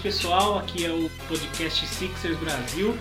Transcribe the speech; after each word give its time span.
pessoal. 0.00 0.58
Aqui 0.58 0.84
é 0.84 0.90
o 0.90 1.10
podcast 1.28 1.86
Sixers 1.86 2.38
Brasil. 2.38 2.96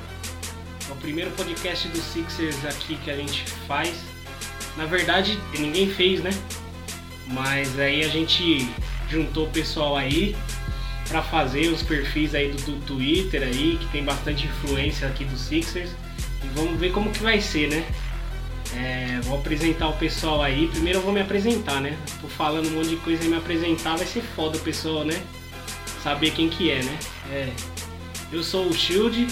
É 0.88 0.92
o 0.92 0.96
primeiro 0.98 1.32
podcast 1.32 1.88
do 1.88 1.98
Sixers 1.98 2.66
aqui 2.66 2.98
que 2.98 3.10
a 3.10 3.16
gente 3.16 3.44
faz. 3.68 4.04
Na 4.78 4.86
verdade, 4.86 5.40
ninguém 5.58 5.90
fez, 5.90 6.22
né? 6.22 6.32
Mas 7.28 7.80
aí 7.80 8.04
a 8.04 8.08
gente 8.08 8.70
juntou 9.10 9.46
o 9.46 9.50
pessoal 9.50 9.96
aí 9.96 10.36
para 11.08 11.22
fazer 11.22 11.68
os 11.68 11.82
perfis 11.82 12.36
aí 12.36 12.52
do, 12.52 12.58
do 12.58 12.86
Twitter 12.86 13.44
aí, 13.44 13.78
que 13.80 13.88
tem 13.88 14.04
bastante 14.04 14.46
influência 14.46 15.08
aqui 15.08 15.26
do 15.26 15.38
Sixers. 15.38 15.92
E 16.44 16.48
vamos 16.54 16.80
ver 16.80 16.92
como 16.92 17.12
que 17.12 17.22
vai 17.22 17.40
ser, 17.40 17.70
né? 17.70 17.86
É, 18.76 19.20
vou 19.24 19.40
apresentar 19.40 19.88
o 19.88 19.94
pessoal 19.94 20.42
aí. 20.42 20.68
Primeiro 20.68 21.00
eu 21.00 21.04
vou 21.04 21.14
me 21.14 21.22
apresentar, 21.22 21.82
né? 21.82 21.98
Tô 22.22 22.28
falando 22.28 22.68
um 22.68 22.72
monte 22.72 22.90
de 22.90 22.98
coisa 22.98 23.24
e 23.24 23.28
me 23.28 23.38
apresentar 23.38 23.96
vai 23.96 24.06
ser 24.06 24.22
foda 24.22 24.58
o 24.58 24.62
pessoal, 24.62 25.04
né? 25.04 25.20
Saber 26.04 26.32
quem 26.32 26.50
que 26.50 26.72
é, 26.72 26.84
né? 26.84 27.00
É. 27.32 27.50
Eu 28.32 28.44
sou 28.44 28.68
o 28.68 28.74
Shield, 28.74 29.28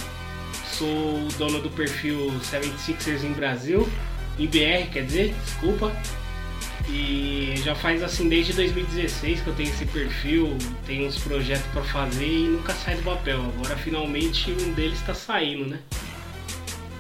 sou 0.65 0.87
o 0.87 1.27
dono 1.37 1.61
do 1.61 1.69
perfil 1.69 2.31
76ers 2.41 3.23
em 3.23 3.33
Brasil, 3.33 3.87
em 4.39 4.47
BR, 4.47 4.89
quer 4.91 5.05
dizer, 5.05 5.35
desculpa. 5.45 5.91
E 6.89 7.53
já 7.63 7.75
faz 7.75 8.01
assim 8.01 8.29
desde 8.29 8.53
2016 8.53 9.41
que 9.41 9.47
eu 9.47 9.53
tenho 9.53 9.69
esse 9.69 9.85
perfil, 9.85 10.57
tenho 10.85 11.05
uns 11.05 11.17
projetos 11.17 11.65
para 11.73 11.83
fazer 11.83 12.25
e 12.25 12.47
nunca 12.47 12.73
sai 12.73 12.95
do 12.95 13.03
papel. 13.03 13.41
Agora 13.41 13.75
finalmente 13.75 14.51
um 14.51 14.71
deles 14.71 14.99
está 14.99 15.13
saindo, 15.13 15.65
né? 15.65 15.79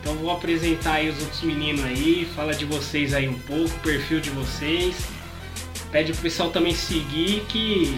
Então 0.01 0.13
vou 0.15 0.31
apresentar 0.31 0.93
aí 0.93 1.09
os 1.09 1.19
outros 1.21 1.41
meninos 1.41 1.83
aí, 1.85 2.27
fala 2.35 2.53
de 2.53 2.65
vocês 2.65 3.13
aí 3.13 3.27
um 3.29 3.39
pouco, 3.39 3.73
o 3.75 3.79
perfil 3.79 4.19
de 4.19 4.29
vocês. 4.29 4.95
Pede 5.91 6.11
pro 6.11 6.21
pessoal 6.21 6.49
também 6.49 6.73
seguir 6.75 7.45
que 7.47 7.97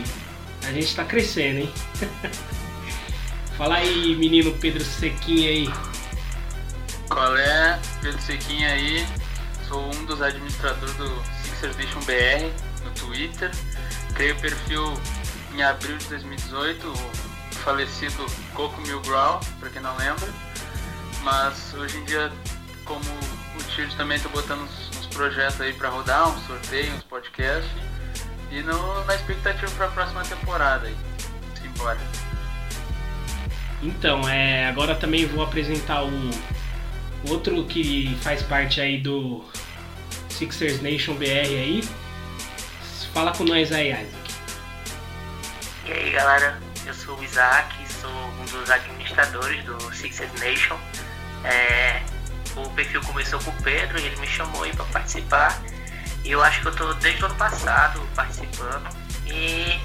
a 0.64 0.72
gente 0.72 0.96
tá 0.96 1.04
crescendo, 1.04 1.60
hein? 1.60 1.74
Fala 3.58 3.76
aí, 3.76 4.16
menino 4.16 4.54
Pedro 4.54 4.84
Sequinha 4.84 5.50
aí. 5.50 5.70
Qual 7.10 7.36
é? 7.36 7.80
Pedro 8.02 8.22
Sequinha 8.22 8.70
aí. 8.70 9.06
Sou 9.68 9.84
um 9.94 10.06
dos 10.06 10.22
administradores 10.22 10.96
do 10.96 11.24
Sixers 11.44 11.76
Nation 11.76 12.00
BR 12.02 12.50
no 12.84 12.92
Twitter. 12.92 13.52
Criei 14.16 14.32
o 14.32 14.36
perfil 14.40 14.94
em 15.54 15.62
abril 15.62 15.98
de 15.98 16.06
2018, 16.06 16.88
o 16.88 17.56
falecido 17.56 18.26
Coco 18.54 18.80
Milgrau, 18.82 19.40
pra 19.60 19.70
quem 19.70 19.82
não 19.82 19.96
lembra. 19.98 20.28
Mas 21.24 21.74
hoje 21.74 21.98
em 21.98 22.06
dia, 22.06 22.32
como 22.86 23.04
o 23.60 23.64
Tio 23.76 23.90
também 23.98 24.20
tô 24.20 24.30
botando 24.30 24.62
uns, 24.62 24.98
uns 24.98 25.08
projetos 25.08 25.60
aí 25.60 25.74
pra 25.74 25.90
rodar, 25.90 26.30
uns 26.30 26.46
sorteios, 26.48 26.94
uns 26.96 27.04
podcasts. 27.04 27.70
E 28.52 28.62
no, 28.62 29.04
na 29.06 29.16
expectativa 29.16 29.72
pra 29.72 29.88
próxima 29.90 30.24
temporada 30.24 30.88
aí. 30.88 30.96
Simbora. 31.62 32.00
Então, 33.82 34.28
é, 34.28 34.68
agora 34.68 34.96
também 34.96 35.26
vou 35.26 35.44
apresentar 35.44 36.04
o 36.04 36.32
outro 37.30 37.64
que 37.66 38.18
faz 38.22 38.42
parte 38.44 38.82
aí 38.82 39.00
do 39.00 39.44
Sixers 40.30 40.82
Nation 40.82 41.16
BR 41.16 41.26
aí. 41.26 41.84
Fala 43.14 43.32
com 43.32 43.44
nós 43.44 43.72
aí, 43.72 43.92
Isaac. 43.92 44.20
E 45.86 45.92
aí 45.92 46.12
galera, 46.12 46.60
eu 46.86 46.94
sou 46.94 47.18
o 47.18 47.24
Isaac, 47.24 47.76
sou 47.92 48.12
um 48.12 48.46
dos 48.46 48.70
administradores 48.70 49.64
do 49.66 49.94
Sixers 49.94 50.32
Nation. 50.40 50.78
É, 51.44 52.02
o 52.56 52.70
perfil 52.72 53.02
começou 53.02 53.40
com 53.40 53.52
o 53.52 53.64
Pedro 53.64 54.00
e 54.00 54.06
ele 54.06 54.16
me 54.18 54.28
chamou 54.28 54.64
aí 54.64 54.74
para 54.74 54.86
participar. 54.86 55.62
E 56.24 56.32
eu 56.32 56.44
acho 56.44 56.62
que 56.62 56.68
eu 56.68 56.76
tô 56.76 56.94
desde 56.96 57.24
o 57.24 57.26
ano 57.26 57.36
passado 57.36 58.02
participando. 58.16 58.90
E 59.26 59.80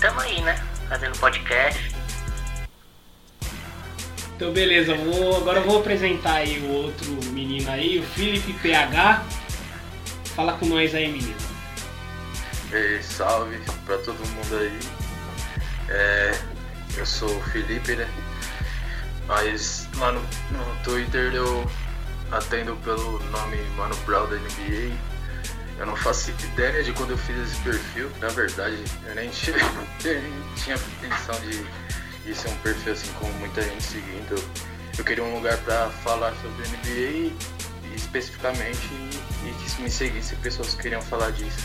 tamo 0.00 0.20
aí, 0.20 0.40
né? 0.42 0.60
Fazendo 0.88 1.18
podcast. 1.18 1.94
Então 4.36 4.52
beleza, 4.52 4.94
vou, 4.94 5.36
agora 5.36 5.60
eu 5.60 5.64
vou 5.64 5.80
apresentar 5.80 6.34
aí 6.34 6.58
o 6.58 6.70
outro 6.70 7.10
menino 7.32 7.70
aí, 7.70 7.98
o 7.98 8.02
Felipe 8.02 8.52
PH. 8.54 9.24
Fala 10.34 10.52
com 10.54 10.66
nós 10.66 10.94
aí, 10.94 11.08
menino. 11.08 11.36
Ei, 12.70 13.02
salve 13.02 13.58
pra 13.86 13.96
todo 13.98 14.18
mundo 14.18 14.58
aí. 14.58 14.78
É, 15.88 16.38
eu 16.96 17.06
sou 17.06 17.34
o 17.34 17.42
Felipe, 17.44 17.96
né? 17.96 18.06
Mas 19.26 19.88
lá 19.96 20.12
no, 20.12 20.20
no 20.20 20.76
Twitter 20.84 21.34
eu 21.34 21.66
atendo 22.30 22.76
pelo 22.76 23.18
nome 23.30 23.56
Mano 23.76 23.96
Brown 24.04 24.28
da 24.28 24.36
NBA. 24.36 24.94
Eu 25.78 25.86
não 25.86 25.96
faço 25.96 26.30
ideia 26.30 26.82
de 26.82 26.92
quando 26.92 27.10
eu 27.10 27.18
fiz 27.18 27.36
esse 27.38 27.60
perfil. 27.62 28.10
Na 28.18 28.28
verdade, 28.28 28.82
eu 29.06 29.14
nem 29.14 29.28
tinha, 29.30 29.56
intenção 30.74 31.38
de, 31.40 31.62
de 32.24 32.34
ser 32.34 32.48
um 32.48 32.56
perfil 32.58 32.92
assim 32.94 33.12
com 33.14 33.26
muita 33.32 33.60
gente 33.62 33.82
seguindo. 33.82 34.32
Eu, 34.32 34.44
eu 34.98 35.04
queria 35.04 35.22
um 35.22 35.34
lugar 35.34 35.58
pra 35.58 35.90
falar 36.02 36.32
sobre 36.40 36.66
NBA 36.68 36.88
e, 36.90 37.36
e 37.84 37.94
especificamente 37.94 38.88
e, 38.90 39.48
e 39.50 39.52
que 39.74 39.82
me 39.82 39.90
seguisse 39.90 40.34
pessoas 40.36 40.74
que 40.74 40.82
queriam 40.82 41.02
falar 41.02 41.30
disso. 41.32 41.58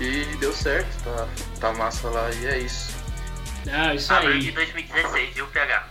E 0.00 0.24
deu 0.40 0.52
certo, 0.52 0.88
tá, 1.04 1.28
tá 1.60 1.72
massa 1.72 2.08
lá 2.10 2.28
e 2.32 2.46
é 2.46 2.58
isso. 2.58 2.92
Ah, 3.72 3.94
isso 3.94 4.12
Abril 4.12 4.38
de 4.40 4.48
aí. 4.48 4.52
2016, 4.52 5.34
viu, 5.34 5.46
PH? 5.48 5.88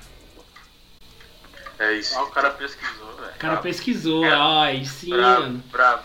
É 1.79 1.93
isso. 1.93 2.15
Ó, 2.17 2.23
o 2.23 2.27
cara 2.31 2.51
pesquisou, 2.51 3.15
velho. 3.15 3.31
O 3.35 3.39
cara 3.39 3.57
pesquisou, 3.57 4.25
É. 4.25 4.37
ó, 4.37 4.61
aí 4.63 4.85
sim, 4.85 5.09
Bravo, 5.09 5.41
mano. 5.41 5.63
bravo. 5.71 6.03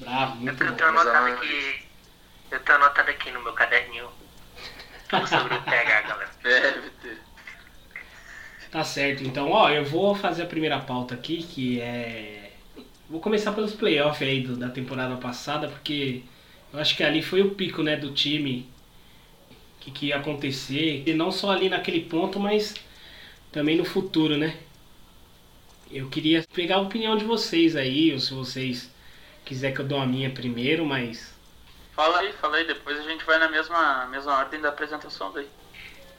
Bravo, 0.00 0.36
Eu 0.44 0.54
muito 0.54 0.56
tô, 0.56 0.64
eu 0.64 0.72
bom. 0.72 0.76
tô 0.76 0.84
anotado 0.84 1.26
aqui. 1.26 1.88
Eu 2.50 2.64
tô 2.64 2.72
anotado 2.74 3.10
aqui 3.10 3.30
no 3.32 3.42
meu 3.42 3.54
caderninho. 3.54 4.10
Tudo 5.08 5.26
sobre 5.28 5.54
o 5.56 5.64
PH, 5.64 6.02
galera. 6.08 6.32
Deve 6.60 6.90
ter. 6.92 7.26
Tá 8.70 8.84
certo, 8.84 9.24
então, 9.24 9.50
ó, 9.50 9.68
eu 9.70 9.84
vou 9.84 10.14
fazer 10.14 10.42
a 10.42 10.46
primeira 10.46 10.80
pauta 10.80 11.14
aqui, 11.14 11.42
que 11.42 11.80
é. 11.80 12.52
Vou 13.08 13.20
começar 13.20 13.52
pelos 13.52 13.74
playoffs 13.74 14.28
aí 14.28 14.42
do- 14.42 14.56
da 14.56 14.70
temporada 14.70 15.16
passada, 15.16 15.68
porque 15.68 16.24
eu 16.72 16.78
acho 16.80 16.96
que 16.96 17.02
ali 17.02 17.22
foi 17.22 17.42
o 17.42 17.54
pico, 17.54 17.82
né, 17.82 17.96
do 17.96 18.12
time, 18.14 18.72
o 19.76 19.80
que, 19.80 19.90
que 19.90 20.06
ia 20.06 20.16
acontecer, 20.18 21.02
e 21.06 21.14
não 21.14 21.30
só 21.32 21.50
ali 21.50 21.68
naquele 21.68 22.00
ponto, 22.04 22.38
mas 22.38 22.74
também 23.52 23.76
no 23.76 23.84
futuro, 23.84 24.36
né? 24.38 24.58
Eu 25.90 26.08
queria 26.08 26.42
pegar 26.54 26.76
a 26.76 26.80
opinião 26.80 27.16
de 27.18 27.24
vocês 27.24 27.76
aí, 27.76 28.12
ou 28.12 28.18
se 28.20 28.32
vocês 28.32 28.90
quiser 29.44 29.72
que 29.72 29.80
eu 29.80 29.86
dou 29.86 29.98
a 29.98 30.06
minha 30.06 30.30
primeiro, 30.30 30.84
mas. 30.84 31.34
Fala 31.92 32.20
aí, 32.20 32.32
fala 32.34 32.56
aí, 32.56 32.66
depois 32.66 32.98
a 32.98 33.02
gente 33.02 33.24
vai 33.24 33.38
na 33.38 33.48
mesma, 33.48 34.06
mesma 34.06 34.38
ordem 34.38 34.60
da 34.60 34.68
apresentação 34.68 35.32
daí. 35.32 35.46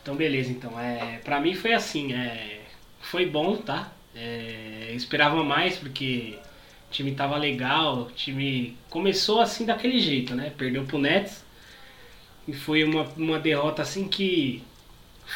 Então 0.01 0.15
beleza, 0.15 0.51
então. 0.51 0.79
É, 0.79 1.19
pra 1.23 1.39
mim 1.39 1.53
foi 1.55 1.73
assim, 1.73 2.13
é, 2.13 2.61
foi 3.01 3.25
bom, 3.25 3.57
tá? 3.57 3.91
É, 4.15 4.87
eu 4.89 4.95
esperava 4.95 5.43
mais 5.43 5.77
porque 5.77 6.39
o 6.87 6.91
time 6.91 7.15
tava 7.15 7.37
legal, 7.37 7.99
o 7.99 8.11
time 8.11 8.77
começou 8.89 9.39
assim 9.39 9.65
daquele 9.65 9.99
jeito, 9.99 10.35
né? 10.35 10.51
Perdeu 10.57 10.83
pro 10.85 10.97
Nets 10.97 11.43
e 12.47 12.53
foi 12.53 12.83
uma, 12.83 13.03
uma 13.15 13.39
derrota 13.39 13.81
assim 13.81 14.07
que 14.07 14.63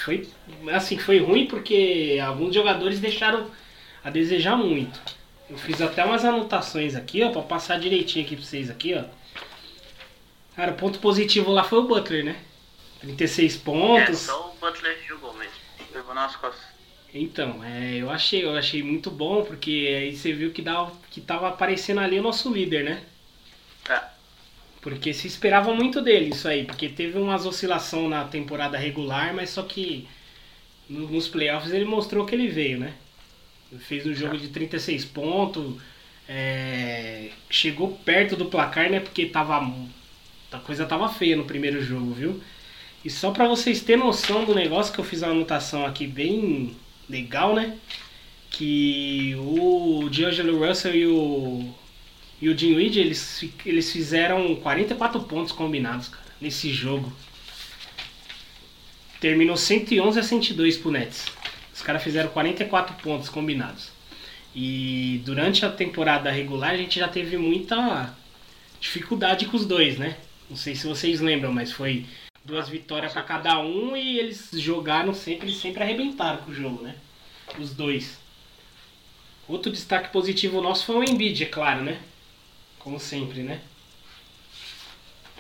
foi 0.04 0.28
assim, 0.74 0.98
foi 0.98 1.20
ruim 1.20 1.48
porque 1.48 2.20
alguns 2.24 2.54
jogadores 2.54 3.00
deixaram 3.00 3.50
a 4.04 4.10
desejar 4.10 4.58
muito. 4.58 5.00
Eu 5.50 5.58
fiz 5.58 5.82
até 5.82 6.04
umas 6.04 6.26
anotações 6.26 6.96
aqui, 6.96 7.24
ó, 7.24 7.30
pra 7.32 7.42
passar 7.42 7.80
direitinho 7.80 8.26
aqui 8.26 8.36
pra 8.36 8.46
vocês 8.46 8.70
aqui, 8.70 8.96
ó. 8.96 9.04
Cara, 10.56 10.72
o 10.72 10.76
ponto 10.76 11.00
positivo 11.00 11.52
lá 11.52 11.64
foi 11.64 11.80
o 11.80 11.84
Butler, 11.88 12.24
né? 12.26 12.38
36 13.02 13.56
É, 13.56 13.60
pontos. 13.60 14.20
só 14.20 14.50
o 14.52 14.60
Butler 14.60 14.98
jogou 15.08 15.34
mesmo. 15.34 15.54
Levou 15.94 16.16
nas 16.16 16.36
costas. 16.36 16.64
Então, 17.14 17.64
é, 17.64 17.96
eu 17.98 18.10
achei, 18.10 18.44
eu 18.44 18.56
achei 18.56 18.82
muito 18.84 19.10
bom, 19.12 19.44
porque 19.44 19.70
aí 19.98 20.16
você 20.16 20.34
viu 20.34 20.52
que, 20.52 20.62
dava, 20.62 20.92
que 21.12 21.22
tava 21.22 21.48
aparecendo 21.48 22.00
ali 22.02 22.20
o 22.20 22.24
nosso 22.24 22.52
líder, 22.52 22.84
né? 22.84 23.04
É. 23.90 24.02
Porque 24.82 25.14
se 25.14 25.28
esperava 25.28 25.74
muito 25.74 26.02
dele 26.02 26.30
isso 26.32 26.48
aí, 26.48 26.66
porque 26.66 26.90
teve 26.90 27.18
umas 27.18 27.46
oscilação 27.46 28.10
na 28.10 28.26
temporada 28.26 28.78
regular, 28.78 29.34
mas 29.34 29.50
só 29.52 29.64
que 29.64 30.08
no- 30.90 31.08
nos 31.10 31.28
playoffs 31.28 31.72
ele 31.74 31.86
mostrou 31.86 32.26
que 32.26 32.36
ele 32.36 32.48
veio, 32.48 32.80
né? 32.80 32.94
Fez 33.80 34.06
um 34.06 34.14
jogo 34.14 34.38
de 34.38 34.50
36 34.50 35.06
pontos, 35.06 35.76
é, 36.28 37.30
chegou 37.50 37.92
perto 38.04 38.36
do 38.36 38.46
placar, 38.46 38.90
né? 38.90 39.00
Porque 39.00 39.26
tava, 39.26 39.72
a 40.52 40.58
coisa 40.60 40.86
tava 40.86 41.10
feia 41.10 41.36
no 41.36 41.46
primeiro 41.46 41.84
jogo, 41.84 42.14
viu? 42.14 42.42
E 43.04 43.10
só 43.10 43.32
pra 43.32 43.48
vocês 43.48 43.82
terem 43.82 44.04
noção 44.04 44.46
do 44.46 44.56
negócio 44.56 44.92
que 44.92 45.00
eu 45.00 45.06
fiz 45.06 45.22
uma 45.22 45.32
anotação 45.32 45.86
aqui 45.86 46.08
bem 46.08 46.76
legal, 47.08 47.54
né? 47.54 47.78
Que 48.50 49.36
o 49.38 50.10
D'Angelo 50.10 50.66
Russell 50.66 50.96
e 50.96 51.06
o 51.06 51.74
E 52.42 52.50
o 52.50 52.56
Dinwiddie, 52.56 53.00
eles, 53.00 53.46
eles 53.66 53.92
fizeram 53.92 54.56
44 54.56 55.22
pontos 55.22 55.52
combinados, 55.52 56.08
cara, 56.08 56.26
nesse 56.42 56.72
jogo. 56.74 57.14
Terminou 59.20 59.56
111 59.56 60.20
a 60.20 60.24
102 60.24 60.78
pro 60.78 60.92
Nets. 60.92 61.26
Os 61.76 61.82
caras 61.82 62.02
fizeram 62.02 62.30
44 62.30 62.96
pontos 63.04 63.28
combinados. 63.28 63.92
E 64.56 65.22
durante 65.26 65.66
a 65.66 65.70
temporada 65.70 66.32
regular 66.32 66.72
a 66.72 66.78
gente 66.78 66.98
já 66.98 67.10
teve 67.10 67.36
muita 67.38 68.16
dificuldade 68.80 69.46
com 69.48 69.58
os 69.58 69.66
dois, 69.66 69.98
né? 69.98 70.16
Não 70.50 70.56
sei 70.56 70.74
se 70.74 70.88
vocês 70.88 71.20
lembram, 71.20 71.52
mas 71.52 71.74
foi 71.74 72.06
duas 72.46 72.70
vitórias 72.70 73.12
para 73.12 73.24
cada 73.24 73.60
um 73.60 73.98
e 73.98 74.18
eles 74.18 74.52
jogaram 74.54 75.14
sempre, 75.14 75.48
eles 75.48 75.60
sempre 75.60 75.84
arrebentaram 75.84 76.44
com 76.44 76.52
o 76.52 76.56
jogo, 76.56 76.82
né? 76.82 76.96
Os 77.60 77.74
dois. 77.74 78.18
Outro 79.46 79.70
destaque 79.70 80.14
positivo 80.14 80.62
nosso 80.62 80.86
foi 80.86 80.96
o 80.96 81.04
Embiid, 81.04 81.44
é 81.44 81.48
claro, 81.48 81.84
né? 81.84 82.00
Como 82.80 83.02
sempre, 83.02 83.44
né? 83.44 83.60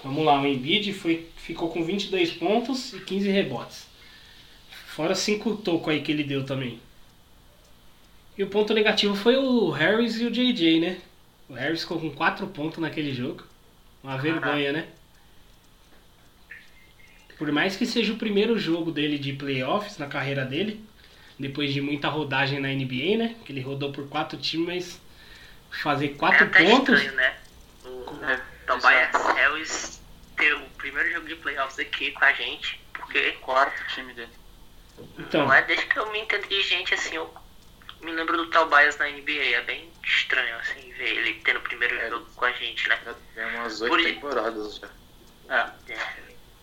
Vamos 0.04 0.26
lá, 0.26 0.42
o 0.42 0.46
Embiid 0.46 0.92
foi, 0.92 1.30
ficou 1.38 1.70
com 1.70 1.82
22 1.82 2.32
pontos 2.32 2.94
e 2.94 3.00
15 3.00 3.30
rebotes. 3.30 3.95
Fora 4.96 5.14
5 5.14 5.58
tocos 5.58 5.90
aí 5.90 6.02
que 6.02 6.10
ele 6.10 6.24
deu 6.24 6.46
também. 6.46 6.80
E 8.38 8.44
o 8.44 8.48
ponto 8.48 8.74
negativo 8.74 9.14
foi 9.14 9.36
o 9.36 9.70
Harris 9.70 10.22
e 10.22 10.26
o 10.26 10.32
JJ, 10.32 10.80
né? 10.80 11.02
O 11.50 11.54
Harris 11.54 11.82
ficou 11.82 12.00
com 12.00 12.10
4 12.12 12.48
pontos 12.48 12.80
naquele 12.80 13.14
jogo. 13.14 13.44
Uma 14.02 14.18
vergonha, 14.18 14.72
né? 14.72 14.88
Por 17.38 17.52
mais 17.52 17.76
que 17.76 17.86
seja 17.86 18.14
o 18.14 18.18
primeiro 18.18 18.58
jogo 18.58 18.90
dele 18.90 19.20
de 19.20 19.34
playoffs 19.34 19.98
na 19.98 20.08
carreira 20.08 20.46
dele, 20.46 20.82
depois 21.38 21.74
de 21.74 21.82
muita 21.82 22.08
rodagem 22.08 22.62
na 22.62 22.70
NBA, 22.70 23.18
né? 23.18 23.36
Que 23.44 23.52
ele 23.52 23.60
rodou 23.60 23.92
por 23.92 24.08
quatro 24.08 24.38
times, 24.38 24.66
mas 24.66 25.02
fazer 25.84 26.06
É 26.06 26.14
quatro 26.14 26.46
até 26.46 26.64
pontos. 26.64 26.96
estranho, 26.98 27.18
né? 27.18 27.36
O 27.84 28.26
É, 28.26 28.42
Tobias 28.66 29.36
Harris 29.36 30.02
ter 30.38 30.54
o 30.54 30.62
primeiro 30.78 31.12
jogo 31.12 31.28
de 31.28 31.36
playoffs 31.36 31.80
aqui 31.80 32.12
com 32.12 32.24
a 32.24 32.32
gente, 32.32 32.80
porque 32.94 33.34
Quarto 33.42 33.86
time 33.94 34.14
dele. 34.14 34.45
Então, 35.18 35.46
não 35.46 35.54
é 35.54 35.62
desde 35.64 35.86
que 35.88 35.98
eu 35.98 36.12
me 36.12 36.20
entendo 36.20 36.48
de 36.48 36.62
gente 36.62 36.94
assim, 36.94 37.16
eu 37.16 37.34
me 38.02 38.12
lembro 38.12 38.38
do 38.38 38.50
Tobias 38.50 38.98
na 38.98 39.10
NBA, 39.10 39.56
é 39.56 39.62
bem 39.62 39.90
estranho 40.04 40.56
assim 40.58 40.92
ver 40.94 41.18
ele 41.18 41.34
tendo 41.44 41.58
o 41.60 41.62
primeiro 41.62 41.96
É. 41.96 42.10
jogo 42.10 42.26
com 42.36 42.46
a 42.46 42.52
gente, 42.52 42.88
né? 42.88 43.00
Já 43.06 43.14
tem 43.34 43.46
umas 43.56 43.82
oito 43.82 44.04
temporadas 44.04 44.78
já. 44.78 44.90
É. 45.50 45.94
É. 45.94 45.98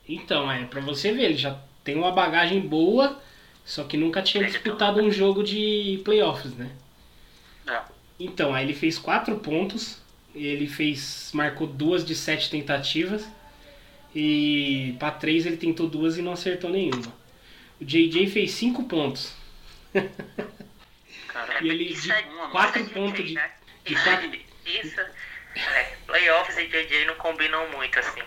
então, 0.09 0.51
é 0.51 0.65
pra 0.65 0.81
você 0.81 1.13
ver, 1.13 1.25
ele 1.25 1.37
já 1.37 1.59
tem 1.85 1.97
uma 1.97 2.13
bagagem 2.13 2.61
boa, 2.61 3.21
só 3.65 3.85
que 3.85 3.97
nunca 3.97 4.23
tinha 4.23 4.43
Ele 4.45 4.53
disputado 4.53 5.01
um 5.01 5.11
jogo 5.11 5.43
de 5.43 6.01
playoffs, 6.05 6.53
né? 6.55 6.71
É. 7.67 7.81
Então, 8.19 8.55
aí 8.55 8.65
ele 8.65 8.75
fez 8.75 8.99
quatro 8.99 9.37
pontos, 9.39 10.01
ele 10.35 10.67
fez. 10.67 11.31
marcou 11.35 11.67
duas 11.67 12.05
de 12.05 12.15
sete 12.15 12.51
tentativas. 12.51 13.27
E 14.15 14.95
para 14.99 15.11
três 15.11 15.47
ele 15.47 15.57
tentou 15.57 15.89
duas 15.89 16.19
e 16.19 16.23
não 16.23 16.33
acertou 16.33 16.71
nenhuma. 16.71 17.13
O 17.83 17.85
JJ 17.85 18.29
fez 18.31 18.53
cinco 18.53 18.85
pontos. 18.85 19.35
Cara, 21.29 21.65
E 21.65 21.69
ele 21.69 21.93
de 21.93 22.13
é- 22.13 22.23
quatro 22.53 22.81
isso 22.81 22.91
é 22.91 22.95
pontos 22.95 23.27
de- 23.27 23.35
né? 23.35 23.51
de 23.85 23.93
Isso, 23.95 24.05
quatro- 24.05 24.31
isso 24.65 25.01
é, 25.57 25.97
playoffs 26.07 26.57
e 26.59 26.67
JJ 26.69 27.07
não 27.07 27.17
combinam 27.17 27.69
muito 27.73 27.99
assim. 27.99 28.23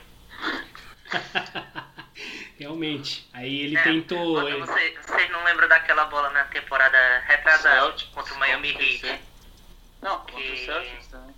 Realmente. 2.60 3.30
Aí 3.34 3.62
ele 3.62 3.78
É, 3.78 3.82
tentou. 3.84 4.42
Quando 4.42 4.60
você- 4.60 4.98
Vocês 5.06 5.30
não 5.32 5.44
lembram 5.46 5.70
daquela 5.70 6.04
bola 6.06 6.30
na 6.32 6.44
temporada 6.46 7.20
retrasada 7.28 7.76
Celtics, 7.80 8.12
contra 8.14 8.34
o 8.34 8.38
Miami 8.40 8.74
o 8.74 8.82
Heat? 8.82 9.22
Não, 10.02 10.18
contra 10.20 10.36
o 10.36 10.38
Que- 10.42 10.66
Celtics 10.66 11.08
também. 11.08 11.36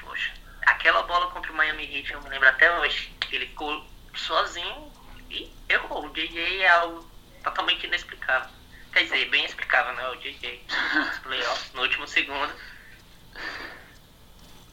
Poxa, 0.00 0.32
aquela 0.66 1.02
bola 1.04 1.30
contra 1.30 1.50
o 1.50 1.54
Miami 1.56 1.84
Heat 1.96 2.12
eu 2.12 2.20
me 2.22 2.28
lembro 2.28 2.48
até 2.48 2.70
hoje. 2.80 3.10
que 3.20 3.36
Ele 3.36 3.46
ficou 3.46 3.82
sozinho 4.14 4.92
e 5.30 5.50
errou. 5.70 6.04
O 6.06 6.10
JJ 6.12 6.60
é 6.62 6.68
algo 6.68 7.10
totalmente 7.42 7.86
inexplicável. 7.86 8.48
Quer 8.92 9.04
dizer, 9.04 9.28
bem 9.30 9.44
explicável, 9.44 9.94
né? 9.94 10.08
O 10.10 10.16
JJ. 10.16 10.60
Playoffs 11.22 11.72
no 11.74 11.82
último 11.82 12.06
segundo. 12.06 12.52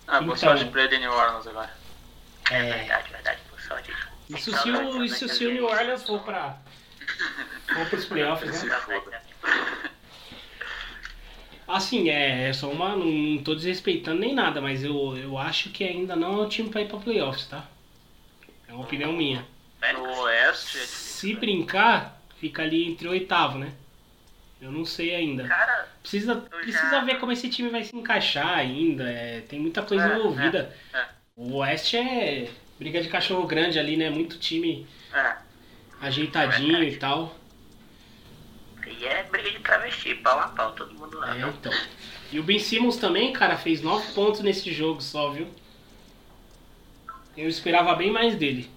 Ah, 0.07 0.19
boa 0.21 0.35
Então. 0.35 0.37
sorte 0.37 0.65
pra 0.65 0.83
ele 0.83 0.99
New 0.99 1.11
Orleans 1.11 1.47
agora. 1.47 1.73
É, 2.49 2.57
É. 2.57 2.73
verdade, 2.79 3.11
verdade. 3.11 3.39
Por 3.49 3.61
sorte. 3.61 3.93
Isso 4.29 4.51
se 4.57 4.69
o, 4.69 4.99
né, 4.99 5.05
isso 5.05 5.27
se 5.29 5.45
o 5.45 5.51
New 5.53 5.65
Orleans 5.65 6.03
for 6.05 6.21
pra. 6.23 6.57
for 7.73 7.89
pros 7.89 8.05
playoffs, 8.05 8.63
né? 8.63 8.79
Assim, 11.67 12.09
é, 12.09 12.49
é 12.49 12.53
só 12.53 12.67
uma. 12.69 12.95
Não, 12.95 13.05
não 13.05 13.43
tô 13.43 13.53
desrespeitando 13.53 14.19
nem 14.19 14.33
nada, 14.33 14.59
mas 14.59 14.83
eu, 14.83 15.15
eu 15.17 15.37
acho 15.37 15.69
que 15.69 15.83
ainda 15.83 16.15
não 16.15 16.39
é 16.41 16.45
o 16.45 16.49
time 16.49 16.69
pra 16.69 16.81
ir 16.81 16.87
pra 16.87 16.97
playoffs, 16.99 17.45
tá? 17.45 17.63
É 18.67 18.73
uma 18.73 18.83
opinião 18.83 19.13
minha. 19.13 19.45
No 19.93 20.03
Oeste 20.23 20.77
é 20.77 20.81
difícil. 20.81 20.87
Se 20.87 21.35
brincar, 21.35 22.18
fica 22.39 22.61
ali 22.63 22.85
entre 22.87 23.07
o 23.07 23.11
oitavo, 23.11 23.57
né? 23.57 23.71
Eu 24.61 24.71
não 24.71 24.83
sei 24.85 25.15
ainda. 25.15 25.47
Cara, 25.47 25.87
Precisa, 26.01 26.35
precisa 26.35 26.89
já- 26.89 27.03
ver 27.03 27.19
como 27.19 27.31
esse 27.31 27.49
time 27.49 27.69
vai 27.69 27.83
se 27.83 27.95
encaixar 27.95 28.57
ainda. 28.57 29.09
é, 29.09 29.41
tem 29.41 29.59
muita 29.59 29.81
coisa 29.83 30.05
É, 30.05 30.17
envolvida. 30.17 30.75
é, 30.93 30.97
é. 30.97 31.05
O 31.35 31.55
Oeste 31.57 31.95
é 31.97 32.49
briga 32.77 33.01
de 33.01 33.07
cachorro 33.09 33.45
grande 33.47 33.79
ali, 33.79 33.95
né? 33.95 34.09
Muito 34.09 34.37
time 34.37 34.85
É. 35.13 35.35
ajeitadinho 36.01 36.83
e 36.83 36.97
tal. 36.97 37.35
e 38.87 39.05
é 39.05 39.23
briga 39.23 39.51
de 39.51 39.59
travesti, 39.59 40.15
pau 40.15 40.39
a 40.39 40.47
pau, 40.49 40.71
todo 40.73 40.93
mundo 40.93 41.17
lá. 41.19 41.35
É, 41.35 41.39
não? 41.39 41.49
então. 41.49 41.71
E 42.31 42.39
o 42.39 42.43
Ben 42.43 42.59
Simmons 42.59 42.97
também, 42.97 43.31
cara, 43.31 43.55
fez 43.57 43.81
9 43.81 44.11
pontos 44.13 44.41
nesse 44.41 44.73
jogo 44.73 44.99
só, 45.01 45.29
viu? 45.31 45.47
Eu 47.37 47.47
esperava 47.47 47.95
bem 47.95 48.11
mais 48.11 48.35
dele. 48.35 48.69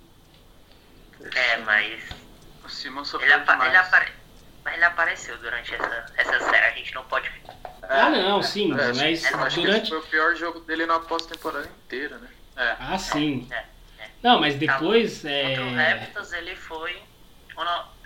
É, 1.35 1.57
mas 1.59 2.02
O 2.64 2.69
Simon 2.69 3.00
ele, 3.00 3.07
sofreu 3.09 3.35
apa 3.37 3.52
demais. 3.52 3.69
ele, 3.69 3.76
apare- 3.78 4.12
mas 4.64 4.75
ele 4.75 4.85
apareceu 4.85 5.37
durante 5.38 5.75
essa, 5.75 6.07
essa 6.16 6.40
série, 6.40 6.66
a 6.66 6.71
gente 6.71 6.95
não 6.95 7.04
pode. 7.04 7.31
ah, 7.83 8.11
não, 8.11 8.42
sim, 8.42 8.73
É, 8.78 8.92
mas 8.92 9.25
eu 9.31 9.40
acho 9.40 9.57
que 9.61 9.66
durante. 9.66 9.81
esse 9.83 9.88
foi 9.90 9.99
o 9.99 10.02
pior 10.02 10.35
jogo 10.37 10.61
dele 10.61 10.87
na 10.87 11.00
pós-temporada 11.00 11.66
inteira, 11.66 12.19
né? 12.19 12.28
É. 12.57 12.76
Ah, 12.78 12.99
sim. 12.99 13.49
É, 13.50 13.64
Não, 14.23 14.40
mas 14.40 14.54
depois. 14.54 15.16
Contra 15.23 15.64
o 15.64 15.78
É... 15.81 15.95
Raptors 15.95 16.33
ele 16.33 16.54
foi. 16.54 17.02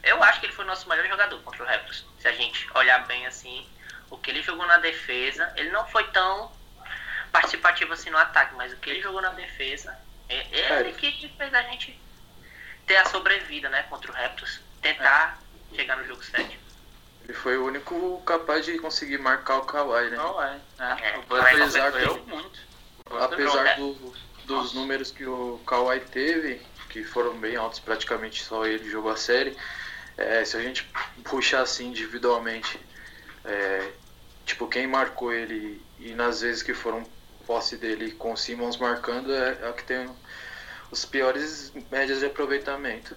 Eu 0.03 0.23
acho 0.23 0.39
que 0.41 0.47
ele 0.47 0.53
foi 0.53 0.65
o 0.65 0.69
nosso 0.69 0.89
melhor 0.89 1.07
jogador 1.09 1.41
contra 1.43 1.63
o 1.65 1.67
Raptors. 1.67 2.05
Se 2.21 2.29
a 2.29 2.33
gente 2.33 2.69
olhar 2.75 3.05
bem 3.07 3.27
assim, 3.27 3.67
o 4.09 4.17
que 4.17 4.31
ele 4.31 4.41
jogou 4.43 4.65
na 4.67 4.79
defesa, 4.79 5.53
ele 5.57 5.71
não 5.71 5.85
foi 5.89 6.05
tão 6.09 6.53
participativo 7.33 7.93
assim 7.93 8.09
no 8.11 8.17
ataque, 8.19 8.55
mas 8.55 8.73
o 8.73 8.77
que 8.77 8.89
ele 8.89 9.03
jogou 9.03 9.21
na 9.21 9.31
defesa, 9.31 9.97
é 10.29 10.47
ele 10.53 10.93
que 10.93 11.29
fez 11.37 11.53
a 11.53 11.63
gente 11.63 12.01
ter 12.87 12.97
a 12.97 13.05
sobrevida, 13.07 13.69
né, 13.69 13.83
contra 13.85 14.11
o 14.11 14.15
Raptors, 14.15 14.61
tentar 14.81 15.39
chegar 15.75 15.97
no 15.97 16.07
jogo 16.07 16.23
7. 16.25 16.59
Ele 17.25 17.33
foi 17.35 17.59
o 17.59 17.67
único 17.67 18.23
capaz 18.25 18.65
de 18.65 18.79
conseguir 18.79 19.19
marcar 19.19 19.59
o 19.59 19.65
Kawhi, 19.65 20.11
né? 20.11 20.17
Não 20.17 20.41
é. 20.43 20.61
é. 20.79 21.09
É, 21.11 21.19
O 21.19 21.23
Butler 21.23 21.55
apesar 21.63 21.93
sofreu 21.93 22.15
de- 22.15 22.31
muito. 22.31 22.61
Apesar 23.21 23.67
é. 23.67 23.75
do- 23.77 23.95
dos 24.45 24.57
Nossa. 24.59 24.75
números 24.77 25.11
que 25.11 25.27
o 25.27 25.61
Kawhi 25.67 25.99
teve, 26.01 26.63
que 26.89 27.03
foram 27.03 27.37
bem 27.37 27.57
altos, 27.57 27.81
praticamente 27.81 28.45
só 28.45 28.65
ele 28.65 28.89
jogou 28.89 29.11
a 29.11 29.17
série, 29.17 29.57
é, 30.17 30.45
se 30.45 30.57
a 30.57 30.63
gente 30.63 30.89
puxar 31.25 31.63
assim 31.63 31.89
individualmente, 31.89 32.79
é, 33.45 33.91
tipo, 34.45 34.69
quem 34.69 34.87
marcou 34.87 35.33
ele 35.33 35.85
e 35.99 36.15
nas 36.15 36.43
vezes 36.43 36.63
que 36.63 36.73
foram 36.73 37.05
posse 37.45 37.77
dele 37.77 38.13
com 38.13 38.33
o 38.33 38.37
Simmons 38.37 38.77
marcando, 38.77 39.35
é, 39.35 39.59
é 39.63 39.69
a 39.69 39.73
que 39.73 39.83
tem 39.83 40.09
os 40.91 41.05
piores 41.05 41.73
médias 41.91 42.21
de 42.21 42.27
aproveitamento. 42.27 43.17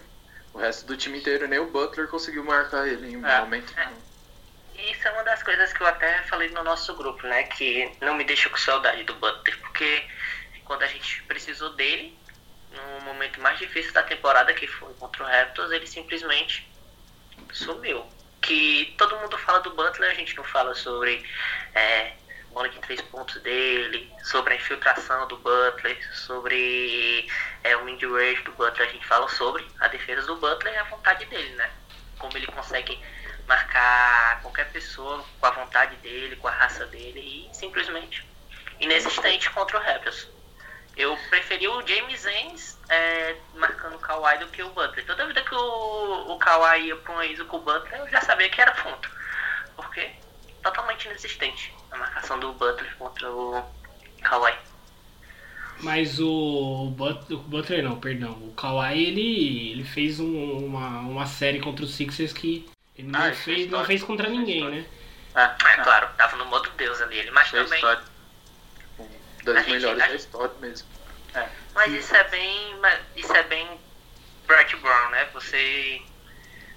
O 0.54 0.58
resto 0.58 0.86
do 0.88 0.98
time 0.98 1.20
inteiro, 1.20 1.48
nem 1.48 1.60
o 1.60 1.68
Butler 1.70 2.08
conseguiu 2.08 2.44
marcar 2.44 2.88
ele 2.88 3.12
em 3.12 3.24
É. 3.26 3.40
momento 3.42 3.74
nenhum. 3.76 4.02
E 4.76 4.92
Isso 4.92 5.08
é 5.08 5.12
uma 5.12 5.24
das 5.24 5.44
coisas 5.44 5.72
que 5.74 5.82
eu 5.82 5.88
até 5.88 6.24
falei 6.24 6.50
no 6.50 6.64
nosso 6.64 6.96
grupo, 6.96 7.28
né? 7.28 7.44
Que 7.44 7.92
não 8.02 8.16
me 8.16 8.24
deixa 8.24 8.50
com 8.50 8.58
saudade 8.58 9.04
do 9.04 9.14
Butler, 9.16 9.60
porque 9.60 10.08
quando 10.66 10.84
a 10.84 10.88
gente 10.88 11.22
precisou 11.24 11.74
dele, 11.74 12.18
no 12.72 13.02
momento 13.02 13.42
mais 13.42 13.60
difícil 13.60 13.92
da 13.94 14.04
temporada, 14.04 14.54
que 14.54 14.68
foi 14.68 14.94
contra 14.96 15.24
o 15.24 15.28
Raptors, 15.28 15.72
ele 15.72 15.86
simplesmente 15.86 16.68
sumiu. 17.52 18.06
Que 18.42 18.96
todo 18.98 19.18
mundo 19.18 19.38
fala 19.38 19.60
do 19.60 19.72
Butler, 19.72 20.12
a 20.12 20.14
gente 20.14 20.36
não 20.38 20.44
fala 20.46 20.74
sobre 20.74 21.24
é, 21.76 22.14
bola 22.52 22.70
de 22.70 22.80
três 22.80 23.02
pontos 23.02 23.42
dele, 23.42 24.12
sobre 24.24 24.54
a 24.54 24.58
infiltração 24.58 25.28
do 25.28 25.38
Butler, 25.38 25.98
sobre 26.16 27.28
é, 27.64 27.76
o 27.78 27.86
mid-range 27.86 28.42
do 28.44 28.52
Butler, 28.54 28.88
a 28.88 28.92
gente 28.92 29.06
fala 29.06 29.28
sobre 29.30 29.66
a 29.80 29.88
defesa 29.88 30.26
do 30.28 30.36
Butler 30.38 30.74
e 30.74 30.78
a 30.78 30.84
vontade 30.84 31.26
dele, 31.26 31.50
né? 31.56 31.70
Como 32.18 32.36
ele 32.38 32.48
consegue 32.48 33.00
marcar 33.48 34.42
qualquer 34.42 34.72
pessoa 34.72 35.26
com 35.40 35.46
a 35.46 35.52
vontade 35.52 35.96
dele, 35.98 36.36
com 36.36 36.48
a 36.48 36.52
raça 36.52 36.86
dele 36.88 37.20
e 37.20 37.56
simplesmente 37.56 38.28
inexistente 38.80 39.50
contra 39.52 39.78
o 39.78 39.82
Raptors. 39.82 40.28
Eu 40.96 41.18
preferi 41.30 41.68
o 41.68 41.86
James 41.88 42.26
Ennis 42.26 42.78
é, 42.90 43.36
marcando 43.56 43.96
o 43.96 44.00
Kawhi 44.00 44.38
do 44.40 44.48
que 44.48 44.62
o 44.62 44.70
Butler. 44.70 45.06
Toda 45.06 45.26
vida 45.26 45.42
que 45.42 45.56
o, 45.56 46.34
o 46.34 46.38
Kawhi 46.38 46.88
ia 46.88 46.96
para 46.98 47.14
um 47.14 47.24
ISO 47.24 47.46
com 47.46 47.58
o 47.58 47.62
Butler, 47.62 48.02
eu 48.02 48.10
já 48.10 48.22
sabia 48.22 48.50
que 48.50 48.62
era 48.62 48.72
ponto. 48.74 49.10
Porque 49.76 50.12
totalmente 50.62 51.06
inexistente 51.06 51.74
a 51.92 51.98
marcação 51.98 52.40
do 52.40 52.54
Butler 52.54 52.96
contra 52.98 53.32
o 53.32 53.64
Kawhi. 54.22 54.54
Mas 55.82 56.20
o, 56.20 56.94
But- 56.98 57.30
o 57.32 57.38
Butler 57.38 57.84
não, 57.84 58.00
perdão. 58.00 58.32
O 58.32 58.54
Kawhi 58.54 59.02
ele, 59.06 59.72
ele 59.72 59.84
fez 59.84 60.20
um- 60.20 60.66
uma, 60.66 61.00
uma 61.00 61.26
série 61.26 61.60
contra 61.62 61.86
os 61.86 61.96
Sixers 61.96 62.34
que 62.34 62.70
ele 62.98 63.08
não, 63.08 63.20
Ah, 63.22 63.30
isso 63.30 63.42
é 63.50 63.56
fez, 63.56 63.70
não 63.72 63.86
fez 63.86 64.04
contra 64.04 64.28
é 64.28 64.30
ninguém, 64.30 64.70
né? 64.70 64.86
É 65.36 65.76
claro, 65.84 66.10
tava 66.18 66.36
no 66.36 66.46
modo 66.46 66.70
Deus 66.72 67.02
ali 67.02 67.20
ele, 67.20 67.32
mas 67.32 67.50
também. 67.50 67.76
história. 67.76 68.04
Um 69.00 69.08
das 69.46 69.56
gente- 69.60 69.72
melhores 69.72 70.00
da 70.00 70.16
história 70.16 70.54
mesmo. 70.60 70.88
Mas 71.74 71.94
isso 71.94 72.14
é 72.16 72.24
bem. 72.26 72.76
Isso 73.16 73.32
é 73.34 73.44
bem 73.44 73.80
Brett 74.48 74.76
Brown, 74.78 75.10
né? 75.12 75.26
Você 75.34 76.02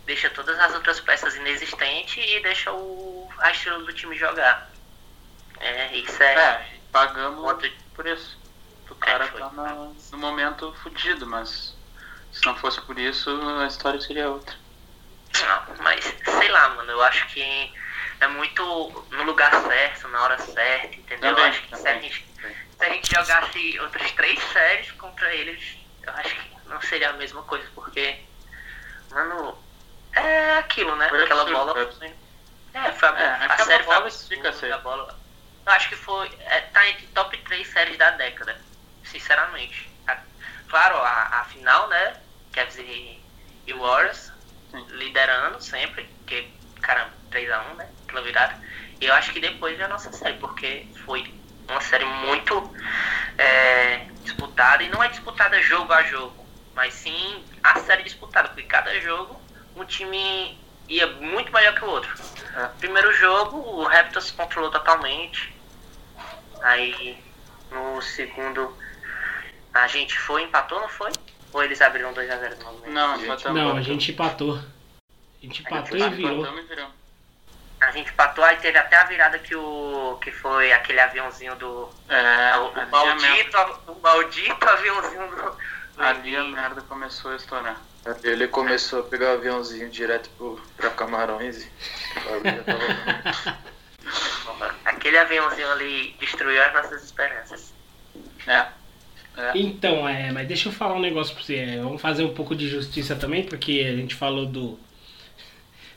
deixa 0.07 0.31
todas 0.31 0.57
as 0.61 0.75
outras 0.75 1.01
peças 1.01 1.35
inexistentes 1.35 2.25
e 2.25 2.41
deixa 2.41 2.71
o, 2.73 3.29
a 3.39 3.51
estrela 3.51 3.83
do 3.83 3.93
time 3.93 4.17
jogar. 4.17 4.71
É, 5.63 5.97
isso 5.97 6.23
é. 6.23 6.35
É, 6.35 6.81
pagamos 6.91 7.43
Outro- 7.45 7.71
por 7.95 8.07
isso. 8.07 8.41
O 8.91 8.95
cara 8.97 9.25
É, 9.25 9.29
foi. 9.29 9.41
tá 9.41 9.51
na- 9.53 9.75
no 9.75 10.19
momento 10.19 10.75
fudido, 10.83 11.27
mas 11.27 11.75
se 12.33 12.45
não 12.45 12.57
fosse 12.57 12.81
por 12.83 12.99
isso, 12.99 13.31
a 13.61 13.67
história 13.67 14.01
seria 14.01 14.29
outra. 14.29 14.55
Não, 15.41 15.77
mas 15.83 16.05
sei 16.05 16.49
lá, 16.49 16.69
mano, 16.71 16.91
eu 16.91 17.03
acho 17.03 17.27
que 17.29 17.73
é 18.21 18.27
muito 18.29 18.63
no 19.11 19.23
lugar 19.23 19.51
certo, 19.63 20.09
na 20.09 20.23
hora 20.23 20.39
certa, 20.39 20.95
entendeu? 20.95 21.31
Também, 21.31 21.45
eu 21.45 21.51
acho 21.51 21.63
que 21.63 21.77
se 21.77 21.89
a, 21.89 21.95
gente, 21.95 22.27
se 22.79 22.85
a 22.85 22.89
gente 22.91 23.11
jogasse 23.15 23.81
outras 23.81 24.11
três 24.13 24.43
séries 24.53 24.91
contra 24.93 25.35
eles, 25.35 25.79
eu 26.03 26.13
acho 26.15 26.35
que 26.35 26.69
não 26.69 26.81
seria 26.83 27.11
a 27.11 27.15
mesma 27.15 27.43
coisa, 27.45 27.67
porque, 27.75 28.23
mano, 29.11 29.59
é 30.15 30.59
aquilo, 30.59 30.95
né? 30.97 31.09
Foi 31.09 31.23
Aquela 31.25 31.43
absurdo, 31.43 31.65
bola. 31.73 31.93
foi. 31.93 32.15
É, 32.75 32.93
foi 32.93 33.09
a, 33.09 33.13
É, 33.21 33.27
a 33.47 33.59
série 33.59 33.85
foi 33.85 33.95
bola 33.95 34.11
séria. 34.11 34.75
a 34.75 34.79
bola. 34.79 35.22
Eu 35.67 35.73
acho 35.73 35.89
que 35.89 35.97
foi. 35.97 36.29
É, 36.41 36.61
tá 36.61 36.89
entre 36.89 37.07
top 37.09 37.37
3 37.39 37.67
séries 37.69 37.97
da 37.99 38.11
década, 38.13 38.61
sinceramente. 39.03 39.91
A- 40.07 40.23
claro, 40.69 40.97
a, 40.99 41.41
a 41.41 41.45
final, 41.45 41.89
né? 41.89 42.21
Cavs 42.53 42.77
e, 42.79 43.25
e 43.67 43.73
Warriors 43.73 44.33
Sim. 44.71 44.87
liderando 44.91 45.61
sempre, 45.61 46.05
porque, 46.05 46.59
caramba, 46.83 47.15
3x1, 47.31 47.75
né? 47.77 47.91
Aquela 48.07 48.23
virada. 48.23 48.61
E 49.01 49.07
eu 49.07 49.15
acho 49.15 49.33
que 49.33 49.41
depois 49.41 49.75
veio 49.77 49.87
a 49.87 49.89
nossa 49.93 50.13
série, 50.13 50.39
porque 50.39 50.91
foi 51.05 51.25
uma 51.69 51.81
série 51.81 52.05
muito 52.05 52.73
é, 53.39 54.09
disputada, 54.23 54.83
e 54.83 54.89
não 54.89 55.03
é 55.03 55.09
disputada 55.09 55.61
jogo 55.63 55.93
a 55.93 56.03
jogo, 56.05 56.51
mas 56.75 56.95
sim 56.95 57.47
a 57.63 57.79
série 57.81 58.03
disputada, 58.03 58.49
porque 58.49 58.65
cada 58.65 59.01
jogo 59.01 59.41
um 59.75 59.85
time 59.85 60.61
ia 60.89 61.07
muito 61.09 61.53
melhor 61.53 61.75
que 61.75 61.85
o 61.85 61.89
outro. 61.89 62.22
É. 62.57 62.69
Primeiro 62.79 63.13
jogo, 63.15 63.57
o 63.59 63.85
Raptors 63.85 64.31
controlou 64.31 64.71
totalmente. 64.71 65.55
Aí 66.61 67.19
no 67.71 68.01
segundo 68.03 68.77
a 69.73 69.87
gente 69.87 70.19
foi, 70.19 70.43
empatou, 70.43 70.81
não 70.81 70.89
foi? 70.89 71.11
Ou 71.53 71.63
eles 71.63 71.81
abriram 71.81 72.13
2x0 72.13 72.57
de 72.57 72.65
novo? 72.65 72.91
Não, 72.91 73.21
empatamos. 73.21 73.61
Não, 73.61 73.77
a 73.77 73.83
gente 73.83 74.13
empatou. 74.13 74.57
A 74.57 75.45
gente 75.45 75.63
empatou 75.63 75.97
e 75.97 76.03
empatamos, 76.03 76.69
virou. 76.69 76.87
E. 76.87 77.03
A 77.83 77.91
gente 77.91 78.13
empatou, 78.13 78.45
aí 78.45 78.57
teve 78.59 78.79
até 78.79 78.97
a 78.97 79.05
virada 79.05 79.39
que 79.39 79.57
o. 79.57 80.19
que 80.23 80.31
foi 80.31 80.73
aquele 80.73 81.01
aviãozinho 81.01 81.57
do. 81.57 81.91
É, 82.09 82.57
o, 82.57 82.73
merda, 82.75 82.87
maldito, 82.87 83.81
o 83.89 84.01
maldito 84.01 84.69
aviãozinho 84.69 85.29
do. 85.29 85.57
ali 85.99 86.37
a 86.37 86.45
merda 86.45 86.81
começou 86.83 87.33
a 87.33 87.37
estourar. 87.37 87.81
Ele 88.25 88.49
começou 88.49 89.01
a 89.01 89.03
pegar 89.05 89.31
o 89.31 89.35
aviãozinho 89.39 89.89
direto 89.89 90.29
pro, 90.37 90.61
pra 90.77 90.91
Camarões 90.91 91.65
e 91.65 91.71
tava- 92.65 93.59
Aquele 94.85 95.19
aviãozinho 95.19 95.71
ali 95.71 96.15
destruiu 96.19 96.61
as 96.63 96.73
nossas 96.75 97.05
esperanças. 97.05 97.73
É. 98.47 98.67
Então, 99.55 100.07
é, 100.09 100.31
mas 100.33 100.47
deixa 100.47 100.69
eu 100.69 100.73
falar 100.73 100.95
um 100.95 101.01
negócio 101.01 101.35
pra 101.35 101.43
você. 101.43 101.57
é, 101.57 101.77
vamos 101.79 102.03
fazer 102.03 102.25
um 102.25 102.35
pouco 102.35 102.55
de 102.55 102.69
justiça 102.69 103.17
também, 103.17 103.45
porque 103.45 103.85
a 103.89 103.97
gente 103.97 104.15
falou 104.15 104.47
do. 104.47 104.79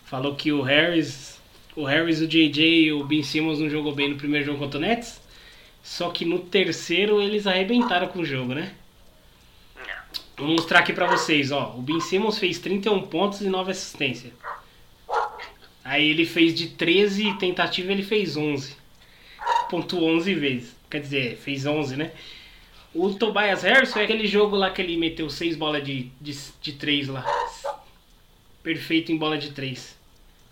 Falou 0.06 0.36
que 0.36 0.52
o 0.52 0.62
Harris. 0.62 1.36
O 1.76 1.84
Harris, 1.84 2.22
o 2.22 2.28
JJ 2.28 2.86
e 2.86 2.94
o 2.94 3.04
Ben 3.04 3.22
Simmons 3.24 3.60
não 3.60 3.70
jogou 3.70 3.94
bem 3.94 4.10
no 4.10 4.16
primeiro 4.18 4.46
jogo 4.46 4.60
contra 4.60 4.78
o 4.78 4.82
Nets. 4.82 5.20
Só 5.84 6.10
que 6.10 6.24
no 6.24 6.40
terceiro 6.40 7.22
eles 7.22 7.46
arrebentaram 7.46 8.08
com 8.08 8.20
o 8.20 8.26
jogo, 8.26 8.54
né? 8.56 8.74
Vou 10.38 10.48
mostrar 10.48 10.80
aqui 10.80 10.92
pra 10.92 11.08
vocês, 11.08 11.52
ó. 11.52 11.74
O 11.78 11.82
Ben 11.82 12.00
Simmons 12.02 12.38
fez 12.38 12.60
31 12.60 13.04
pontos 13.04 13.42
e 13.42 13.50
9 13.50 13.72
assistências. 13.72 14.34
Aí 15.84 16.10
ele 16.10 16.26
fez 16.26 16.54
de 16.54 16.70
13 16.70 17.38
tentativas, 17.38 17.92
ele 17.92 18.04
fez 18.04 18.36
11. 18.36 18.76
Pontuou 19.70 20.10
11 20.18 20.34
vezes. 20.34 20.76
Quer 20.90 21.00
dizer, 21.00 21.38
fez 21.38 21.66
11, 21.66 21.96
né? 21.96 22.12
O 22.94 23.14
Tobias 23.14 23.64
Harris 23.64 23.94
foi 23.94 24.04
aquele 24.04 24.26
jogo 24.28 24.56
lá 24.56 24.72
que 24.72 24.82
ele 24.82 24.98
meteu 24.98 25.30
6 25.30 25.56
bolas 25.56 25.84
de, 25.84 26.12
de, 26.20 26.38
de 26.62 26.74
3 26.74 27.10
lá. 27.10 27.26
Perfeito 28.64 29.12
em 29.12 29.18
bola 29.18 29.38
de 29.38 29.52
3. 29.52 29.96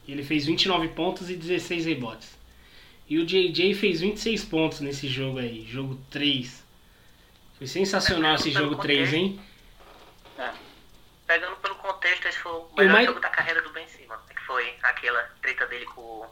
Ele 0.07 0.23
fez 0.23 0.45
29 0.45 0.89
pontos 0.89 1.29
e 1.29 1.35
16 1.35 1.85
rebotes. 1.85 2.29
E 3.09 3.17
o 3.17 3.25
JJ 3.25 3.73
fez 3.73 4.01
26 4.01 4.45
pontos 4.45 4.79
nesse 4.81 5.07
jogo 5.07 5.39
aí, 5.39 5.65
jogo 5.69 5.97
3. 6.09 6.63
Foi 7.57 7.67
sensacional 7.67 8.35
esse 8.35 8.51
jogo 8.51 8.75
3, 8.75 9.13
hein? 9.13 9.39
Pegando 11.27 11.55
pelo 11.57 11.75
contexto, 11.75 12.27
esse 12.27 12.37
foi 12.39 12.51
o 12.51 12.59
O 12.65 12.75
melhor 12.75 12.93
mais- 12.93 13.05
jogo 13.07 13.19
da 13.19 13.29
carreira 13.29 13.61
do 13.61 13.69
Ben 13.71 13.87
Simmons. 13.87 14.19
Que 14.29 14.41
foi 14.45 14.77
aquela 14.83 15.23
treta 15.41 15.65
dele 15.67 15.85
com 15.85 16.29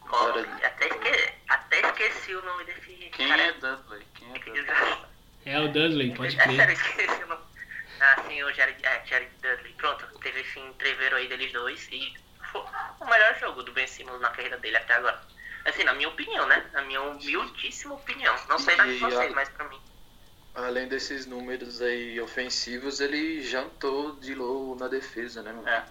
com 0.00 0.16
até, 0.16 0.86
esque, 0.86 1.34
até 1.48 1.80
esqueci 1.80 2.34
o 2.34 2.42
nome 2.42 2.64
desse 2.64 3.10
Quem 3.14 3.28
cara. 3.28 3.42
é 3.42 3.52
Dudley? 3.52 4.06
Quem 4.14 4.30
é 4.34 4.62
Dudley? 4.62 4.98
É 5.46 5.60
o 5.60 5.68
Dudley, 5.72 6.14
pode 6.14 6.36
É 6.38 6.44
sério, 6.44 6.56
crer. 6.56 6.72
esqueci 6.72 7.22
o 7.24 7.26
nome. 7.26 7.42
Ah, 8.00 8.22
sim, 8.26 8.42
o 8.42 8.52
Jared, 8.52 8.84
é, 8.86 9.04
Jared 9.06 9.30
Dudley. 9.42 9.72
Pronto, 9.74 10.06
teve 10.20 10.40
esse 10.40 10.58
entreveiro 10.60 11.16
aí 11.16 11.28
deles 11.28 11.52
dois 11.52 11.88
e 11.90 12.14
foi 12.52 12.62
o 13.00 13.04
melhor 13.06 13.34
jogo 13.38 13.62
do 13.62 13.72
Ben 13.72 13.86
Simmons 13.86 14.20
na 14.20 14.30
carreira 14.30 14.56
dele 14.58 14.76
até 14.76 14.94
agora. 14.94 15.20
Assim, 15.64 15.84
na 15.84 15.92
minha 15.94 16.08
opinião, 16.08 16.46
né? 16.46 16.64
Na 16.72 16.82
minha 16.82 17.02
humildíssima 17.02 17.94
opinião. 17.94 18.34
Não 18.48 18.58
sei 18.58 18.76
da 18.76 18.84
de 18.84 18.98
vocês, 18.98 19.32
mas 19.34 19.48
pra 19.50 19.64
mim. 19.68 19.80
Além 20.66 20.88
desses 20.88 21.24
números 21.24 21.80
aí 21.80 22.20
ofensivos, 22.20 23.00
ele 23.00 23.42
jantou 23.42 24.16
de 24.16 24.34
low 24.34 24.74
na 24.74 24.88
defesa, 24.88 25.40
né? 25.40 25.52
mano? 25.52 25.68
É. 25.68 25.84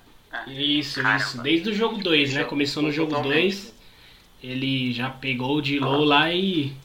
Isso, 0.51 1.01
Caramba. 1.01 1.24
isso. 1.24 1.41
Desde 1.41 1.69
o 1.69 1.74
jogo 1.74 1.97
2, 1.97 2.33
né? 2.33 2.43
Começou 2.43 2.83
no 2.83 2.91
jogo 2.91 3.12
Totalmente. 3.12 3.55
2. 3.55 3.74
Ele 4.43 4.91
já 4.91 5.09
pegou 5.09 5.57
o 5.57 5.62
D-Low 5.62 6.03
lá 6.03 6.31
e 6.33 6.75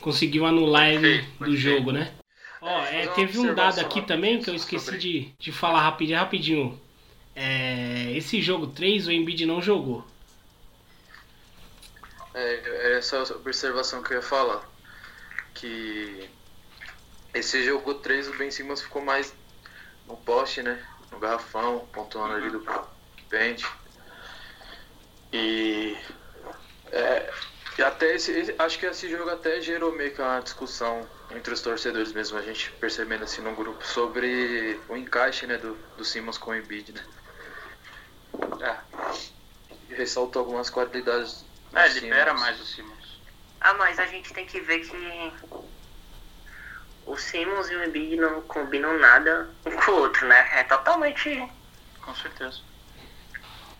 conseguiu 0.00 0.44
anular 0.44 0.90
ele 0.90 1.24
do 1.40 1.56
jogo, 1.56 1.92
né? 1.92 2.12
Ó, 2.60 2.82
fazer 2.82 2.96
é, 2.96 3.06
teve 3.08 3.38
um 3.38 3.54
dado 3.54 3.80
aqui 3.80 4.02
também 4.02 4.42
que 4.42 4.50
eu 4.50 4.54
esqueci 4.54 4.98
de, 4.98 5.32
de 5.38 5.50
falar 5.50 5.80
rapidinho, 5.80 6.18
rapidinho. 6.18 6.80
É, 7.34 8.12
esse 8.14 8.42
jogo 8.42 8.66
3 8.66 9.06
o 9.06 9.12
Embiid 9.12 9.46
não 9.46 9.62
jogou. 9.62 10.06
É, 12.34 12.92
é 12.92 12.98
essa 12.98 13.22
observação 13.34 14.02
que 14.02 14.12
eu 14.12 14.18
ia 14.18 14.22
falar. 14.22 14.62
Que 15.54 16.28
esse 17.34 17.62
jogo 17.64 17.94
3 17.94 18.28
o 18.28 18.36
Ben 18.36 18.50
Simmons 18.50 18.82
ficou 18.82 19.02
mais 19.02 19.34
no 20.06 20.16
poste, 20.16 20.62
né? 20.62 20.84
No 21.10 21.18
garrafão, 21.18 21.86
pontuando 21.92 22.34
ali 22.34 22.50
do 22.50 22.64
pente. 23.28 23.66
E, 25.32 25.96
é, 26.90 27.30
e 27.78 27.82
até 27.82 28.14
esse, 28.14 28.54
acho 28.58 28.78
que 28.78 28.86
esse 28.86 29.08
jogo 29.10 29.28
até 29.30 29.60
gerou 29.60 29.92
meio 29.92 30.14
que 30.14 30.20
uma 30.22 30.40
discussão 30.40 31.06
entre 31.30 31.52
os 31.52 31.60
torcedores 31.60 32.12
mesmo, 32.12 32.38
a 32.38 32.42
gente 32.42 32.70
percebendo 32.72 33.24
assim 33.24 33.42
no 33.42 33.54
grupo 33.54 33.84
sobre 33.86 34.80
o 34.88 34.96
encaixe 34.96 35.46
né, 35.46 35.58
do, 35.58 35.74
do 35.96 36.04
Simmons 36.04 36.38
com 36.38 36.52
o 36.52 36.56
Embiid, 36.56 36.92
né? 36.92 37.04
É. 38.60 39.94
Ressaltou 39.94 40.40
algumas 40.40 40.70
qualidades. 40.70 41.44
do 41.70 41.78
É, 41.78 41.88
libera 41.88 42.30
Simmons. 42.30 42.40
mais 42.40 42.60
o 42.60 42.64
Simmons. 42.64 43.20
Ah, 43.60 43.74
mas 43.74 43.98
a 43.98 44.06
gente 44.06 44.32
tem 44.32 44.46
que 44.46 44.60
ver 44.60 44.80
que 44.80 45.32
o 47.10 47.16
Simmons 47.16 47.70
e 47.70 47.74
o 47.74 47.84
Embiid 47.84 48.16
não 48.16 48.40
combinam 48.42 48.98
nada 48.98 49.48
um 49.64 49.70
com 49.70 49.90
o 49.92 49.94
outro, 50.00 50.26
né? 50.26 50.46
É 50.54 50.62
totalmente 50.64 51.42
Com 52.02 52.14
certeza. 52.14 52.60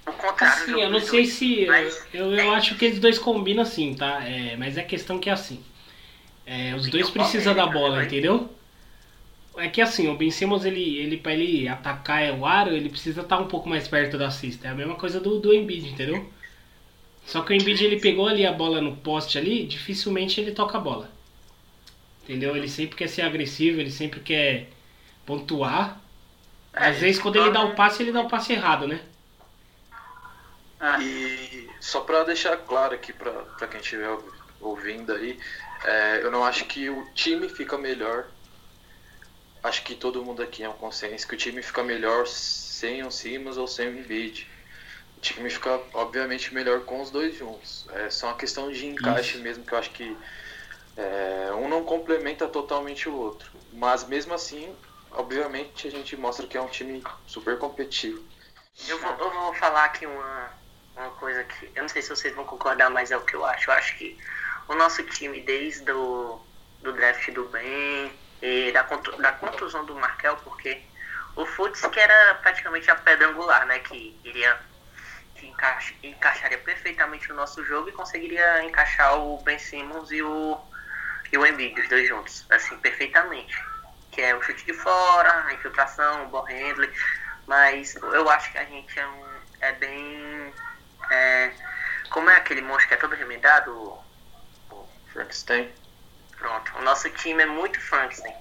o 0.06 0.12
contrário. 0.12 0.62
Assim, 0.62 0.80
eu 0.80 0.90
não 0.90 1.00
sei 1.00 1.23
dois. 1.23 1.32
se. 1.32 1.66
Mas- 1.66 2.06
Eu, 2.12 2.32
eu 2.35 2.52
acho 2.54 2.75
que 2.76 2.85
eles 2.87 2.99
dois 2.99 3.18
combinam 3.18 3.62
assim, 3.62 3.94
tá? 3.94 4.25
É, 4.25 4.56
mas 4.56 4.76
é 4.78 4.82
questão 4.82 5.18
que 5.18 5.28
é 5.28 5.32
assim. 5.32 5.62
É, 6.47 6.75
os 6.75 6.88
dois 6.88 7.11
precisam 7.11 7.54
da 7.54 7.66
bola, 7.66 8.02
entendeu? 8.04 8.50
É 9.56 9.68
que 9.68 9.80
assim, 9.82 10.08
o 10.08 10.16
Ben 10.16 10.30
Simmons, 10.30 10.64
ele, 10.64 10.97
ele, 10.99 11.16
pra 11.18 11.32
ele 11.35 11.68
atacar 11.68 12.32
o 12.38 12.47
aro, 12.47 12.70
ele 12.70 12.88
precisa 12.88 13.20
estar 13.23 13.38
um 13.38 13.49
pouco 13.49 13.68
mais 13.68 13.87
perto 13.88 14.16
da 14.16 14.30
cesta. 14.30 14.68
É 14.68 14.70
a 14.70 14.75
mesma 14.75 14.94
coisa 14.94 15.20
do, 15.20 15.38
do 15.40 15.52
Embiid, 15.52 15.88
entendeu? 15.90 16.32
Só 17.26 17.42
que 17.42 17.52
o 17.52 17.56
Embiid, 17.56 17.85
ele 17.85 18.00
pegou 18.00 18.26
ali 18.28 18.47
a 18.47 18.52
bola 18.52 18.80
no 18.80 18.97
poste 18.97 19.37
ali, 19.37 19.66
dificilmente 19.66 20.40
ele 20.40 20.52
toca 20.52 20.78
a 20.78 20.80
bola. 20.80 21.11
Entendeu? 22.28 22.56
Ele 22.56 22.68
sempre 22.68 22.97
quer 22.97 23.08
ser 23.08 23.23
agressivo, 23.23 23.80
ele 23.80 23.90
sempre 23.90 24.20
quer 24.20 24.68
pontuar. 25.26 26.00
Às 26.78 26.99
É, 26.99 27.00
vezes, 27.00 27.20
quando 27.20 27.37
ele 27.37 27.50
dá 27.50 27.64
o 27.64 27.75
passe, 27.75 28.02
ele 28.02 28.12
dá 28.12 28.23
o 28.23 28.28
passe 28.28 28.52
errado, 28.54 28.87
né? 28.88 29.00
Ah, 30.80 30.99
E 31.02 31.76
só 31.80 32.00
pra 32.02 32.25
deixar 32.25 32.56
claro 32.58 32.94
aqui 32.94 33.12
pra, 33.12 33.44
pra 33.56 33.66
quem 33.68 33.80
estiver 33.80 34.08
ouvindo 34.61 35.12
aí, 35.12 35.40
é, 35.85 36.23
eu 36.23 36.30
não 36.30 36.44
acho 36.44 36.66
que 36.66 36.88
o 36.90 37.04
time 37.12 37.49
fica 37.49 37.76
melhor. 37.78 38.32
Acho 39.62 39.82
que 39.85 39.94
todo 39.94 40.25
mundo 40.25 40.42
aqui 40.42 40.62
é 40.62 40.68
um 40.68 40.76
consenso 40.76 41.26
que 41.26 41.35
o 41.35 41.38
time 41.38 41.62
fica 41.62 41.82
melhor 41.82 42.26
sem 42.26 43.04
o 43.04 43.11
Simmons 43.11 43.56
ou 43.56 43.66
sem 43.66 43.88
o 43.88 43.99
Embiid. 43.99 44.49
O 45.16 45.20
time 45.20 45.50
fica, 45.50 45.70
obviamente, 45.94 46.54
melhor 46.54 46.85
com 46.85 47.00
os 47.02 47.11
dois 47.11 47.37
juntos. 47.37 47.87
É 47.90 48.11
só 48.11 48.28
uma 48.28 48.37
questão 48.38 48.70
de 48.73 48.87
encaixe 48.87 49.38
Isso. 49.38 49.38
mesmo, 49.38 49.64
que 49.66 49.75
eu 49.75 49.78
acho 49.78 49.92
que 49.92 50.20
é, 50.99 51.52
um 51.52 51.69
não 51.69 51.85
complementa 51.85 52.49
totalmente 52.49 53.09
o 53.09 53.14
outro. 53.14 53.50
Mas 53.73 54.05
mesmo 54.05 54.35
assim, 54.35 54.76
obviamente, 55.12 55.87
a 55.87 55.90
gente 55.90 56.17
mostra 56.17 56.47
que 56.47 56.59
é 56.59 56.61
um 56.61 56.69
time 56.69 57.02
super 57.25 57.57
competitivo. 57.57 58.23
Eu 58.88 58.99
vou, 58.99 59.12
eu 59.12 59.31
vou 59.31 59.55
falar 59.55 59.85
aqui 59.85 60.07
uma, 60.07 60.50
uma 60.97 61.11
coisa 61.11 61.45
que 61.45 61.71
eu 61.75 61.83
não 61.83 61.88
sei 61.88 62.02
se 62.02 62.11
vocês 62.11 62.35
vão 62.35 62.45
concordar, 62.45 62.90
mas 62.90 63.12
é 63.12 63.17
o 63.17 63.25
que 63.25 63.35
eu 63.35 63.45
acho. 63.45 63.71
Eu 63.71 63.75
acho 63.75 63.97
que 63.97 64.19
o 64.69 64.75
nosso 64.75 65.02
time, 65.05 65.40
desde 65.40 65.90
o 65.93 66.40
do 66.83 66.93
draft 66.93 67.31
do 67.31 67.45
Ben 67.47 68.12
e 68.43 68.73
da, 68.73 68.83
da 68.83 69.33
contusão 69.33 69.85
do 69.85 69.95
Markel, 69.95 70.37
porque 70.38 70.81
o 71.37 71.47
Futs 71.47 71.81
que 71.87 72.00
era 72.00 72.35
praticamente 72.37 72.90
a 72.90 72.95
pedra 72.97 73.28
angular, 73.28 73.67
né? 73.67 73.78
Que 73.81 74.21
iria 74.25 74.59
que 75.35 75.47
encaixa, 75.47 75.95
encaixaria 76.02 76.59
perfeitamente 76.59 77.28
no 77.28 77.37
nosso 77.37 77.64
jogo 77.64 77.88
e 77.88 77.93
conseguiria 77.93 78.64
encaixar 78.64 79.17
o 79.19 79.38
Ben 79.43 79.59
Simmons 79.59 80.11
e 80.11 80.23
o, 80.23 80.61
e 81.32 81.38
o 81.38 81.47
Embiid, 81.47 81.80
os 81.80 81.88
dois 81.88 82.08
juntos, 82.08 82.47
assim, 82.50 82.76
perfeitamente. 82.78 83.54
Que 84.11 84.23
é 84.23 84.35
o 84.35 84.42
chute 84.42 84.64
de 84.64 84.73
fora, 84.75 85.44
a 85.47 85.52
infiltração, 85.54 86.25
o 86.25 86.28
ball 86.28 86.44
handling. 86.44 86.92
Mas 87.47 87.94
eu 87.97 88.28
acho 88.30 88.50
que 88.52 88.58
a 88.58 88.64
gente 88.64 88.99
é, 88.99 89.06
um, 89.06 89.26
é 89.61 89.73
bem. 89.73 90.54
é, 91.11 91.52
como 92.11 92.28
é 92.30 92.37
aquele 92.37 92.62
monstro 92.62 92.88
que 92.88 92.94
é 92.94 92.97
todo 92.99 93.14
remendado? 93.14 93.70
o- 93.76 94.02
o- 94.70 94.88
Frankenstein. 95.12 95.73
Pronto. 96.37 96.76
O 96.78 96.82
nosso 96.82 97.08
time 97.11 97.42
é 97.42 97.47
muito 97.47 97.80
Frankenstein. 97.80 98.35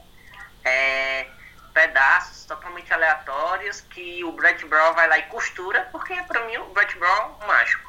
É, 0.63 1.27
pedaços 1.73 2.45
totalmente 2.45 2.91
aleatórios 2.93 3.81
que 3.81 4.23
o 4.23 4.31
Brett 4.31 4.65
Brown 4.65 4.93
vai 4.93 5.07
lá 5.07 5.17
e 5.17 5.23
costura, 5.23 5.87
porque 5.91 6.13
pra 6.23 6.41
mim 6.45 6.57
o 6.57 6.65
Brett 6.73 6.97
Brown 6.97 7.37
é 7.39 7.43
um 7.43 7.47
mágico. 7.47 7.87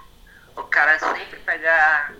O 0.56 0.62
cara 0.64 0.98
sempre 0.98 1.36
pega. 1.40 2.14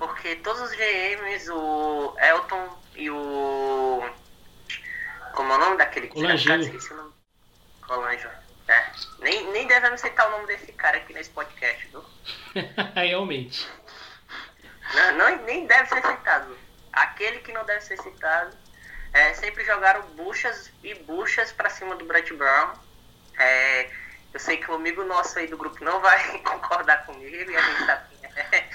Porque 0.00 0.36
todos 0.36 0.62
os 0.62 0.70
GMs, 0.74 1.50
o 1.52 2.16
Elton 2.18 2.78
e 2.96 3.10
o. 3.10 4.02
Como 5.34 5.52
é 5.52 5.56
o 5.56 5.58
nome 5.58 5.76
daquele 5.76 6.08
Colangelo. 6.08 6.62
Esqueci 6.62 6.90
o 6.94 6.96
nome. 6.96 7.12
Colangelo. 7.86 8.32
É. 8.66 8.86
Nem, 9.18 9.52
nem 9.52 9.66
devemos 9.66 10.00
citar 10.00 10.26
o 10.28 10.30
nome 10.30 10.46
desse 10.46 10.72
cara 10.72 10.96
aqui 10.96 11.12
nesse 11.12 11.28
podcast, 11.28 11.86
viu? 11.88 12.02
Realmente. 12.96 13.68
Não, 14.94 15.18
não- 15.18 15.44
nem 15.44 15.66
deve 15.66 15.86
ser 15.90 16.02
citado. 16.02 16.56
Aquele 16.94 17.40
que 17.40 17.52
não 17.52 17.66
deve 17.66 17.82
ser 17.82 18.00
citado. 18.00 18.56
É, 19.12 19.34
sempre 19.34 19.64
jogaram 19.66 20.00
buchas 20.16 20.72
e 20.82 20.94
buchas 20.94 21.52
pra 21.52 21.68
cima 21.68 21.94
do 21.94 22.06
Brett 22.06 22.32
Brown. 22.32 22.72
É, 23.38 23.90
eu 24.32 24.40
sei 24.40 24.56
que 24.56 24.70
um 24.70 24.74
amigo 24.76 25.04
nosso 25.04 25.38
aí 25.38 25.46
do 25.46 25.58
grupo 25.58 25.84
não 25.84 26.00
vai 26.00 26.38
concordar 26.40 27.04
comigo, 27.04 27.50
e 27.50 27.56
a 27.56 27.60
gente 27.60 27.84
sabe 27.86 28.16
que 28.16 28.26
é, 28.26 28.70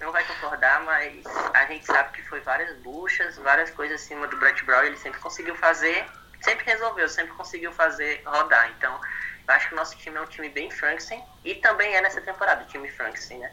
não 0.00 0.12
vai 0.12 0.24
concordar, 0.24 0.82
mas 0.84 1.24
a 1.54 1.64
gente 1.66 1.84
sabe 1.86 2.12
que 2.16 2.22
foi 2.22 2.40
várias 2.40 2.76
buchas, 2.78 3.36
várias 3.38 3.70
coisas 3.70 4.00
acima 4.02 4.26
do 4.26 4.36
Brett 4.36 4.62
Brown, 4.64 4.82
ele 4.84 4.96
sempre 4.96 5.20
conseguiu 5.20 5.54
fazer, 5.56 6.04
sempre 6.40 6.64
resolveu, 6.66 7.08
sempre 7.08 7.32
conseguiu 7.34 7.72
fazer 7.72 8.22
rodar. 8.24 8.70
Então, 8.76 9.00
eu 9.48 9.54
acho 9.54 9.68
que 9.68 9.74
o 9.74 9.76
nosso 9.76 9.96
time 9.96 10.16
é 10.16 10.20
um 10.20 10.26
time 10.26 10.48
bem 10.48 10.70
Frankenstein, 10.70 11.22
e 11.44 11.54
também 11.54 11.94
é 11.94 12.00
nessa 12.00 12.20
temporada 12.20 12.64
o 12.64 12.66
time 12.66 12.90
Frankenstein, 12.90 13.38
né? 13.38 13.52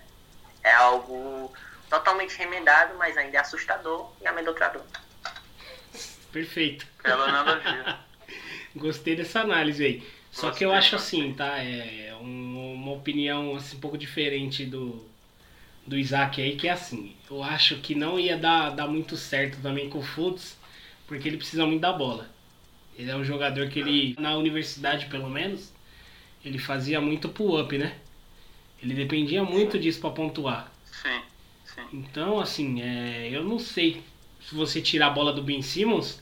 É 0.63 0.73
algo 0.73 1.53
totalmente 1.89 2.37
remendado, 2.37 2.95
mas 2.97 3.17
ainda 3.17 3.37
é 3.37 3.39
assustador 3.41 4.11
e 4.21 4.27
amedrontador. 4.27 4.81
Perfeito. 6.31 6.87
Bela 7.03 7.25
analogia. 7.27 7.99
Gostei 8.75 9.15
dessa 9.15 9.41
análise 9.41 9.85
aí. 9.85 10.13
Só 10.31 10.49
que 10.49 10.65
eu 10.65 10.73
acho 10.73 10.95
assim, 10.95 11.33
tá? 11.35 11.59
É 11.59 12.11
um- 12.19 12.73
uma 12.73 12.93
opinião 12.93 13.55
assim, 13.55 13.77
um 13.77 13.79
pouco 13.79 13.97
diferente 13.97 14.65
do, 14.65 15.07
do 15.85 15.97
Isaac 15.97 16.41
aí, 16.41 16.55
que 16.55 16.67
é 16.67 16.71
assim. 16.71 17.15
Eu 17.29 17.43
acho 17.43 17.77
que 17.77 17.93
não 17.93 18.19
ia 18.19 18.37
dar, 18.37 18.69
dar 18.71 18.87
muito 18.87 19.17
certo 19.17 19.61
também 19.61 19.89
com 19.89 19.99
o 19.99 20.03
Fultz, 20.03 20.57
porque 21.07 21.27
ele 21.27 21.37
precisa 21.37 21.65
muito 21.65 21.81
da 21.81 21.91
bola. 21.91 22.29
Ele 22.97 23.09
é 23.09 23.15
um 23.15 23.23
jogador 23.23 23.67
que 23.69 23.79
ele, 23.79 24.15
na 24.19 24.37
universidade 24.37 25.07
pelo 25.07 25.29
menos, 25.29 25.73
ele 26.45 26.59
fazia 26.59 27.01
muito 27.01 27.29
pull-up, 27.29 27.77
né? 27.77 27.95
Ele 28.81 28.93
dependia 28.93 29.43
muito 29.43 29.79
disso 29.79 29.99
pra 29.99 30.09
pontuar. 30.09 30.71
Sim, 30.85 31.21
sim. 31.65 31.81
Então, 31.91 32.39
assim, 32.39 32.81
é, 32.81 33.29
eu 33.31 33.43
não 33.43 33.57
sei 33.57 34.03
se 34.41 34.53
você 34.53 34.81
tirar 34.81 35.07
a 35.07 35.11
bola 35.11 35.33
do 35.33 35.41
Ben 35.41 35.61
Simmons 35.61 36.21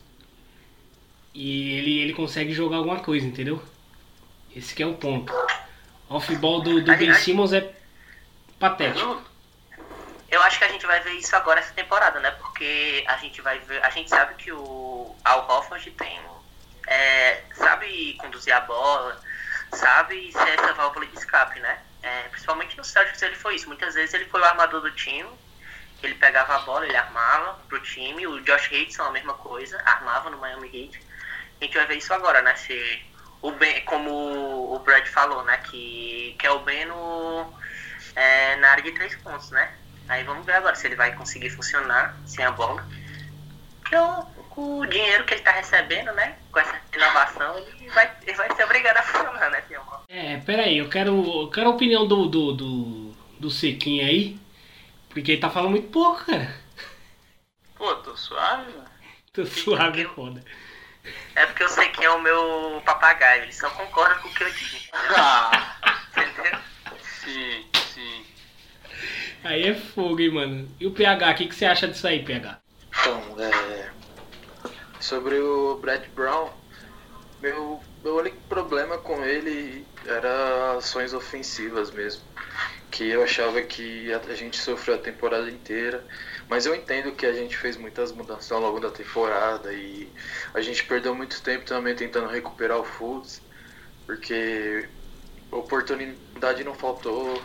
e 1.33 1.71
ele, 1.71 1.99
ele 1.99 2.13
consegue 2.13 2.53
jogar 2.53 2.77
alguma 2.77 2.99
coisa, 2.99 3.25
entendeu? 3.25 3.61
Esse 4.55 4.75
que 4.75 4.83
é 4.83 4.87
o 4.87 4.93
ponto. 4.93 5.33
O 6.09 6.15
off-ball 6.15 6.61
do, 6.61 6.81
do 6.81 6.97
Ben 6.97 7.13
Simmons 7.13 7.53
é 7.53 7.73
patético. 8.59 9.30
Eu 10.31 10.41
acho 10.43 10.57
que 10.57 10.63
a 10.63 10.69
gente 10.69 10.85
vai 10.85 11.01
ver 11.01 11.11
isso 11.11 11.35
agora 11.35 11.59
essa 11.59 11.73
temporada, 11.73 12.19
né? 12.21 12.31
Porque 12.31 13.03
a 13.05 13.17
gente 13.17 13.41
vai 13.41 13.59
ver. 13.59 13.83
A 13.83 13.89
gente 13.89 14.09
sabe 14.09 14.33
que 14.35 14.51
o 14.51 15.13
Al 15.25 15.45
Hoffman 15.49 15.81
tem. 15.81 16.21
é, 16.87 17.43
sabe 17.53 18.15
conduzir 18.17 18.53
a 18.53 18.61
bola, 18.61 19.21
sabe 19.73 20.31
ser 20.31 20.59
essa 20.59 20.73
válvula 20.73 21.05
de 21.05 21.17
escape, 21.17 21.59
né? 21.59 21.79
É, 22.01 22.23
principalmente 22.29 22.77
no 22.77 22.83
Celtics 22.83 23.21
ele 23.21 23.35
foi 23.35 23.55
isso. 23.55 23.67
Muitas 23.67 23.93
vezes 23.93 24.13
ele 24.13 24.25
foi 24.25 24.39
o 24.39 24.45
armador 24.45 24.81
do 24.81 24.91
time. 24.91 25.29
Ele 26.01 26.15
pegava 26.15 26.55
a 26.55 26.59
bola, 26.59 26.85
ele 26.85 26.97
armava 26.97 27.59
pro 27.67 27.81
time. 27.81 28.25
O 28.25 28.41
Josh 28.41 28.67
Richardson 28.67 29.03
a 29.03 29.11
mesma 29.11 29.33
coisa, 29.33 29.81
armava 29.85 30.29
no 30.29 30.37
Miami 30.37 30.67
Heat. 30.73 31.03
A 31.59 31.63
gente 31.65 31.77
vai 31.77 31.85
ver 31.87 31.97
isso 31.97 32.13
agora, 32.13 32.41
né? 32.41 32.55
Se 32.55 33.05
o 33.41 33.51
Ben, 33.51 33.83
como 33.85 34.73
o 34.73 34.79
Brad 34.79 35.05
falou, 35.07 35.43
né? 35.43 35.57
Que, 35.57 36.35
que 36.39 36.47
é 36.47 36.51
o 36.51 36.59
Ben 36.59 36.85
no, 36.85 37.53
é, 38.15 38.55
na 38.55 38.71
área 38.71 38.83
de 38.83 38.93
três 38.93 39.13
pontos, 39.17 39.51
né? 39.51 39.80
Aí 40.11 40.25
vamos 40.25 40.45
ver 40.45 40.55
agora 40.55 40.75
se 40.75 40.85
ele 40.87 40.97
vai 40.97 41.15
conseguir 41.15 41.49
funcionar 41.49 42.17
sem 42.25 42.43
a 42.43 42.51
bola. 42.51 42.85
Porque 43.79 43.95
o, 43.95 44.23
com 44.49 44.79
o 44.79 44.85
dinheiro 44.85 45.23
que 45.23 45.35
ele 45.35 45.41
tá 45.41 45.51
recebendo, 45.51 46.11
né? 46.11 46.35
Com 46.51 46.59
essa 46.59 46.81
inovação, 46.93 47.57
ele 47.57 47.89
vai, 47.89 48.11
ele 48.23 48.35
vai 48.35 48.53
ser 48.53 48.65
obrigado 48.65 48.97
a 48.97 49.03
funcionar, 49.03 49.49
né, 49.49 49.61
Fião? 49.69 49.81
É, 50.09 50.35
peraí, 50.39 50.79
eu 50.79 50.89
quero, 50.89 51.43
eu 51.43 51.49
quero 51.49 51.69
a 51.69 51.73
opinião 51.73 52.05
do, 52.05 52.27
do, 52.27 52.51
do, 52.51 53.15
do 53.39 53.49
Sequinha 53.49 54.05
aí, 54.05 54.37
porque 55.09 55.31
ele 55.31 55.41
tá 55.41 55.49
falando 55.49 55.71
muito 55.71 55.89
pouco, 55.89 56.25
cara. 56.25 56.53
Pô, 57.75 57.95
tô 57.95 58.17
suave, 58.17 58.69
velho. 58.69 58.83
Tô 59.31 59.45
suave, 59.45 60.01
é 60.01 60.05
foda. 60.09 60.43
É 61.35 61.45
porque 61.45 61.63
eu 61.63 61.69
sei 61.69 61.87
que 61.87 62.03
é 62.03 62.09
o 62.09 62.21
meu 62.21 62.83
papagaio, 62.85 63.43
ele 63.43 63.53
só 63.53 63.69
concorda 63.69 64.15
com 64.15 64.27
o 64.27 64.33
que 64.33 64.43
eu 64.43 64.51
digo. 64.51 64.91
Ah, 65.15 65.77
Entendeu? 66.11 66.59
sim. 67.23 67.70
Aí 69.43 69.63
é 69.63 69.73
fogo, 69.73 70.19
hein, 70.19 70.31
mano. 70.31 70.67
E 70.79 70.85
o 70.85 70.91
PH, 70.91 71.31
o 71.31 71.35
que, 71.35 71.47
que 71.47 71.55
você 71.55 71.65
acha 71.65 71.87
disso 71.87 72.07
aí, 72.07 72.23
PH? 72.23 72.59
Então, 72.99 73.39
é, 73.39 73.89
sobre 74.99 75.39
o 75.39 75.75
Brett 75.75 76.07
Brown, 76.09 76.49
meu, 77.41 77.81
meu 78.03 78.17
único 78.17 78.37
problema 78.47 78.97
com 78.99 79.23
ele 79.23 79.85
era 80.05 80.77
ações 80.77 81.13
ofensivas 81.13 81.91
mesmo. 81.91 82.21
Que 82.91 83.09
eu 83.09 83.23
achava 83.23 83.61
que 83.61 84.11
a 84.13 84.35
gente 84.35 84.57
sofreu 84.57 84.95
a 84.95 84.99
temporada 84.99 85.49
inteira. 85.49 86.05
Mas 86.49 86.65
eu 86.65 86.75
entendo 86.75 87.13
que 87.13 87.25
a 87.25 87.33
gente 87.33 87.57
fez 87.57 87.77
muitas 87.77 88.11
mudanças 88.11 88.51
ao 88.51 88.59
longo 88.59 88.79
da 88.79 88.91
temporada 88.91 89.73
e 89.73 90.07
a 90.53 90.61
gente 90.61 90.83
perdeu 90.83 91.15
muito 91.15 91.41
tempo 91.41 91.65
também 91.65 91.95
tentando 91.95 92.27
recuperar 92.27 92.77
o 92.77 92.83
Fultz, 92.83 93.41
porque 94.05 94.87
oportunidade 95.49 96.63
não 96.63 96.73
faltou. 96.73 97.41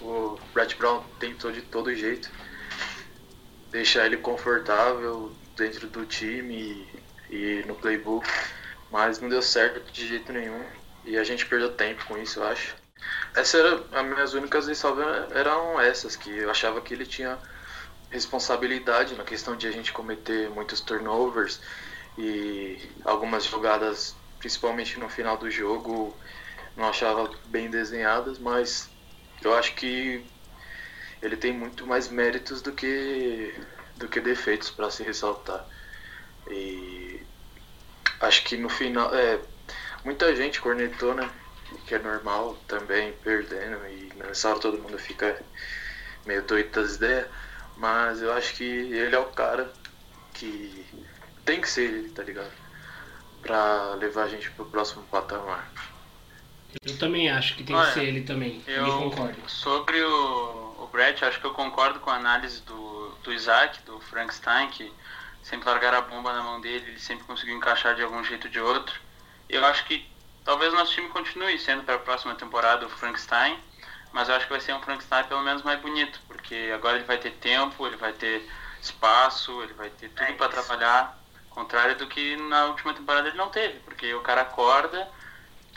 O 0.00 0.38
Brett 0.54 0.76
Brown 0.76 1.04
tentou 1.18 1.52
de 1.52 1.62
todo 1.62 1.94
jeito 1.94 2.30
deixar 3.70 4.06
ele 4.06 4.16
confortável 4.16 5.36
dentro 5.56 5.86
do 5.88 6.04
time 6.04 6.90
e, 7.30 7.60
e 7.60 7.64
no 7.66 7.74
playbook, 7.76 8.26
mas 8.90 9.20
não 9.20 9.28
deu 9.28 9.42
certo 9.42 9.92
de 9.92 10.06
jeito 10.06 10.32
nenhum 10.32 10.64
e 11.04 11.16
a 11.16 11.24
gente 11.24 11.46
perdeu 11.46 11.72
tempo 11.74 12.04
com 12.06 12.18
isso, 12.18 12.40
eu 12.40 12.44
acho. 12.44 12.76
Essas 13.34 13.60
eram 13.60 13.86
as 13.92 14.04
minhas 14.04 14.34
únicas 14.34 14.66
ressalvas 14.66 15.30
eram 15.32 15.80
essas 15.80 16.16
que 16.16 16.30
eu 16.30 16.50
achava 16.50 16.80
que 16.80 16.92
ele 16.92 17.06
tinha 17.06 17.38
responsabilidade 18.10 19.14
na 19.14 19.24
questão 19.24 19.56
de 19.56 19.66
a 19.68 19.70
gente 19.70 19.92
cometer 19.92 20.50
muitos 20.50 20.80
turnovers 20.80 21.60
e 22.18 22.76
algumas 23.04 23.44
jogadas, 23.44 24.16
principalmente 24.38 24.98
no 24.98 25.08
final 25.08 25.36
do 25.36 25.50
jogo, 25.50 26.18
não 26.76 26.88
achava 26.88 27.30
bem 27.46 27.70
desenhadas, 27.70 28.38
mas 28.38 28.89
eu 29.42 29.54
acho 29.54 29.74
que 29.74 30.24
ele 31.22 31.36
tem 31.36 31.52
muito 31.52 31.86
mais 31.86 32.08
méritos 32.08 32.62
do 32.62 32.72
que 32.72 33.54
do 33.96 34.08
que 34.08 34.20
defeitos 34.20 34.70
para 34.70 34.90
se 34.90 35.02
ressaltar. 35.02 35.66
E 36.48 37.20
acho 38.20 38.44
que 38.44 38.56
no 38.56 38.68
final, 38.68 39.14
é, 39.14 39.38
muita 40.04 40.34
gente 40.34 40.60
cornetou, 40.60 41.14
né? 41.14 41.30
Que 41.86 41.94
é 41.94 41.98
normal 41.98 42.56
também 42.66 43.12
perdendo 43.22 43.86
e 43.86 44.12
nessa 44.16 44.50
hora 44.50 44.58
todo 44.58 44.78
mundo 44.78 44.98
fica 44.98 45.40
meio 46.26 46.42
doido 46.42 46.70
das 46.70 46.96
ideias. 46.96 47.28
Mas 47.76 48.22
eu 48.22 48.32
acho 48.32 48.54
que 48.54 48.64
ele 48.64 49.14
é 49.14 49.18
o 49.18 49.26
cara 49.26 49.72
que 50.34 50.86
tem 51.44 51.60
que 51.60 51.68
ser 51.68 51.82
ele, 51.84 52.10
tá 52.10 52.22
ligado? 52.22 52.52
Pra 53.42 53.94
levar 53.94 54.24
a 54.24 54.28
gente 54.28 54.50
pro 54.50 54.66
próximo 54.66 55.02
patamar. 55.04 55.70
Eu 56.82 56.98
também 56.98 57.30
acho 57.30 57.56
que 57.56 57.64
tem 57.64 57.74
Olha, 57.76 57.86
que 57.86 57.92
ser 57.94 58.04
ele 58.04 58.22
também. 58.22 58.62
Eu 58.66 58.82
Ele 58.86 58.92
concorda. 58.92 59.36
sobre 59.46 60.00
o, 60.02 60.74
o 60.78 60.88
Brett, 60.92 61.24
acho 61.24 61.40
que 61.40 61.46
eu 61.46 61.52
concordo 61.54 62.00
com 62.00 62.10
a 62.10 62.16
análise 62.16 62.60
do, 62.62 63.10
do 63.22 63.32
Isaac, 63.32 63.82
do 63.82 64.00
Frankenstein, 64.00 64.68
que 64.70 64.92
sempre 65.42 65.68
largaram 65.68 65.98
a 65.98 66.02
bomba 66.02 66.32
na 66.32 66.42
mão 66.42 66.60
dele, 66.60 66.86
ele 66.90 66.98
sempre 66.98 67.24
conseguiu 67.24 67.56
encaixar 67.56 67.94
de 67.94 68.02
algum 68.02 68.22
jeito 68.24 68.46
ou 68.46 68.50
de 68.50 68.60
outro. 68.60 69.00
Eu 69.48 69.64
acho 69.66 69.84
que 69.86 70.06
talvez 70.44 70.72
nosso 70.72 70.92
time 70.92 71.08
continue 71.08 71.58
sendo 71.58 71.82
para 71.82 71.96
a 71.96 71.98
próxima 71.98 72.34
temporada 72.34 72.86
o 72.86 72.90
Frankenstein, 72.90 73.58
mas 74.12 74.28
eu 74.28 74.34
acho 74.34 74.46
que 74.46 74.52
vai 74.52 74.60
ser 74.60 74.74
um 74.74 74.80
Frankenstein 74.80 75.24
pelo 75.24 75.42
menos 75.42 75.62
mais 75.62 75.80
bonito, 75.80 76.20
porque 76.28 76.70
agora 76.74 76.96
ele 76.96 77.04
vai 77.04 77.18
ter 77.18 77.32
tempo, 77.32 77.86
ele 77.86 77.96
vai 77.96 78.12
ter 78.12 78.48
espaço, 78.80 79.62
ele 79.62 79.74
vai 79.74 79.90
ter 79.90 80.08
tudo 80.10 80.22
É 80.22 80.32
para 80.32 80.48
trabalhar, 80.48 81.18
contrário 81.50 81.96
do 81.96 82.06
que 82.06 82.36
na 82.36 82.66
última 82.66 82.94
temporada 82.94 83.28
ele 83.28 83.36
não 83.36 83.48
teve, 83.48 83.78
porque 83.80 84.12
o 84.14 84.20
cara 84.20 84.42
acorda, 84.42 85.08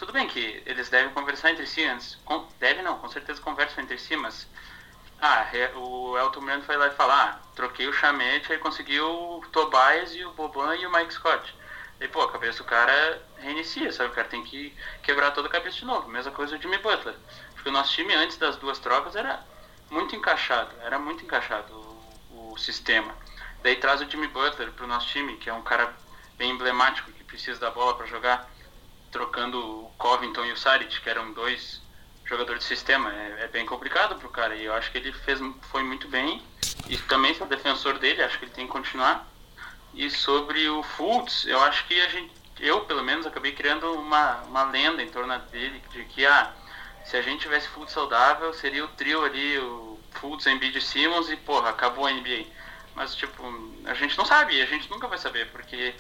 tudo 0.04 0.12
bem 0.12 0.28
que 0.28 0.62
eles 0.66 0.90
devem 0.90 1.14
conversar 1.14 1.52
entre 1.52 1.66
si 1.66 1.82
antes, 1.86 2.16
com, 2.26 2.46
deve 2.60 2.82
não, 2.82 3.00
com 3.00 3.08
certeza 3.08 3.40
conversam 3.40 3.82
entre 3.82 3.98
si, 3.98 4.18
mas 4.18 4.46
ah, 5.22 5.48
o 5.76 6.18
Elton 6.18 6.42
Brand 6.42 6.62
foi 6.64 6.76
lá 6.76 6.88
e 6.88 6.92
falar, 6.92 7.24
ah, 7.24 7.40
troquei 7.56 7.88
o 7.88 7.94
Chamete, 7.94 8.52
aí 8.52 8.60
conseguiu 8.60 9.08
o 9.08 9.42
Tobias 9.50 10.14
e 10.14 10.26
o 10.26 10.32
Boban 10.34 10.76
e 10.76 10.86
o 10.86 10.92
Mike 10.92 11.14
Scott. 11.14 11.56
E 12.02 12.08
pô, 12.10 12.22
a 12.22 12.30
cabeça 12.30 12.58
do 12.58 12.66
cara 12.66 13.22
reinicia, 13.38 13.94
sabe? 13.94 14.10
O 14.10 14.14
cara 14.14 14.28
tem 14.28 14.44
que 14.44 14.76
quebrar 15.04 15.32
toda 15.32 15.48
a 15.48 15.52
cabeça 15.52 15.78
de 15.78 15.86
novo. 15.86 16.10
Mesma 16.10 16.34
coisa 16.34 16.58
o 16.58 16.62
Jimmy 16.62 16.80
Butler. 16.80 17.16
Porque 17.54 17.70
o 17.70 17.72
nosso 17.72 17.94
time 17.94 18.14
antes 18.14 18.36
das 18.36 18.58
duas 18.58 18.80
trocas 18.80 19.16
era 19.16 19.42
muito 19.90 20.14
encaixado, 20.18 20.76
era 20.82 21.00
muito 21.00 21.24
encaixado 21.24 21.74
o, 22.30 22.52
o 22.52 22.58
sistema. 22.58 23.16
Daí 23.62 23.78
traz 23.78 24.02
o 24.02 24.10
Jimmy 24.10 24.28
Butler 24.28 24.70
pro 24.74 24.86
nosso 24.86 25.08
time, 25.08 25.38
que 25.38 25.50
é 25.50 25.54
um 25.54 25.62
cara 25.62 25.94
bem 26.38 26.52
emblemático, 26.52 27.10
que 27.14 27.24
precisa 27.24 27.58
da 27.58 27.72
bola 27.72 27.96
para 27.96 28.06
jogar, 28.06 28.50
trocando 29.14 29.60
o 29.60 29.92
Covington 29.98 30.44
e 30.44 30.52
o 30.52 30.58
Saric, 30.58 31.00
que 31.00 31.10
eram 31.10 31.32
dois 31.32 31.82
jogadores 32.26 32.64
de 32.64 32.68
sistema. 32.68 33.14
É, 33.14 33.44
é 33.44 33.48
bem 33.48 33.66
complicado 33.66 34.16
pro 34.16 34.28
cara, 34.28 34.56
e 34.56 34.66
eu 34.66 34.74
acho 34.74 34.92
que 34.92 34.98
ele 34.98 35.14
fez, 35.14 35.40
foi 35.72 35.84
muito 35.84 36.08
bem. 36.08 36.42
E 36.90 36.98
também 36.98 37.34
sou 37.36 37.46
defensor 37.46 38.00
dele, 38.00 38.24
acho 38.24 38.40
que 38.40 38.46
ele 38.46 38.52
tem 38.52 38.66
que 38.66 38.72
continuar. 38.72 39.28
E 39.94 40.10
sobre 40.10 40.68
o 40.68 40.82
Fultz, 40.82 41.46
eu 41.46 41.62
acho 41.62 41.86
que 41.86 42.02
a 42.02 42.10
gente, 42.10 42.34
eu 42.60 42.82
pelo 42.82 43.04
menos 43.04 43.28
acabei 43.28 43.52
criando 43.52 43.94
uma, 43.94 44.38
uma 44.48 44.64
lenda 44.64 45.04
em 45.04 45.10
torno 45.10 45.38
dele 45.52 45.82
de 45.92 46.04
que 46.06 46.26
ah, 46.26 46.52
se 47.06 47.16
a 47.16 47.22
gente 47.22 47.42
tivesse 47.42 47.68
Fultz 47.68 47.94
saudável, 47.94 48.52
seria 48.54 48.84
o 48.84 48.88
trio 48.88 49.24
ali, 49.24 49.60
o 49.60 50.00
Fultz, 50.14 50.48
Embiid 50.48 50.76
e 50.76 50.82
Simmons 50.82 51.30
e 51.30 51.36
porra, 51.38 51.70
acabou 51.70 52.08
a 52.08 52.12
NBA. 52.12 52.46
Mas 52.96 53.14
tipo, 53.14 53.44
a 53.86 53.94
gente 53.94 54.18
não 54.18 54.26
sabe, 54.26 54.60
a 54.60 54.66
gente 54.66 54.90
nunca 54.90 55.08
vai 55.08 55.20
saber, 55.20 55.50
porque 55.52 55.94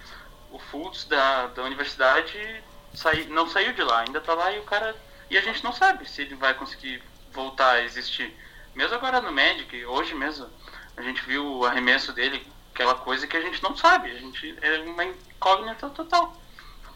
o 0.49 0.58
Fultz 0.58 1.06
da, 1.06 1.47
da 1.47 1.63
universidade 1.63 2.63
sai, 2.93 3.25
não 3.25 3.47
saiu 3.47 3.73
de 3.73 3.84
lá, 3.84 4.01
ainda 4.01 4.21
tá 4.21 4.34
lá 4.34 4.51
e 4.51 4.60
o 4.60 4.63
cara. 4.63 4.95
E 5.29 5.38
a 5.38 5.41
gente 5.41 5.63
não 5.63 5.73
sabe 5.73 6.08
se 6.08 6.21
ele 6.21 6.36
vai 6.36 6.53
conseguir 6.53 7.01
voltar 7.32 7.71
a 7.71 7.84
existir. 7.84 8.36
Mesmo 8.75 8.95
agora 8.95 9.21
no 9.21 9.32
Magic, 9.32 9.86
hoje 9.86 10.13
mesmo, 10.13 10.49
a 10.95 11.01
gente 11.01 11.21
viu 11.23 11.45
o 11.45 11.65
arremesso 11.65 12.12
dele, 12.13 12.45
aquela 12.73 12.95
coisa 12.95 13.27
que 13.27 13.38
a 13.38 13.41
gente 13.41 13.62
não 13.62 13.75
sabe, 13.75 14.12
a 14.12 14.19
gente 14.19 14.58
é 14.62 14.79
uma 14.79 15.06
incógnita 15.06 15.89
total. 15.89 16.39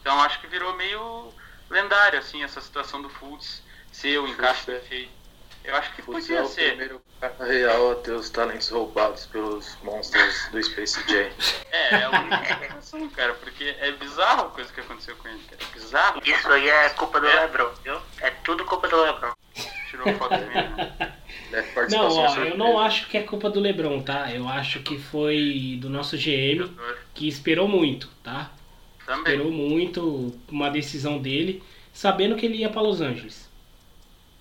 Então 0.00 0.20
acho 0.22 0.40
que 0.40 0.46
virou 0.46 0.74
meio 0.74 1.32
lendário 1.68 2.18
assim 2.18 2.42
essa 2.42 2.60
situação 2.60 3.02
do 3.02 3.08
Fultz 3.08 3.62
ser 3.92 4.18
o 4.18 4.26
encaixe 4.26 4.70
é- 4.70 4.78
perfeito. 4.78 5.17
Eu 5.68 5.76
acho 5.76 5.94
que 5.94 6.00
é 6.00 6.04
podia 6.04 6.42
o 6.42 6.48
ser. 6.48 6.68
primeiro 6.68 7.02
cara 7.20 7.44
real 7.44 7.92
a 7.92 7.94
ter 7.96 8.12
os 8.12 8.30
talentos 8.30 8.70
roubados 8.70 9.26
pelos 9.26 9.76
monstros 9.82 10.48
do 10.50 10.62
Space 10.62 10.98
Jam. 11.06 11.28
É, 11.70 11.94
é 11.94 12.04
a 12.04 12.10
única 12.10 12.58
situação, 12.58 13.08
cara, 13.10 13.34
porque 13.34 13.76
é 13.78 13.92
bizarro 13.92 14.46
a 14.46 14.50
coisa 14.50 14.72
que 14.72 14.80
aconteceu 14.80 15.14
com 15.16 15.28
ele, 15.28 15.40
cara. 15.50 15.62
É 15.62 15.74
bizarro. 15.78 16.22
Isso 16.24 16.48
aí 16.48 16.68
é 16.68 16.88
culpa 16.90 17.20
do 17.20 17.26
É. 17.26 17.40
Lebron, 17.40 17.70
viu? 17.84 17.98
É 18.20 18.30
tudo 18.30 18.64
culpa 18.64 18.88
do 18.88 18.96
Lebron. 19.02 19.32
Tirou 19.90 20.12
foto 20.14 20.34
minha. 20.38 20.68
né? 20.70 21.14
Deve 21.50 21.88
Não, 21.90 22.08
ó, 22.16 22.34
eu 22.36 22.56
não 22.56 22.78
acho 22.78 23.08
que 23.08 23.16
é 23.18 23.22
culpa 23.22 23.48
do 23.50 23.60
Lebron, 23.60 24.00
tá? 24.02 24.32
Eu 24.32 24.48
acho 24.48 24.80
que 24.80 24.98
foi 24.98 25.78
do 25.80 25.88
nosso 25.88 26.16
GM 26.16 26.70
que 27.14 27.28
esperou 27.28 27.68
muito, 27.68 28.08
tá? 28.22 28.50
Também. 29.06 29.34
Esperou 29.34 29.52
muito 29.52 30.38
uma 30.48 30.70
decisão 30.70 31.18
dele, 31.18 31.62
sabendo 31.92 32.36
que 32.36 32.44
ele 32.46 32.58
ia 32.58 32.68
pra 32.70 32.80
Los 32.82 33.00
Angeles. 33.00 33.47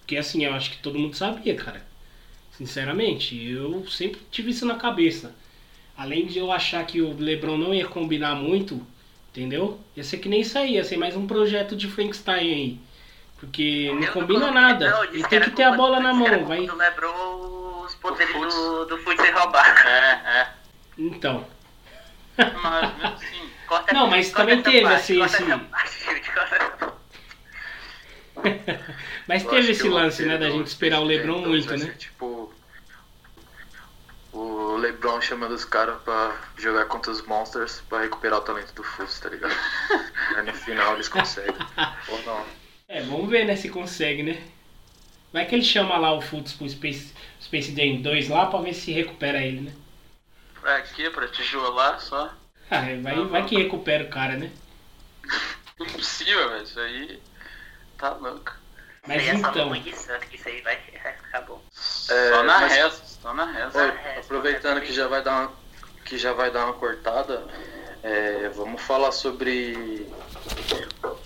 Porque 0.08 0.16
assim, 0.16 0.46
eu 0.46 0.54
acho 0.54 0.72
que 0.72 0.78
todo 0.78 0.98
mundo 0.98 1.18
sabia, 1.18 1.54
cara. 1.54 1.86
Sinceramente, 2.52 3.36
eu 3.46 3.86
sempre 3.90 4.22
tive 4.32 4.52
isso 4.52 4.66
na 4.66 4.76
cabeça. 4.76 5.36
Além 5.98 6.26
de 6.26 6.40
eu 6.40 6.50
achar 6.50 6.86
que 6.86 7.02
o 7.02 7.14
LeBron 7.14 7.58
não 7.58 7.74
ia 7.74 7.86
combinar 7.86 8.34
muito, 8.34 8.82
entendeu? 9.30 9.78
Ia 9.98 10.06
ser 10.06 10.20
que 10.20 10.30
nem 10.30 10.40
isso 10.40 10.58
aí, 10.58 10.76
ia 10.76 10.84
ser 10.86 10.96
mais 10.96 11.14
um 11.14 11.28
projeto 11.28 11.76
de 11.76 11.90
Frankenstein 11.90 12.54
aí. 12.54 12.80
Porque 13.38 13.92
não 14.00 14.08
combina 14.14 14.50
nada. 14.50 15.10
Ele 15.12 15.28
tem 15.28 15.42
que 15.42 15.52
ter 15.52 15.64
a 15.64 15.74
bola 15.74 16.00
na 16.00 16.14
mão, 16.14 16.46
vai. 16.46 16.66
do 16.66 16.78
Lebron 16.78 17.84
os 17.86 17.94
poderes 17.96 18.34
do, 18.34 18.86
do 18.86 18.96
roubado. 18.96 19.88
É, 19.90 20.22
é. 20.24 20.48
Então. 20.98 21.46
Mas 22.38 22.96
mesmo 22.96 23.14
assim. 23.14 23.50
Corta 23.68 23.94
Não, 23.94 24.08
mas 24.08 24.32
corta 24.32 24.42
também 24.42 24.64
teve 24.64 24.82
parte, 24.84 25.20
esse- 25.20 25.44
Mas 29.28 29.44
Eu 29.44 29.50
teve 29.50 29.72
esse 29.72 29.88
lance, 29.88 30.26
né, 30.26 30.38
da 30.38 30.50
gente 30.50 30.68
esperar 30.68 31.02
o 31.02 31.04
LeBron 31.04 31.42
muito, 31.42 31.68
vai 31.68 31.78
né? 31.78 31.86
ser, 31.86 31.98
Tipo, 31.98 32.54
o 34.32 34.76
LeBron 34.78 35.20
chamando 35.22 35.52
os 35.54 35.66
caras 35.66 36.02
pra 36.04 36.36
jogar 36.58 36.86
contra 36.86 37.12
os 37.12 37.22
Monsters 37.24 37.82
pra 37.90 38.02
recuperar 38.02 38.40
o 38.40 38.42
talento 38.42 38.74
do 38.74 38.84
Fultz, 38.84 39.20
tá 39.20 39.30
ligado? 39.30 39.54
Aí 40.38 40.46
no 40.46 40.54
final 40.54 40.94
eles 40.94 41.10
conseguem. 41.10 41.56
Ou 42.08 42.22
não. 42.24 42.46
É, 42.88 43.02
vamos 43.02 43.30
ver, 43.30 43.46
né, 43.46 43.56
se 43.56 43.70
consegue, 43.70 44.24
né? 44.24 44.42
Vai 45.34 45.46
que 45.46 45.56
ele 45.56 45.64
chama 45.64 45.98
lá 45.98 46.14
o 46.14 46.22
Fultz 46.22 46.54
pro 46.54 46.70
Space, 46.70 47.14
Space 47.42 47.76
Jam 47.76 48.02
2 48.02 48.30
lá 48.30 48.46
pra 48.46 48.62
ver 48.62 48.74
se 48.74 48.92
recupera 48.94 49.42
ele, 49.44 49.62
né? 49.62 49.74
Pra 50.62 50.82
quê? 50.82 51.10
Pra 51.10 51.28
tijolar 51.28 52.00
só? 52.00 52.34
Ah, 52.72 52.82
vai, 53.02 53.26
vai 53.26 53.46
que 53.46 53.58
recupera 53.58 54.04
o 54.04 54.10
cara, 54.10 54.38
né? 54.38 54.52
Impossível, 55.80 56.50
velho. 56.50 56.64
Isso 56.64 56.80
aí. 56.80 57.20
Tá 57.98 58.14
louco. 58.14 58.54
Mas 59.08 59.22
aí 59.22 59.30
é 59.30 59.38
só 59.40 59.50
então, 59.50 59.72
de 59.74 59.96
santo, 59.96 60.28
que 60.28 60.36
isso 60.36 60.48
aí 60.50 60.62
vai 60.62 60.78
ficar 61.24 61.42
bom. 61.42 61.62
só 61.72 62.44
na 62.44 62.60
mas- 62.60 62.74
reza, 62.74 63.02
só 63.22 63.34
na 63.34 63.46
reza. 63.52 63.78
Oi, 63.82 63.88
É, 63.90 64.20
aproveitando 64.20 64.82
que 64.82 64.94
já 64.94 65.08
vai 65.08 65.24
dar 65.24 65.42
uma, 65.42 65.52
que 66.06 66.18
já 66.18 66.34
vai 66.34 66.52
dar 66.52 66.66
uma 66.66 66.74
cortada, 66.74 67.46
é, 68.04 68.50
vamos 68.50 68.82
falar 68.82 69.12
sobre 69.12 70.08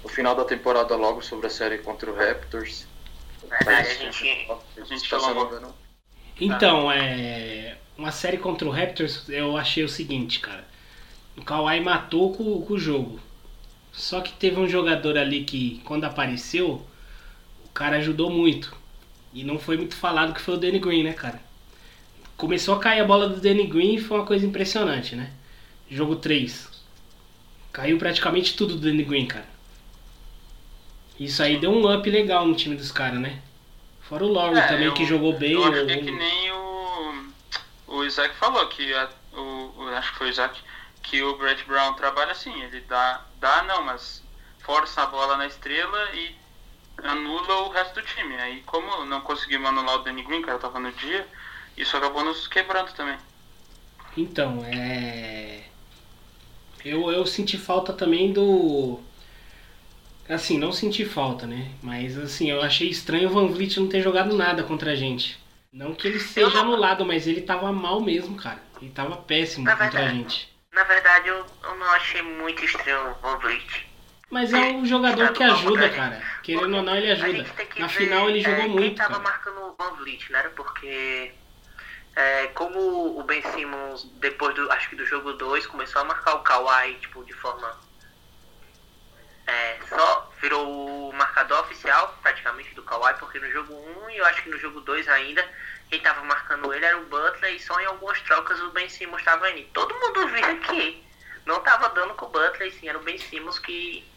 o 0.04 0.10
final 0.10 0.36
da 0.36 0.46
temporada 0.46 0.96
logo, 0.96 1.22
sobre 1.22 1.48
a 1.48 1.50
série 1.50 1.78
contra 1.80 2.10
o 2.12 2.16
Raptors. 2.16 2.86
Verdade, 3.50 3.88
a 3.90 3.94
gente. 3.94 4.52
A 4.78 4.84
gente 4.86 5.10
Tá 5.10 5.20
sendo- 5.20 5.60
não? 5.60 5.74
então, 6.40 6.92
é. 6.92 7.78
Uma 7.98 8.12
série 8.12 8.38
contra 8.38 8.68
o 8.68 8.72
Raptors, 8.72 9.28
eu 9.30 9.58
achei 9.58 9.84
o 9.84 9.90
seguinte, 9.90 10.40
cara. 10.40 10.66
O 11.38 11.44
Kawhi 11.44 11.80
matou 11.82 12.34
com, 12.34 12.62
com 12.62 12.74
o 12.74 12.80
jogo. 12.80 13.20
Só 13.92 14.22
que 14.22 14.32
teve 14.34 14.60
um 14.60 14.68
jogador 14.68 15.18
ali 15.18 15.44
que, 15.44 15.82
quando 15.86 16.06
apareceu, 16.06 16.84
o 17.72 17.74
cara 17.74 17.98
ajudou 17.98 18.30
muito. 18.30 18.76
E 19.34 19.44
não 19.46 19.58
foi 19.58 19.78
muito 19.78 19.96
falado 19.96 20.34
que 20.34 20.42
foi 20.42 20.56
o 20.56 20.58
Danny 20.58 20.78
Green, 20.78 21.04
né, 21.04 21.14
cara? 21.14 21.42
Começou 22.36 22.76
a 22.76 22.80
cair 22.80 23.00
a 23.00 23.06
bola 23.06 23.30
do 23.30 23.40
Danny 23.40 23.66
Green 23.66 23.96
e 23.96 24.02
foi 24.02 24.18
uma 24.18 24.26
coisa 24.26 24.46
impressionante, 24.46 25.16
né? 25.16 25.32
Jogo 25.90 26.18
3. 26.18 26.70
Caiu 27.72 27.98
praticamente 27.98 28.56
tudo 28.58 28.76
do 28.76 28.82
Danny 28.82 29.04
Green, 29.04 29.26
cara. 29.26 29.46
Isso 31.20 31.42
aí 31.42 31.58
deu 31.60 31.72
um 31.72 31.94
up 31.94 32.10
legal 32.10 32.46
no 32.46 32.56
time 32.56 32.76
dos 32.76 32.92
caras, 32.92 33.20
né? 33.20 33.42
Fora 34.02 34.26
o 34.26 34.28
Lowry 34.28 34.60
É, 34.60 34.68
também, 34.68 34.86
eu- 34.88 34.94
que 34.94 35.06
jogou 35.06 35.34
bem. 35.38 35.54
Eu 35.54 35.64
acho 35.64 35.86
que 35.86 35.92
é 35.92 35.98
que 35.98 36.12
nem 36.12 36.52
o, 36.52 37.26
o 37.88 38.04
Isaac 38.04 38.36
falou, 38.36 38.66
que 38.68 38.94
a- 38.94 39.10
o- 39.34 39.88
acho 39.96 40.12
que 40.12 40.18
foi 40.18 40.28
o 40.28 40.30
Isaac, 40.32 40.60
que 41.04 41.22
o 41.22 41.38
Brett 41.38 41.64
Brown 41.66 41.94
trabalha 41.94 42.32
assim, 42.32 42.54
ele 42.64 42.82
dá, 42.82 43.22
dá 43.40 43.64
não, 43.64 43.84
mas 43.84 44.22
força 44.60 45.04
a 45.04 45.06
bola 45.06 45.38
na 45.38 45.48
estrela 45.48 46.10
e 46.16 46.36
anula 47.04 47.62
o 47.64 47.70
resto 47.70 47.96
do 47.96 48.06
time. 48.06 48.36
Aí 48.36 48.62
como 48.66 49.06
não 49.06 49.22
conseguimos 49.22 49.70
anular 49.70 49.96
o 49.96 50.00
Danny 50.04 50.24
Green, 50.24 50.42
cara 50.42 50.58
tava 50.60 50.80
no 50.80 50.92
dia, 50.92 51.28
isso 51.78 51.96
acabou 51.98 52.24
nos 52.24 52.48
quebrando 52.48 52.92
também. 52.94 53.18
Então, 54.18 54.64
é. 54.66 55.64
Eu, 56.84 57.12
eu 57.12 57.26
senti 57.26 57.58
falta 57.58 57.94
também 57.94 58.34
do. 58.34 59.00
Assim, 60.28 60.58
não 60.58 60.72
senti 60.72 61.06
falta, 61.06 61.46
né? 61.46 61.72
Mas 61.82 62.18
assim, 62.18 62.50
eu 62.50 62.62
achei 62.62 62.90
estranho 62.90 63.30
o 63.30 63.34
Van 63.34 63.48
Vliet 63.48 63.78
não 63.80 63.88
ter 63.88 64.02
jogado 64.02 64.36
nada 64.36 64.64
contra 64.64 64.92
a 64.92 64.96
gente. 64.96 65.40
Não 65.72 65.94
que 65.94 66.08
ele 66.08 66.20
seja 66.20 66.60
anulado, 66.60 67.06
mas 67.06 67.28
ele 67.28 67.42
tava 67.42 67.72
mal 67.72 68.02
mesmo, 68.02 68.36
cara. 68.36 68.62
Ele 68.82 68.92
tava 68.92 69.16
péssimo 69.18 69.66
Na 69.66 69.72
contra 69.72 69.86
a 69.86 69.90
verdade. 69.90 70.18
gente. 70.18 70.54
Na 70.74 70.84
verdade, 70.84 71.28
eu, 71.28 71.46
eu 71.64 71.76
não 71.78 71.88
achei 71.92 72.22
muito 72.22 72.64
estranho 72.64 73.12
o 73.12 73.14
Van 73.22 73.38
Vliet. 73.38 73.88
Mas 74.32 74.54
é 74.54 74.72
um 74.72 74.86
jogador 74.86 75.28
Tá 75.28 75.34
que 75.34 75.46
bom, 75.46 75.52
ajuda, 75.52 75.90
cara. 75.90 76.22
Querendo 76.42 76.78
ou 76.78 76.82
não, 76.82 76.96
ele 76.96 77.12
A 77.12 77.14
ajuda. 77.14 77.46
Na 77.78 77.90
final 77.90 78.30
ele 78.30 78.40
é, 78.40 78.44
jogou 78.44 78.64
quem 78.64 78.70
muito, 78.70 78.96
tava 78.96 79.10
cara. 79.10 79.24
marcando 79.24 79.58
o 79.58 79.76
Van 79.78 79.94
Vliet, 79.96 80.32
né? 80.32 80.50
Porque 80.56 81.34
é, 82.16 82.48
como 82.48 83.20
o 83.20 83.24
Ben 83.24 83.42
Simmons, 83.52 84.10
depois 84.20 84.56
do, 84.56 84.72
acho 84.72 84.90
que 84.90 84.96
do 84.96 85.06
jogo 85.06 85.34
2, 85.34 85.68
começou 85.68 86.02
a 86.02 86.06
marcar 86.06 86.36
o 86.36 86.44
Kawhi, 86.44 86.96
tipo, 86.96 87.26
de 87.26 87.34
forma. 87.34 87.78
É, 89.46 89.78
só 89.90 90.32
virou 90.42 91.10
o 91.10 91.14
marcador 91.14 91.60
oficial, 91.60 92.18
praticamente, 92.22 92.74
do 92.74 92.84
Kawhi, 92.84 93.14
porque 93.20 93.38
no 93.38 93.52
jogo 93.52 93.74
1 93.74 94.06
um, 94.06 94.10
e 94.10 94.18
eu 94.18 94.26
acho 94.26 94.44
que 94.44 94.50
no 94.50 94.58
jogo 94.58 94.80
2 94.80 95.10
ainda, 95.10 95.46
quem 95.90 96.00
tava 96.00 96.24
marcando 96.24 96.74
ele 96.74 96.86
era 96.86 96.98
o 96.98 97.06
Butler 97.06 97.54
e 97.54 97.60
só 97.60 97.78
em 97.82 97.86
algumas 97.86 98.22
trocas 98.22 98.62
o 98.62 98.70
Ben 98.70 98.88
Simmons 98.88 99.24
tava 99.24 99.52
indo. 99.52 99.68
Todo 99.74 99.94
mundo 99.94 100.28
via 100.30 100.56
que 100.58 101.04
não 101.46 101.60
tava 101.62 101.90
dando 101.90 102.14
com 102.14 102.28
o 102.28 102.30
Butler, 102.30 102.70
e 102.70 102.72
sim, 102.72 102.88
era 102.88 102.98
o 102.98 103.04
Ben 103.04 103.18
Simmons 103.18 103.60
que 103.60 104.10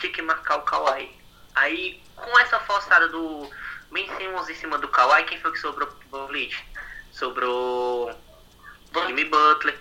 tinha 0.00 0.12
que 0.12 0.22
marcar 0.22 0.56
o 0.56 0.62
Kawhi. 0.62 1.14
Aí, 1.54 2.02
com 2.16 2.38
essa 2.40 2.58
forçada 2.60 3.08
do 3.08 3.48
Ben 3.90 4.08
Simmons 4.16 4.48
em 4.48 4.54
cima 4.54 4.78
do 4.78 4.88
Kawhi, 4.88 5.24
quem 5.24 5.40
foi 5.40 5.52
que 5.52 5.58
sobrou 5.58 5.88
pro 5.88 6.26
Bleach? 6.28 6.64
Sobrou 7.12 8.10
Jimmy 9.06 9.24
Butler. 9.26 9.78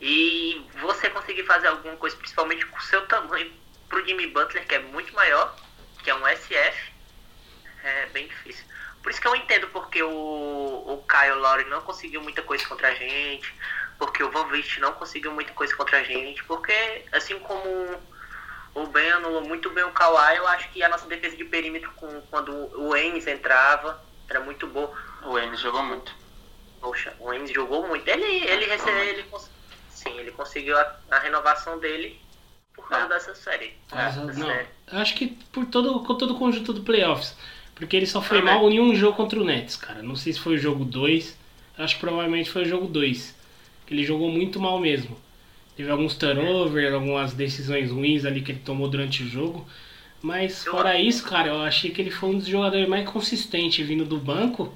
E 0.00 0.66
você 0.80 1.08
conseguir 1.08 1.44
fazer 1.44 1.68
alguma 1.68 1.96
coisa, 1.96 2.16
principalmente 2.16 2.66
com 2.66 2.76
o 2.76 2.82
seu 2.82 3.06
tamanho, 3.06 3.52
pro 3.88 4.04
Jimmy 4.04 4.26
Butler, 4.26 4.66
que 4.66 4.74
é 4.74 4.78
muito 4.80 5.14
maior, 5.14 5.54
que 6.02 6.10
é 6.10 6.14
um 6.14 6.26
SF, 6.26 6.92
é 7.84 8.06
bem 8.06 8.26
difícil. 8.26 8.64
Por 9.02 9.10
isso 9.10 9.20
que 9.20 9.28
eu 9.28 9.36
entendo 9.36 9.68
porque 9.68 10.02
o, 10.02 10.08
o 10.08 11.04
Kyle 11.06 11.38
Lowry 11.38 11.64
não 11.66 11.82
conseguiu 11.82 12.22
muita 12.22 12.42
coisa 12.42 12.66
contra 12.66 12.88
a 12.88 12.94
gente, 12.94 13.54
porque 13.98 14.22
o 14.22 14.30
Van 14.30 14.46
Vliet 14.46 14.80
não 14.80 14.92
conseguiu 14.92 15.30
muita 15.32 15.52
coisa 15.52 15.76
contra 15.76 15.98
a 15.98 16.02
gente, 16.02 16.42
porque 16.44 17.04
assim 17.12 17.38
como 17.40 18.02
o 18.74 18.86
Ben 18.86 19.12
anulou 19.12 19.42
muito 19.46 19.70
bem 19.70 19.84
o 19.84 19.92
Kawhi, 19.92 20.36
eu 20.36 20.46
acho 20.48 20.68
que 20.70 20.82
a 20.82 20.88
nossa 20.88 21.06
defesa 21.06 21.36
de 21.36 21.44
perímetro 21.44 21.90
com, 21.96 22.08
quando 22.30 22.52
o 22.80 22.96
Enes 22.96 23.26
entrava 23.26 24.02
era 24.28 24.40
muito 24.40 24.66
boa. 24.66 24.92
O 25.24 25.38
Enes 25.38 25.60
jogou 25.60 25.82
muito. 25.82 26.12
Poxa, 26.80 27.14
o 27.20 27.32
Enes 27.32 27.50
jogou 27.52 27.86
muito. 27.86 28.06
Ele, 28.08 28.24
ele 28.24 28.66
recebeu, 28.66 29.04
ele, 29.04 29.22
cons- 29.24 29.50
sim, 29.90 30.18
ele 30.18 30.30
conseguiu 30.32 30.76
a, 30.78 30.96
a 31.10 31.18
renovação 31.18 31.78
dele 31.78 32.20
por 32.74 32.88
causa 32.88 33.06
É. 33.06 33.08
dessa 33.08 33.34
série. 33.34 33.74
Mas, 33.92 34.16
Essa 34.16 34.24
não, 34.26 34.46
série. 34.46 34.68
eu 34.92 34.98
acho 34.98 35.14
que 35.14 35.28
por 35.52 35.64
todo, 35.66 36.00
com 36.00 36.14
todo 36.16 36.34
o 36.34 36.38
conjunto 36.38 36.72
do 36.72 36.82
playoffs. 36.82 37.36
Porque 37.74 37.96
ele 37.96 38.06
só 38.06 38.20
foi 38.22 38.38
Também. 38.38 38.54
mal 38.54 38.70
em 38.70 38.80
um 38.80 38.94
jogo 38.94 39.16
contra 39.16 39.40
o 39.40 39.44
Nets, 39.44 39.76
cara. 39.76 40.02
Não 40.02 40.14
sei 40.14 40.32
se 40.32 40.40
foi 40.40 40.54
o 40.54 40.58
jogo 40.58 40.84
2. 40.84 41.36
Acho 41.78 41.94
que 41.96 42.00
provavelmente 42.00 42.50
foi 42.50 42.62
o 42.62 42.68
jogo 42.68 42.86
2. 42.86 43.34
Ele 43.90 44.04
jogou 44.04 44.30
muito 44.30 44.60
mal 44.60 44.78
mesmo. 44.78 45.20
Teve 45.76 45.90
alguns 45.90 46.14
turnovers, 46.14 46.94
algumas 46.94 47.32
decisões 47.32 47.90
ruins 47.90 48.24
ali 48.24 48.40
que 48.40 48.52
ele 48.52 48.60
tomou 48.60 48.88
durante 48.88 49.22
o 49.22 49.28
jogo. 49.28 49.66
Mas 50.22 50.64
fora 50.64 50.98
isso, 50.98 51.24
cara, 51.24 51.48
eu 51.48 51.60
achei 51.62 51.90
que 51.90 52.00
ele 52.00 52.10
foi 52.10 52.30
um 52.30 52.38
dos 52.38 52.46
jogadores 52.46 52.88
mais 52.88 53.08
consistentes 53.08 53.86
vindo 53.86 54.04
do 54.04 54.18
banco. 54.18 54.72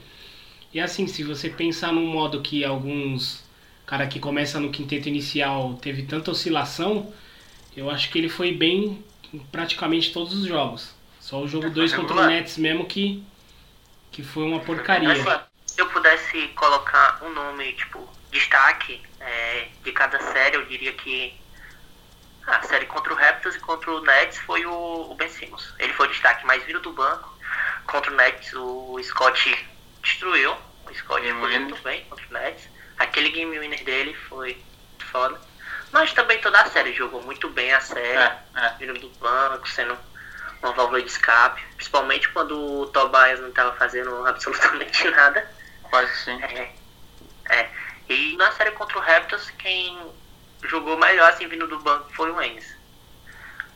E 0.74 0.80
assim, 0.80 1.06
se 1.06 1.22
você 1.22 1.48
pensar 1.48 1.92
num 1.92 2.06
modo 2.06 2.42
que 2.42 2.64
alguns 2.64 3.42
cara 3.86 4.06
que 4.06 4.20
começa 4.20 4.60
no 4.60 4.70
quinteto 4.70 5.08
inicial 5.08 5.78
teve 5.80 6.02
tanta 6.02 6.30
oscilação, 6.30 7.10
eu 7.74 7.88
acho 7.88 8.10
que 8.10 8.18
ele 8.18 8.28
foi 8.28 8.52
bem 8.52 9.02
em 9.32 9.38
praticamente 9.38 10.12
todos 10.12 10.34
os 10.34 10.46
jogos. 10.46 10.94
Só 11.18 11.40
o 11.40 11.48
jogo 11.48 11.70
2 11.70 11.94
contra 11.94 12.16
o. 12.16 12.26
Nets 12.26 12.58
mesmo 12.58 12.84
que, 12.84 13.24
que 14.12 14.22
foi 14.22 14.44
uma 14.44 14.60
porcaria. 14.60 15.14
Se 15.64 15.80
eu 15.80 15.88
pudesse 15.88 16.48
colocar 16.48 17.22
um 17.24 17.32
nome, 17.32 17.72
tipo, 17.72 18.06
destaque 18.30 19.00
é, 19.28 19.68
de 19.82 19.92
cada 19.92 20.18
série, 20.32 20.56
eu 20.56 20.64
diria 20.66 20.92
que 20.92 21.38
a 22.46 22.62
série 22.62 22.86
contra 22.86 23.12
o 23.12 23.16
Raptors 23.16 23.56
e 23.56 23.60
contra 23.60 23.90
o 23.90 24.00
Nets 24.00 24.38
foi 24.38 24.64
o, 24.64 25.10
o 25.10 25.14
Ben 25.14 25.28
Simmons. 25.28 25.74
Ele 25.78 25.92
foi 25.92 26.06
o 26.06 26.10
destaque 26.10 26.46
mais 26.46 26.62
vindo 26.64 26.80
do 26.80 26.92
banco. 26.92 27.36
Contra 27.86 28.10
o 28.10 28.16
Nets, 28.16 28.52
o 28.54 28.98
Scott 29.02 29.68
destruiu. 30.02 30.56
O 30.86 30.94
Scott 30.94 31.20
Game 31.20 31.38
foi 31.40 31.58
muito 31.58 31.82
bem 31.82 32.04
contra 32.06 32.26
o 32.26 32.32
Nets. 32.32 32.68
Aquele 32.98 33.30
game 33.30 33.58
winner 33.58 33.84
dele 33.84 34.14
foi 34.28 34.60
foda. 35.12 35.38
Mas 35.92 36.12
também 36.12 36.40
toda 36.40 36.60
a 36.60 36.66
série 36.66 36.92
jogou 36.92 37.22
muito 37.22 37.48
bem 37.50 37.72
a 37.72 37.80
série 37.80 38.06
É, 38.06 38.38
é. 38.56 38.74
vindo 38.78 38.98
do 38.98 39.08
banco, 39.20 39.68
sendo 39.68 39.96
uma 40.62 40.72
válvula 40.72 41.00
de 41.00 41.08
escape, 41.08 41.62
principalmente 41.76 42.28
quando 42.30 42.80
o 42.80 42.86
Tobias 42.86 43.40
não 43.40 43.48
estava 43.48 43.74
fazendo 43.76 44.26
absolutamente 44.26 45.08
nada. 45.10 45.50
Quase 45.82 46.14
sim. 46.24 46.42
É, 46.42 46.72
é. 47.50 47.70
E 48.08 48.36
na 48.36 48.52
série 48.52 48.70
contra 48.72 48.98
o 48.98 49.00
Raptors, 49.00 49.50
quem 49.50 49.98
jogou 50.64 50.96
melhor 50.96 51.30
assim 51.30 51.46
vindo 51.46 51.66
do 51.66 51.78
banco 51.78 52.12
foi 52.14 52.30
o 52.30 52.42
Ennis. 52.42 52.76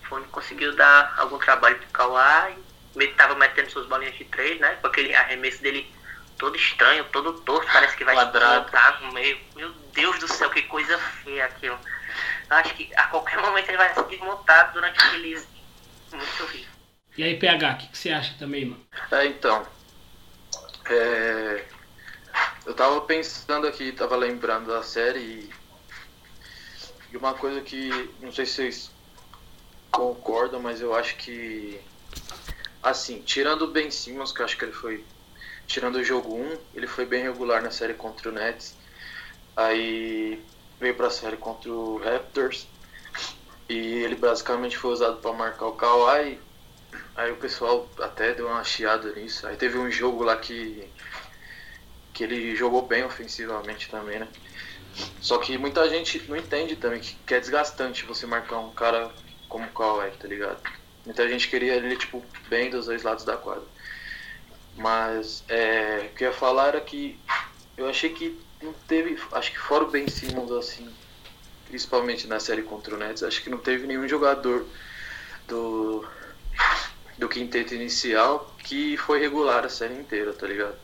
Foi 0.08 0.20
o 0.20 0.24
que 0.24 0.30
conseguiu 0.30 0.74
dar 0.74 1.14
algum 1.18 1.38
trabalho 1.38 1.78
pro 1.78 1.88
Kawhi, 1.88 2.56
ele 2.96 3.14
tava 3.14 3.34
metendo 3.34 3.70
suas 3.70 3.86
bolinhas 3.86 4.14
de 4.16 4.24
três, 4.24 4.60
né? 4.60 4.76
Com 4.80 4.86
aquele 4.86 5.14
arremesso 5.14 5.62
dele 5.62 5.90
todo 6.38 6.56
estranho, 6.56 7.04
todo 7.06 7.40
torto, 7.40 7.70
parece 7.72 7.96
que 7.96 8.04
vai 8.04 8.16
explotar 8.16 9.00
no 9.02 9.12
meio. 9.12 9.38
Meu 9.54 9.70
Deus 9.94 10.18
do 10.18 10.28
céu, 10.28 10.50
que 10.50 10.62
coisa 10.62 10.98
feia 10.98 11.44
aquilo. 11.44 11.78
Eu 12.50 12.56
acho 12.56 12.74
que 12.74 12.90
a 12.96 13.04
qualquer 13.04 13.38
momento 13.40 13.68
ele 13.68 13.76
vai 13.76 13.94
se 13.94 14.02
desmontar 14.04 14.72
durante 14.72 14.98
o 14.98 15.10
release. 15.12 15.46
Muito 16.12 16.42
horrível. 16.42 16.72
E 17.16 17.24
aí, 17.24 17.38
PH, 17.38 17.72
o 17.72 17.76
que, 17.76 17.86
que 17.88 17.98
você 17.98 18.10
acha 18.10 18.34
também, 18.38 18.66
mano? 18.66 18.84
É, 19.10 19.26
então. 19.26 19.66
É, 20.86 21.64
eu 22.64 22.74
tava 22.74 23.00
pensando 23.02 23.66
aqui, 23.66 23.92
tava 23.92 24.16
lembrando 24.16 24.68
da 24.68 24.82
série 24.82 25.18
e, 25.18 25.50
e 27.12 27.16
uma 27.16 27.34
coisa 27.34 27.60
que 27.60 27.90
não 28.20 28.32
sei 28.32 28.46
se 28.46 28.52
vocês 28.52 28.90
concordam, 29.90 30.60
mas 30.60 30.80
eu 30.80 30.94
acho 30.94 31.16
que 31.16 31.80
assim, 32.82 33.20
tirando 33.22 33.62
o 33.62 33.70
Ben 33.70 33.90
Simmons, 33.90 34.32
que 34.32 34.40
eu 34.40 34.44
acho 34.44 34.56
que 34.56 34.64
ele 34.64 34.72
foi 34.72 35.04
tirando 35.66 35.96
o 35.96 36.04
jogo 36.04 36.34
1, 36.34 36.58
ele 36.74 36.86
foi 36.86 37.06
bem 37.06 37.22
regular 37.22 37.62
na 37.62 37.70
série 37.70 37.94
contra 37.94 38.28
o 38.28 38.32
Nets. 38.32 38.74
Aí 39.56 40.42
veio 40.80 40.94
pra 40.94 41.10
série 41.10 41.36
contra 41.36 41.70
o 41.70 41.98
Raptors 41.98 42.66
e 43.68 43.76
ele 43.76 44.16
basicamente 44.16 44.76
foi 44.76 44.92
usado 44.92 45.18
para 45.18 45.32
marcar 45.32 45.66
o 45.66 45.72
Kawhi 45.72 46.38
Aí 47.14 47.30
o 47.30 47.36
pessoal 47.36 47.88
até 48.00 48.32
deu 48.32 48.46
uma 48.46 48.64
chiada 48.64 49.12
nisso. 49.12 49.46
Aí 49.46 49.56
teve 49.56 49.78
um 49.78 49.90
jogo 49.90 50.24
lá 50.24 50.36
que. 50.36 50.88
Que 52.12 52.24
ele 52.24 52.54
jogou 52.54 52.82
bem 52.82 53.04
ofensivamente 53.04 53.88
também, 53.88 54.18
né? 54.18 54.28
Só 55.20 55.38
que 55.38 55.56
muita 55.56 55.88
gente 55.88 56.22
não 56.28 56.36
entende 56.36 56.76
também 56.76 57.00
que, 57.00 57.14
que 57.26 57.34
é 57.34 57.40
desgastante 57.40 58.04
você 58.04 58.26
marcar 58.26 58.58
um 58.58 58.70
cara 58.72 59.10
como 59.48 59.66
o 59.66 59.70
Kawhi, 59.70 60.10
tá 60.18 60.28
ligado? 60.28 60.60
Muita 61.04 61.28
gente 61.28 61.48
queria 61.48 61.74
ele, 61.74 61.96
tipo, 61.96 62.22
bem 62.48 62.70
dos 62.70 62.86
dois 62.86 63.02
lados 63.02 63.24
da 63.24 63.36
quadra. 63.36 63.64
Mas 64.76 65.44
é, 65.48 66.10
o 66.10 66.14
que 66.16 66.24
eu 66.24 66.28
ia 66.28 66.34
falar 66.34 66.68
era 66.68 66.80
que 66.80 67.18
eu 67.76 67.88
achei 67.88 68.10
que 68.10 68.38
não 68.62 68.72
teve. 68.86 69.18
Acho 69.32 69.50
que 69.52 69.58
fora 69.58 69.84
o 69.84 69.90
Ben 69.90 70.06
Simmons, 70.08 70.52
assim, 70.52 70.88
principalmente 71.66 72.26
na 72.26 72.38
série 72.38 72.62
contra 72.62 72.94
o 72.94 72.98
Nets, 72.98 73.22
acho 73.22 73.42
que 73.42 73.50
não 73.50 73.58
teve 73.58 73.86
nenhum 73.86 74.06
jogador 74.08 74.66
do 75.48 76.06
do 77.18 77.28
quinteto 77.28 77.74
inicial 77.74 78.54
que 78.58 78.96
foi 78.96 79.20
regular 79.20 79.64
a 79.64 79.68
série 79.68 79.94
inteira, 79.94 80.32
tá 80.32 80.46
ligado? 80.46 80.76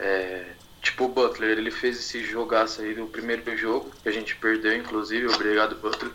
É, 0.00 0.44
tipo 0.80 1.04
o 1.04 1.08
Butler, 1.08 1.58
ele 1.58 1.70
fez 1.70 1.98
esse 1.98 2.24
jogaço 2.24 2.80
aí 2.80 2.94
do 2.94 3.06
primeiro 3.06 3.56
jogo, 3.56 3.90
que 4.02 4.08
a 4.08 4.12
gente 4.12 4.36
perdeu, 4.36 4.76
inclusive, 4.76 5.26
obrigado 5.26 5.76
Butler. 5.76 6.12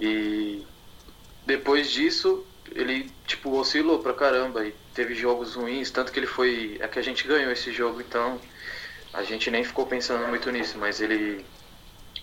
E 0.00 0.64
depois 1.44 1.90
disso, 1.90 2.46
ele 2.74 3.10
tipo 3.26 3.50
oscilou 3.58 3.98
pra 3.98 4.14
caramba 4.14 4.64
e 4.64 4.74
teve 4.94 5.14
jogos 5.14 5.54
ruins, 5.54 5.90
tanto 5.90 6.10
que 6.10 6.18
ele 6.18 6.26
foi. 6.26 6.78
É 6.80 6.88
que 6.88 6.98
a 6.98 7.02
gente 7.02 7.26
ganhou 7.26 7.52
esse 7.52 7.70
jogo, 7.72 8.00
então 8.00 8.40
a 9.12 9.22
gente 9.22 9.50
nem 9.50 9.64
ficou 9.64 9.86
pensando 9.86 10.26
muito 10.28 10.50
nisso, 10.50 10.78
mas 10.78 11.00
ele 11.00 11.44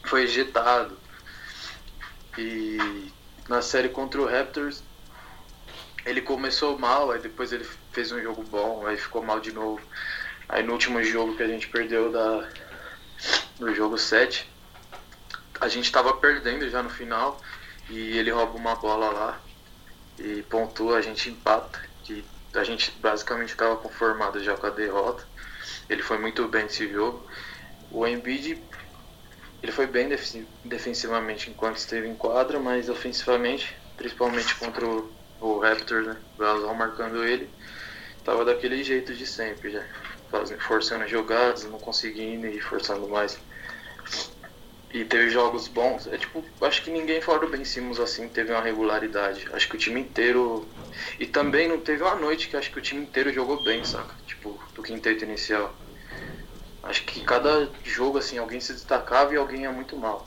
foi 0.05 0.23
ejetado. 0.23 0.97
E 2.37 3.11
na 3.47 3.61
série 3.61 3.89
contra 3.89 4.21
o 4.21 4.25
Raptors, 4.25 4.83
ele 6.05 6.21
começou 6.21 6.77
mal, 6.79 7.11
aí 7.11 7.19
depois 7.19 7.51
ele 7.51 7.65
fez 7.91 8.11
um 8.11 8.21
jogo 8.21 8.43
bom, 8.43 8.85
aí 8.87 8.97
ficou 8.97 9.21
mal 9.21 9.39
de 9.39 9.51
novo. 9.51 9.81
Aí 10.49 10.63
no 10.63 10.73
último 10.73 11.03
jogo 11.03 11.35
que 11.35 11.43
a 11.43 11.47
gente 11.47 11.67
perdeu 11.67 12.11
da, 12.11 12.49
no 13.59 13.73
jogo 13.73 13.97
7, 13.97 14.49
a 15.59 15.67
gente 15.67 15.91
tava 15.91 16.13
perdendo 16.13 16.69
já 16.69 16.81
no 16.81 16.89
final 16.89 17.39
e 17.89 18.17
ele 18.17 18.31
rouba 18.31 18.57
uma 18.57 18.75
bola 18.75 19.09
lá 19.09 19.41
e 20.17 20.41
pontua, 20.43 20.97
a 20.97 21.01
gente 21.01 21.29
empata, 21.29 21.79
que 22.03 22.23
a 22.53 22.63
gente 22.63 22.91
basicamente 22.99 23.49
estava 23.49 23.75
conformado 23.77 24.43
já 24.43 24.55
com 24.55 24.67
a 24.67 24.71
derrota. 24.71 25.23
Ele 25.89 26.01
foi 26.01 26.17
muito 26.17 26.47
bem 26.47 26.63
nesse 26.63 26.91
jogo. 26.91 27.27
O 27.91 28.05
Embiid 28.05 28.63
ele 29.61 29.71
foi 29.71 29.87
bem 29.87 30.07
defensivamente 30.63 31.49
enquanto 31.49 31.77
esteve 31.77 32.07
em 32.07 32.15
quadra, 32.15 32.59
mas 32.59 32.89
ofensivamente, 32.89 33.75
principalmente 33.95 34.55
contra 34.55 34.85
o, 34.85 35.11
o 35.39 35.59
Raptors, 35.59 36.07
né? 36.07 36.17
O 36.37 36.41
Gasol 36.41 36.75
marcando 36.75 37.23
ele, 37.23 37.49
tava 38.23 38.45
daquele 38.45 38.83
jeito 38.83 39.13
de 39.13 39.25
sempre 39.25 39.71
já. 39.71 39.85
Fazendo, 40.29 40.59
forçando 40.61 41.07
jogadas, 41.07 41.63
não 41.65 41.79
conseguindo 41.79 42.47
e 42.47 42.59
forçando 42.59 43.07
mais. 43.07 43.39
E 44.93 45.03
teve 45.05 45.29
jogos 45.29 45.67
bons. 45.67 46.07
É 46.07 46.17
tipo, 46.17 46.43
acho 46.61 46.83
que 46.83 46.89
ninguém 46.91 47.21
fora 47.21 47.45
o 47.45 47.49
Ben 47.49 47.63
Simmons 47.63 47.99
assim 47.99 48.27
teve 48.29 48.51
uma 48.51 48.61
regularidade. 48.61 49.47
Acho 49.53 49.67
que 49.67 49.75
o 49.75 49.79
time 49.79 50.01
inteiro. 50.01 50.67
E 51.19 51.25
também 51.25 51.67
não 51.67 51.79
teve 51.79 52.03
uma 52.03 52.15
noite 52.15 52.47
que 52.47 52.57
acho 52.57 52.71
que 52.71 52.79
o 52.79 52.81
time 52.81 53.01
inteiro 53.01 53.31
jogou 53.31 53.63
bem, 53.63 53.83
saca? 53.83 54.15
Tipo, 54.25 54.59
do 54.73 54.81
quinteto 54.81 55.23
inicial. 55.23 55.73
Acho 56.83 57.03
que 57.03 57.21
cada 57.21 57.69
jogo, 57.83 58.17
assim, 58.17 58.37
alguém 58.37 58.61
se 58.61 58.73
destacava 58.73 59.33
e 59.33 59.37
alguém 59.37 59.63
ia 59.63 59.71
muito 59.71 59.97
mal. 59.97 60.25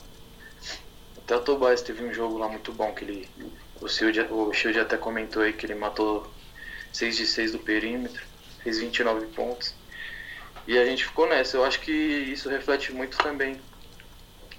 Até 1.17 1.35
o 1.35 1.41
Tobias 1.41 1.81
teve 1.81 2.03
um 2.03 2.13
jogo 2.13 2.37
lá 2.37 2.47
muito 2.47 2.71
bom 2.71 2.93
que 2.93 3.03
ele. 3.03 3.29
O 3.81 3.87
Shield, 3.87 4.27
o 4.29 4.53
Shield 4.53 4.79
até 4.79 4.95
comentou 4.95 5.41
aí 5.41 5.53
que 5.53 5.65
ele 5.65 5.75
matou 5.75 6.31
6 6.93 7.17
de 7.17 7.25
6 7.25 7.53
do 7.53 7.59
perímetro, 7.59 8.23
fez 8.63 8.79
29 8.79 9.25
pontos. 9.27 9.73
E 10.67 10.77
a 10.77 10.85
gente 10.85 11.05
ficou 11.05 11.27
nessa. 11.27 11.57
Eu 11.57 11.65
acho 11.65 11.79
que 11.79 11.91
isso 11.91 12.49
reflete 12.49 12.93
muito 12.93 13.17
também 13.17 13.59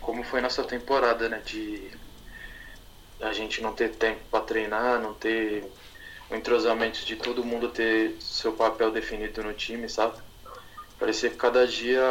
como 0.01 0.25
foi 0.25 0.41
nossa 0.41 0.65
temporada, 0.65 1.29
né? 1.29 1.41
De 1.45 1.91
a 3.21 3.33
gente 3.33 3.63
não 3.63 3.73
ter 3.73 3.91
tempo 3.91 4.21
para 4.31 4.45
treinar, 4.45 5.01
não 5.01 5.15
ter 5.15 5.65
o 6.29 6.35
entrosamento 6.35 7.05
de 7.05 7.15
todo 7.17 7.45
mundo 7.45 7.69
ter 7.69 8.17
seu 8.21 8.53
papel 8.53 8.91
definido 8.91 9.43
no 9.43 9.55
time, 9.55 9.89
sabe? 9.89 10.21
Parecia 10.99 11.31
que 11.31 11.37
cada 11.37 11.67
dia 11.67 12.03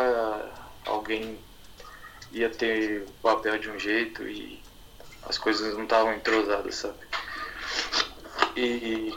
alguém 0.86 1.38
ia 2.32 2.49
ter 2.49 3.04
o 3.04 3.12
papel 3.21 3.58
de 3.58 3.69
um 3.69 3.77
jeito 3.77 4.27
e 4.27 4.62
as 5.23 5.38
coisas 5.38 5.75
não 5.75 5.84
estavam 5.84 6.13
entrosadas, 6.13 6.75
sabe? 6.75 6.99
E 8.56 9.13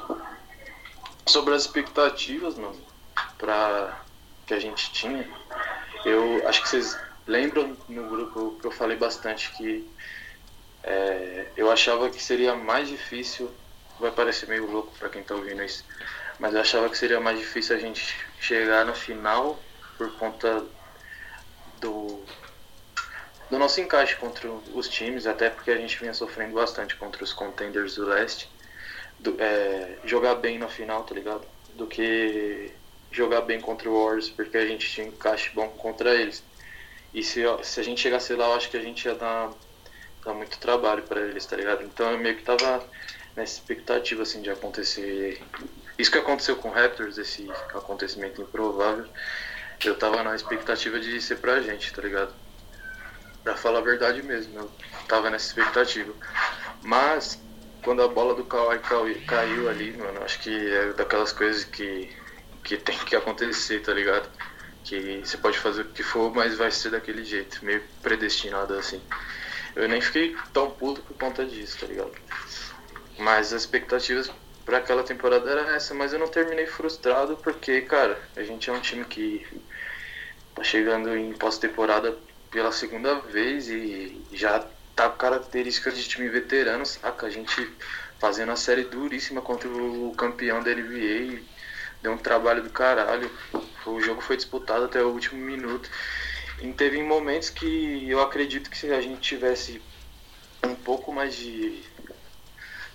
sobre 1.27 1.55
as 1.55 1.63
expectativas, 1.63 2.57
mano, 2.57 2.81
pra, 3.39 4.04
que 4.47 4.55
a 4.55 4.59
gente 4.59 4.93
tinha, 4.93 5.29
eu 6.05 6.47
acho 6.47 6.63
que 6.63 6.69
vocês 6.69 6.99
lembram 7.27 7.77
no 7.89 8.09
grupo 8.09 8.59
que 8.61 8.67
eu 8.67 8.71
falei 8.71 8.97
bastante 8.97 9.51
que 9.57 9.91
é, 10.83 11.47
eu 11.57 11.71
achava 11.71 12.11
que 12.11 12.23
seria 12.23 12.55
mais 12.55 12.89
difícil, 12.89 13.51
vai 13.99 14.11
parecer 14.11 14.47
meio 14.49 14.71
louco 14.71 14.93
para 14.99 15.09
quem 15.09 15.23
tá 15.23 15.35
ouvindo 15.35 15.63
isso, 15.63 15.85
mas 16.39 16.53
eu 16.53 16.61
achava 16.61 16.91
que 16.91 16.99
seria 16.99 17.21
mais 17.21 17.39
difícil 17.39 17.75
a 17.75 17.79
gente 17.79 18.15
chegar 18.39 18.85
no 18.85 18.95
final 18.95 19.59
por 19.97 20.13
conta 20.19 20.65
do, 21.81 22.23
do 23.51 23.59
nosso 23.59 23.81
encaixe 23.81 24.17
contra 24.17 24.51
os 24.51 24.89
times, 24.89 25.27
até 25.27 25.49
porque 25.49 25.71
a 25.71 25.77
gente 25.77 25.99
vinha 25.99 26.13
sofrendo 26.13 26.55
bastante 26.55 26.97
contra 26.97 27.23
os 27.23 27.33
contenders 27.33 27.95
do 27.95 28.07
leste. 28.07 28.51
Do, 29.19 29.37
é, 29.39 29.99
jogar 30.05 30.35
bem 30.35 30.59
na 30.59 30.69
final, 30.69 31.05
tá 31.05 31.15
ligado? 31.15 31.47
Do 31.75 31.87
que 31.87 32.73
jogar 33.15 33.43
bem 33.43 33.61
contra 33.61 33.89
o 33.89 34.05
Warriors, 34.05 34.29
porque 34.31 34.57
a 34.57 34.67
gente 34.67 34.89
tinha 34.91 35.07
um 35.07 35.11
encaixe 35.11 35.51
bom 35.55 35.69
contra 35.69 36.15
eles. 36.15 36.43
E 37.13 37.23
se, 37.23 37.43
se 37.63 37.81
a 37.81 37.83
gente 37.83 38.01
chegasse 38.01 38.35
lá, 38.35 38.47
eu 38.47 38.55
acho 38.55 38.69
que 38.69 38.77
a 38.77 38.83
gente 38.83 39.05
ia 39.07 39.15
dar, 39.15 39.51
dar 40.25 40.35
muito 40.35 40.59
trabalho 40.59 41.03
para 41.05 41.21
eles, 41.21 41.47
tá 41.47 41.57
ligado? 41.57 41.85
Então 41.85 42.11
eu 42.11 42.19
meio 42.19 42.37
que 42.37 42.43
tava 42.43 42.85
nessa 43.37 43.55
expectativa, 43.55 44.23
assim, 44.23 44.43
de 44.43 44.51
acontecer. 44.51 45.41
Isso 45.97 46.11
que 46.11 46.19
aconteceu 46.19 46.57
com 46.57 46.69
o 46.69 46.73
Raptors, 46.73 47.19
esse 47.19 47.49
acontecimento 47.73 48.43
improvável, 48.43 49.07
eu 49.85 49.97
tava 49.97 50.23
na 50.23 50.35
expectativa 50.35 50.99
de 50.99 51.21
ser 51.21 51.37
pra 51.37 51.61
gente, 51.61 51.93
tá 51.93 52.03
ligado? 52.03 52.35
Pra 53.45 53.57
falar 53.57 53.79
a 53.79 53.83
verdade 53.83 54.23
mesmo, 54.23 54.59
eu 54.59 54.73
tava 55.07 55.31
nessa 55.31 55.47
expectativa. 55.47 56.13
Mas, 56.83 57.41
quando 57.83 58.03
a 58.03 58.09
bola 58.09 58.35
do 58.35 58.45
Kawhi 58.45 58.81
caiu 59.27 59.69
ali, 59.69 59.97
mano, 59.97 60.23
acho 60.25 60.41
que 60.41 60.51
é 60.51 60.93
daquelas 60.95 61.33
coisas 61.33 61.65
que, 61.65 62.11
que 62.65 62.77
tem 62.77 62.99
que 62.99 63.15
acontecer, 63.15 63.81
tá 63.81 63.93
ligado? 63.93 64.29
que 64.85 65.21
você 65.25 65.39
pode 65.39 65.59
fazer 65.59 65.83
o 65.83 65.93
que 65.93 66.03
for, 66.03 66.33
mas 66.33 66.57
vai 66.57 66.71
ser 66.71 66.91
daquele 66.91 67.25
jeito, 67.25 67.65
meio 67.65 67.83
predestinado 68.03 68.75
assim. 68.75 69.03
Eu 69.75 69.89
nem 69.89 70.01
fiquei 70.01 70.37
tão 70.53 70.71
puto 70.71 71.03
por 71.03 71.17
conta 71.17 71.45
disso, 71.45 71.79
tá 71.81 71.87
ligado? 71.87 72.13
Mas 73.19 73.53
as 73.53 73.63
expectativas 73.63 74.31
para 74.65 74.79
aquela 74.79 75.03
temporada 75.03 75.51
era 75.51 75.75
essa, 75.75 75.95
mas 75.95 76.13
eu 76.13 76.19
não 76.19 76.29
terminei 76.29 76.67
frustrado 76.67 77.37
porque, 77.39 77.81
cara, 77.81 78.21
a 78.37 78.43
gente 78.43 78.69
é 78.69 78.73
um 78.73 78.81
time 78.81 79.05
que 79.07 79.45
tá 80.55 80.63
chegando 80.63 81.17
em 81.17 81.33
pós-temporada 81.33 82.17
pela 82.51 82.71
segunda 82.71 83.21
vez 83.21 83.69
e 83.69 84.23
já 84.33 84.61
tá 84.95 85.09
com 85.09 85.17
características 85.17 85.97
de 85.97 86.07
time 86.07 86.29
veterano, 86.29 86.85
saca? 86.85 87.27
A 87.27 87.31
gente 87.31 87.77
fazendo 88.21 88.53
a 88.53 88.57
série 88.57 88.85
duríssima 88.85 89.41
contra 89.41 89.69
o 89.69 90.15
campeão 90.17 90.63
da 90.63 90.75
NBA, 90.75 91.43
deu 92.05 92.13
um 92.13 92.19
trabalho 92.19 92.63
do 92.63 92.69
caralho. 92.69 93.31
O 93.87 93.99
jogo 94.01 94.21
foi 94.21 94.37
disputado 94.37 94.85
até 94.85 95.03
o 95.03 95.09
último 95.09 95.41
minuto. 95.41 95.89
E 96.61 96.71
teve 96.73 97.03
momentos 97.03 97.49
que 97.49 98.09
eu 98.09 98.21
acredito 98.21 98.71
que 98.71 98.77
se 98.77 98.93
a 98.93 99.01
gente 99.01 99.21
tivesse 99.21 99.83
um 100.63 100.75
pouco 100.75 101.13
mais 101.13 101.35
de, 101.35 101.83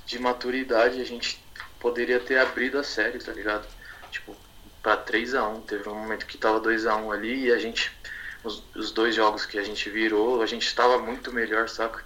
de 0.06 0.20
maturidade, 0.20 1.02
a 1.02 1.06
gente 1.06 1.44
poderia 1.80 2.20
ter 2.20 2.38
abrido 2.38 2.78
a 2.78 2.84
série, 2.84 3.18
tá 3.18 3.34
ligado? 3.34 3.68
Tipo, 4.12 4.38
pra 4.82 4.96
3 4.96 5.36
a 5.36 5.48
1 5.48 5.62
Teve 5.62 5.90
um 5.90 5.96
momento 5.96 6.26
que 6.26 6.38
tava 6.38 6.60
2 6.60 6.86
a 6.86 6.96
1 6.96 7.12
ali 7.12 7.46
e 7.46 7.52
a 7.52 7.58
gente. 7.58 7.92
Os, 8.42 8.64
os 8.74 8.92
dois 8.92 9.14
jogos 9.14 9.46
que 9.46 9.60
a 9.60 9.64
gente 9.64 9.90
virou, 9.90 10.42
a 10.42 10.46
gente 10.46 10.66
estava 10.66 10.98
muito 10.98 11.34
melhor, 11.34 11.68
saca? 11.68 12.06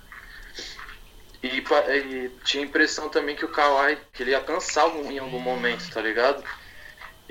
E, 1.43 1.47
e, 1.57 2.29
tinha 2.43 2.63
a 2.63 2.65
impressão 2.65 3.07
também 3.07 3.35
que 3.35 3.45
o 3.45 3.49
Kawhi, 3.49 3.99
que 4.11 4.23
ele 4.23 4.31
ia 4.31 4.39
cansar 4.39 4.87
em 4.95 5.19
algum 5.19 5.39
momento, 5.39 5.91
tá 5.91 6.01
ligado? 6.01 6.43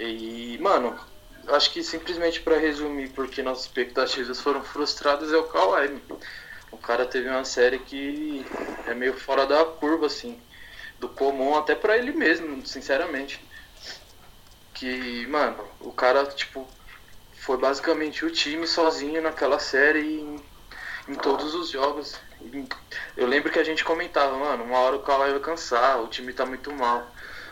E, 0.04 0.58
mano, 0.58 0.98
acho 1.46 1.70
que 1.70 1.80
simplesmente 1.84 2.40
para 2.40 2.58
resumir, 2.58 3.10
porque 3.10 3.40
nossas 3.40 3.66
expectativas 3.66 4.40
foram 4.40 4.60
frustradas, 4.64 5.32
é 5.32 5.36
o 5.36 5.44
Kawhi. 5.44 6.02
O 6.72 6.76
cara 6.76 7.06
teve 7.06 7.28
uma 7.28 7.44
série 7.44 7.78
que 7.78 8.44
é 8.88 8.94
meio 8.94 9.14
fora 9.16 9.46
da 9.46 9.64
curva, 9.64 10.06
assim, 10.06 10.42
do 10.98 11.08
comum 11.08 11.56
até 11.56 11.76
para 11.76 11.96
ele 11.96 12.10
mesmo, 12.10 12.66
sinceramente. 12.66 13.40
Que, 14.74 15.24
mano, 15.28 15.64
o 15.78 15.92
cara, 15.92 16.26
tipo, 16.26 16.66
foi 17.34 17.56
basicamente 17.56 18.24
o 18.24 18.30
time 18.30 18.66
sozinho 18.66 19.22
naquela 19.22 19.60
série 19.60 20.00
em, 20.00 20.44
em 21.06 21.14
todos 21.14 21.54
os 21.54 21.70
jogos. 21.70 22.18
Eu 23.16 23.28
lembro 23.28 23.52
que 23.52 23.58
a 23.60 23.64
gente 23.64 23.84
comentava, 23.84 24.36
mano, 24.36 24.64
uma 24.64 24.78
hora 24.80 24.96
o 24.96 25.02
Kawhi 25.02 25.30
vai 25.30 25.40
cansar, 25.40 26.02
o 26.02 26.08
time 26.08 26.32
tá 26.32 26.44
muito 26.44 26.72
mal 26.72 27.08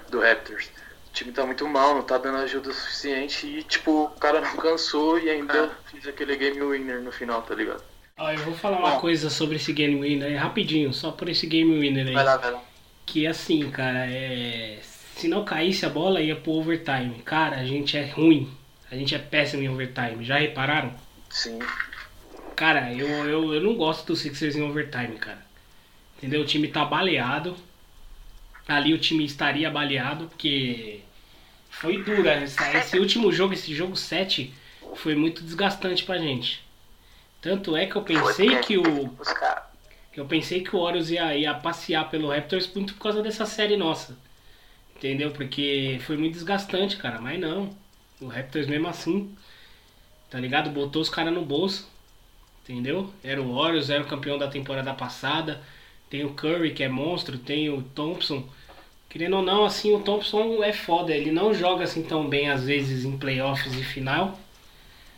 do 0.09 0.19
Raptors 0.19 0.69
o 1.11 1.13
time 1.13 1.33
tá 1.33 1.45
muito 1.45 1.69
mal, 1.69 1.95
não 1.95 2.03
tá 2.03 2.17
dando 2.19 2.39
ajuda 2.39 2.73
suficiente 2.73 3.47
e, 3.47 3.63
tipo, 3.65 4.05
o 4.05 4.11
cara 4.11 4.41
não 4.41 4.57
cansou 4.57 5.19
e 5.19 5.29
ainda 5.29 5.59
é. 5.59 5.91
fez 5.91 6.07
aquele 6.07 6.37
game 6.37 6.61
winner 6.61 7.01
no 7.01 7.11
final, 7.11 7.43
tá 7.43 7.55
ligado? 7.55 7.83
Ó, 8.17 8.31
eu 8.31 8.39
vou 8.39 8.55
falar 8.55 8.79
uma 8.79 8.93
Bom. 8.93 9.01
coisa 9.01 9.29
sobre 9.29 9.57
esse 9.57 9.73
game 9.73 10.01
winner, 10.01 10.41
rapidinho, 10.41 10.93
só 10.95 11.11
por 11.11 11.29
esse 11.29 11.47
game 11.47 11.81
winner 11.81 12.07
aí. 12.07 12.15
Vai 12.15 12.25
lá, 12.25 12.37
vai 12.37 12.53
lá. 12.53 12.63
Que 13.05 13.27
assim, 13.27 13.69
cara, 13.71 14.07
é. 14.07 14.79
Se 15.17 15.27
não 15.27 15.45
caísse 15.45 15.85
a 15.85 15.91
bola, 15.91 16.21
ia 16.21 16.37
pro 16.37 16.53
overtime. 16.53 17.21
Cara, 17.25 17.57
a 17.57 17.65
gente 17.65 17.97
é 17.97 18.07
ruim. 18.07 18.51
A 18.91 18.95
gente 18.95 19.15
é 19.15 19.19
péssimo 19.19 19.63
em 19.63 19.69
overtime. 19.69 20.25
Já 20.25 20.39
repararam? 20.39 20.95
Sim. 21.29 21.59
Cara, 22.55 22.93
eu, 22.95 23.09
eu, 23.27 23.55
eu 23.55 23.61
não 23.61 23.75
gosto 23.75 24.07
do 24.07 24.17
Sixers 24.17 24.57
em 24.57 24.63
overtime, 24.63 25.19
cara. 25.19 25.45
Entendeu? 26.17 26.43
O 26.43 26.47
time 26.47 26.69
tá 26.69 26.85
baleado 26.85 27.57
ali 28.71 28.95
o 28.95 28.99
time 28.99 29.25
estaria 29.25 29.71
baleado, 29.71 30.27
porque 30.27 31.01
foi 31.71 32.03
dura. 32.03 32.43
Esse 32.43 32.99
último 32.99 33.33
jogo, 33.33 33.55
esse 33.55 33.75
jogo 33.75 33.97
7, 33.97 34.53
foi 34.97 35.15
muito 35.15 35.43
desgastante 35.43 36.05
pra 36.05 36.19
gente. 36.19 36.63
Tanto 37.41 37.77
é 37.77 37.87
que 37.87 37.97
eu 37.97 38.03
pensei 38.03 38.57
que 38.59 38.77
o. 38.77 39.09
Que 40.13 40.21
eu 40.21 40.27
pensei 40.27 40.61
que 40.61 40.75
o 40.75 40.81
Orioles 40.81 41.09
ia, 41.09 41.37
ia 41.37 41.55
passear 41.55 42.11
pelo 42.11 42.29
Raptors 42.29 42.71
muito 42.75 42.95
por 42.95 43.03
causa 43.05 43.23
dessa 43.23 43.47
série 43.47 43.77
nossa. 43.77 44.19
Entendeu? 44.97 45.31
Porque 45.31 45.99
foi 46.05 46.17
muito 46.17 46.35
desgastante, 46.35 46.97
cara. 46.97 47.21
Mas 47.21 47.41
não. 47.41 47.75
O 48.21 48.27
Raptors 48.27 48.67
mesmo 48.67 48.89
assim. 48.89 49.35
Tá 50.29 50.39
ligado? 50.39 50.69
Botou 50.71 51.01
os 51.01 51.09
caras 51.09 51.33
no 51.33 51.45
bolso. 51.45 51.89
Entendeu? 52.65 53.13
Era 53.23 53.41
o 53.41 53.55
Orioles, 53.55 53.89
era 53.89 54.03
o 54.03 54.07
campeão 54.07 54.37
da 54.37 54.49
temporada 54.49 54.93
passada. 54.93 55.63
Tem 56.11 56.25
o 56.25 56.35
Curry, 56.35 56.75
que 56.75 56.83
é 56.83 56.89
monstro. 56.89 57.39
Tem 57.39 57.71
o 57.71 57.83
Thompson 57.83 58.47
Querendo 59.11 59.39
ou 59.39 59.43
não, 59.43 59.65
assim, 59.65 59.93
o 59.93 59.99
Thompson 59.99 60.63
é 60.63 60.73
foda. 60.73 61.13
Ele 61.13 61.33
não 61.33 61.53
joga 61.53 61.83
assim 61.83 62.03
tão 62.05 62.29
bem 62.29 62.49
às 62.49 62.65
vezes 62.65 63.05
em 63.05 63.19
playoffs 63.19 63.75
e 63.75 63.83
final. 63.83 64.39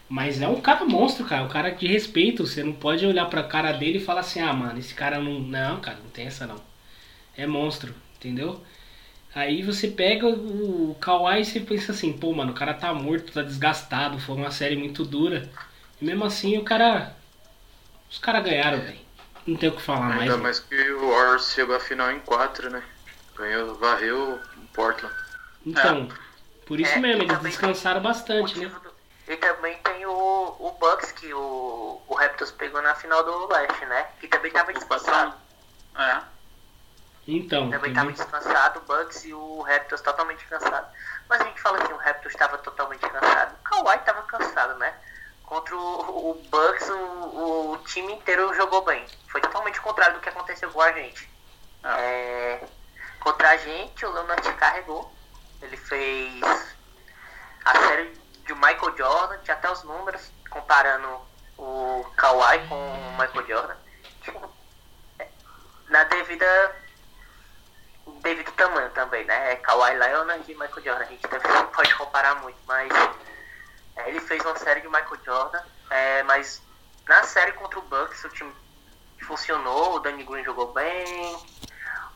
Mas 0.09 0.41
é 0.41 0.49
um 0.49 0.63
cara 0.63 0.85
monstro, 0.87 1.27
cara. 1.27 1.45
Um 1.45 1.49
cara 1.49 1.71
de 1.71 1.87
respeito. 1.87 2.47
Você 2.47 2.65
não 2.65 2.73
pode 2.73 3.07
olhar 3.07 3.27
pra 3.27 3.43
cara 3.43 3.71
dele 3.73 3.99
e 3.99 4.05
falar 4.05 4.21
assim, 4.21 4.41
ah, 4.41 4.53
mano, 4.53 4.79
esse 4.79 4.95
cara 4.95 5.21
não. 5.21 5.39
Não, 5.41 5.79
cara, 5.81 5.99
não 6.03 6.09
tem 6.11 6.27
essa 6.27 6.47
não. 6.47 6.57
É 7.37 7.47
monstro, 7.47 7.95
entendeu? 8.17 8.63
Aí 9.35 9.63
você 9.63 9.89
pega 9.89 10.27
o 10.27 10.97
Kawhi 11.01 11.41
e 11.41 11.45
você 11.45 11.61
pensa 11.61 11.93
assim, 11.93 12.13
pô, 12.15 12.33
mano, 12.33 12.53
o 12.53 12.55
cara 12.55 12.75
tá 12.75 12.93
morto, 12.93 13.33
tá 13.33 13.43
desgastado, 13.43 14.19
foi 14.19 14.37
uma 14.37 14.51
série 14.51 14.77
muito 14.77 15.05
dura. 15.05 15.51
E 16.01 16.05
mesmo 16.05 16.25
assim 16.25 16.57
o 16.57 16.65
cara. 16.65 17.15
Os 18.11 18.19
caras 18.19 18.45
ganharam, 18.45 18.81
velho. 18.81 19.01
Não 19.47 19.57
tem 19.57 19.69
o 19.69 19.77
que 19.77 19.83
falar 19.83 20.07
Ainda 20.07 20.17
mais. 20.17 20.31
Ainda 20.31 20.43
mais 20.43 20.59
que 20.61 20.75
o 20.93 21.11
Warriors 21.11 21.53
chegou 21.53 21.77
a 21.77 21.81
final 21.81 22.11
em 22.11 22.21
4, 22.21 22.71
né? 22.71 22.83
Ganhou, 23.43 23.75
varreu 23.75 24.41
o 24.57 24.67
Portland. 24.73 25.15
Então, 25.67 26.09
é. 26.11 26.65
por 26.67 26.79
isso 26.79 26.93
É, 26.93 26.99
mesmo, 26.99 27.23
eles 27.23 27.37
também 27.37 27.51
descansaram 27.51 28.01
tem 28.01 28.09
bastante, 28.11 28.59
né? 28.59 28.67
do- 28.67 28.93
E 29.33 29.37
também 29.37 29.77
tem 29.79 30.07
o, 30.07 30.13
o 30.59 30.71
Bucks 30.79 31.13
que 31.13 31.33
o, 31.35 32.01
o 32.07 32.15
Raptors 32.15 32.51
pegou 32.53 32.81
na 32.83 32.95
final 32.95 33.23
do 33.25 33.47
Leste, 33.53 33.85
né? 33.87 34.07
Que 34.21 34.29
também 34.29 34.53
tava 34.53 34.73
descansado. 34.73 35.35
É. 35.99 36.21
Então, 37.27 37.71
Também 37.71 37.93
tava 37.93 38.11
entendeu? 38.11 38.25
descansado, 38.31 38.81
o 38.81 38.83
Bucks 38.83 39.25
e 39.25 39.33
o 39.33 39.61
Raptors 39.63 40.01
totalmente 40.01 40.45
cansado. 40.47 40.87
Mas 41.29 41.41
a 41.41 41.45
gente 41.45 41.61
fala 41.61 41.79
que 41.85 41.93
o 41.93 41.97
Raptors 41.97 42.35
estava 42.35 42.59
totalmente 42.59 43.01
cansado. 43.01 43.55
O 43.55 43.63
Kawhi 43.63 43.99
tava 44.05 44.23
cansado, 44.23 44.75
né? 44.79 44.93
contra 45.45 45.77
o, 45.77 46.31
o 46.31 46.35
Bucks, 46.51 46.89
o, 46.89 47.73
o 47.73 47.79
time 47.87 48.15
inteiro 48.15 48.55
jogou 48.55 48.83
bem. 48.85 49.05
Foi 49.29 49.39
totalmente 49.41 49.79
o 49.79 49.83
contrário 49.83 50.15
do 50.15 50.21
que 50.21 50.29
aconteceu 50.31 50.71
com 50.71 50.81
a 50.81 50.91
gente. 50.93 51.29
Ah. 51.85 52.01
É, 52.01 52.65
contra 53.23 53.51
a 53.51 53.57
gente, 53.57 54.05
o 54.05 54.13
Leonard 54.13 54.53
carregou. 54.55 55.13
Ele 55.61 55.77
fez 55.77 56.43
a 57.65 57.79
série 57.79 58.13
de 58.45 58.55
Michael 58.55 58.97
Jordan, 58.97 59.39
tinha 59.39 59.57
até 59.57 59.71
os 59.71 59.85
números, 59.85 60.31
comparando 60.51 61.21
o 61.57 62.05
Kawhi 62.17 62.67
com 62.69 62.75
o 62.75 63.13
Michael 63.13 63.47
Jordan. 63.47 63.77
Na 65.89 66.05
devida. 66.05 66.77
devido 68.23 68.51
tamanho 68.53 68.91
também, 68.91 69.25
né? 69.25 69.53
É 69.53 69.57
Kawhi 69.57 69.95
Leonard 69.95 70.51
e 70.51 70.55
Michael 70.55 70.83
Jordan. 70.83 71.05
A 71.05 71.09
gente 71.09 71.29
também 71.29 71.53
não 71.53 71.67
pode 71.69 71.95
comparar 71.95 72.35
muito, 72.37 72.59
mas 72.67 72.91
é, 73.97 74.09
ele 74.09 74.21
fez 74.21 74.45
uma 74.45 74.57
série 74.57 74.81
de 74.81 74.89
Michael 74.89 75.19
Jordan, 75.25 75.63
é, 75.91 76.23
mas 76.25 76.61
na 77.07 77.23
série 77.25 77.53
contra 77.53 77.79
o 77.79 77.83
Bucks 77.83 78.25
o 78.25 78.29
time 78.31 78.53
funcionou, 79.27 79.95
o 79.95 80.01
Danny 80.01 80.25
Green 80.25 80.45
jogou 80.45 80.73
bem, 80.73 81.39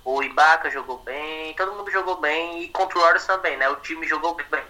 o 0.07 0.23
Ibaka 0.23 0.71
jogou 0.71 0.99
bem, 0.99 1.53
todo 1.55 1.73
mundo 1.73 1.91
jogou 1.91 2.17
bem 2.19 2.63
e 2.63 2.69
contra 2.69 2.97
o 2.97 3.03
Warriors 3.03 3.27
também, 3.27 3.57
né? 3.57 3.69
O 3.69 3.75
time 3.77 4.07
jogou 4.07 4.35
bem. 4.35 4.63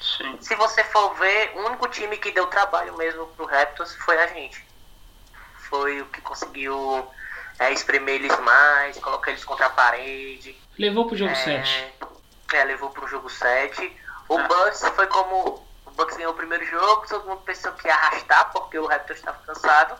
Sim. 0.00 0.38
Se 0.40 0.54
você 0.54 0.84
for 0.84 1.14
ver, 1.14 1.50
o 1.56 1.66
único 1.66 1.88
time 1.88 2.16
que 2.16 2.30
deu 2.30 2.46
trabalho 2.46 2.96
mesmo 2.96 3.26
pro 3.28 3.44
Raptors 3.44 3.92
foi 3.96 4.16
a 4.22 4.28
gente. 4.28 4.64
Foi 5.68 6.00
o 6.00 6.06
que 6.06 6.20
conseguiu 6.20 7.10
é, 7.58 7.72
espremer 7.72 8.14
eles 8.16 8.38
mais, 8.38 8.96
colocar 8.98 9.32
eles 9.32 9.44
contra 9.44 9.66
a 9.66 9.70
parede. 9.70 10.56
Levou 10.78 11.08
pro 11.08 11.16
jogo 11.16 11.32
É, 11.32 11.34
7. 11.34 11.94
É, 12.52 12.64
levou 12.64 12.90
pro 12.90 13.08
jogo 13.08 13.28
7. 13.28 13.96
O 14.28 14.38
Ah. 14.38 14.42
Bucks 14.46 14.80
foi 14.94 15.08
como. 15.08 15.66
O 15.86 15.90
Bucks 15.90 16.16
ganhou 16.16 16.32
o 16.32 16.36
primeiro 16.36 16.64
jogo, 16.66 17.06
todo 17.08 17.26
mundo 17.26 17.40
pensou 17.42 17.72
que 17.72 17.88
ia 17.88 17.94
arrastar, 17.94 18.52
porque 18.52 18.78
o 18.78 18.86
Raptors 18.86 19.18
estava 19.18 19.38
cansado. 19.44 19.96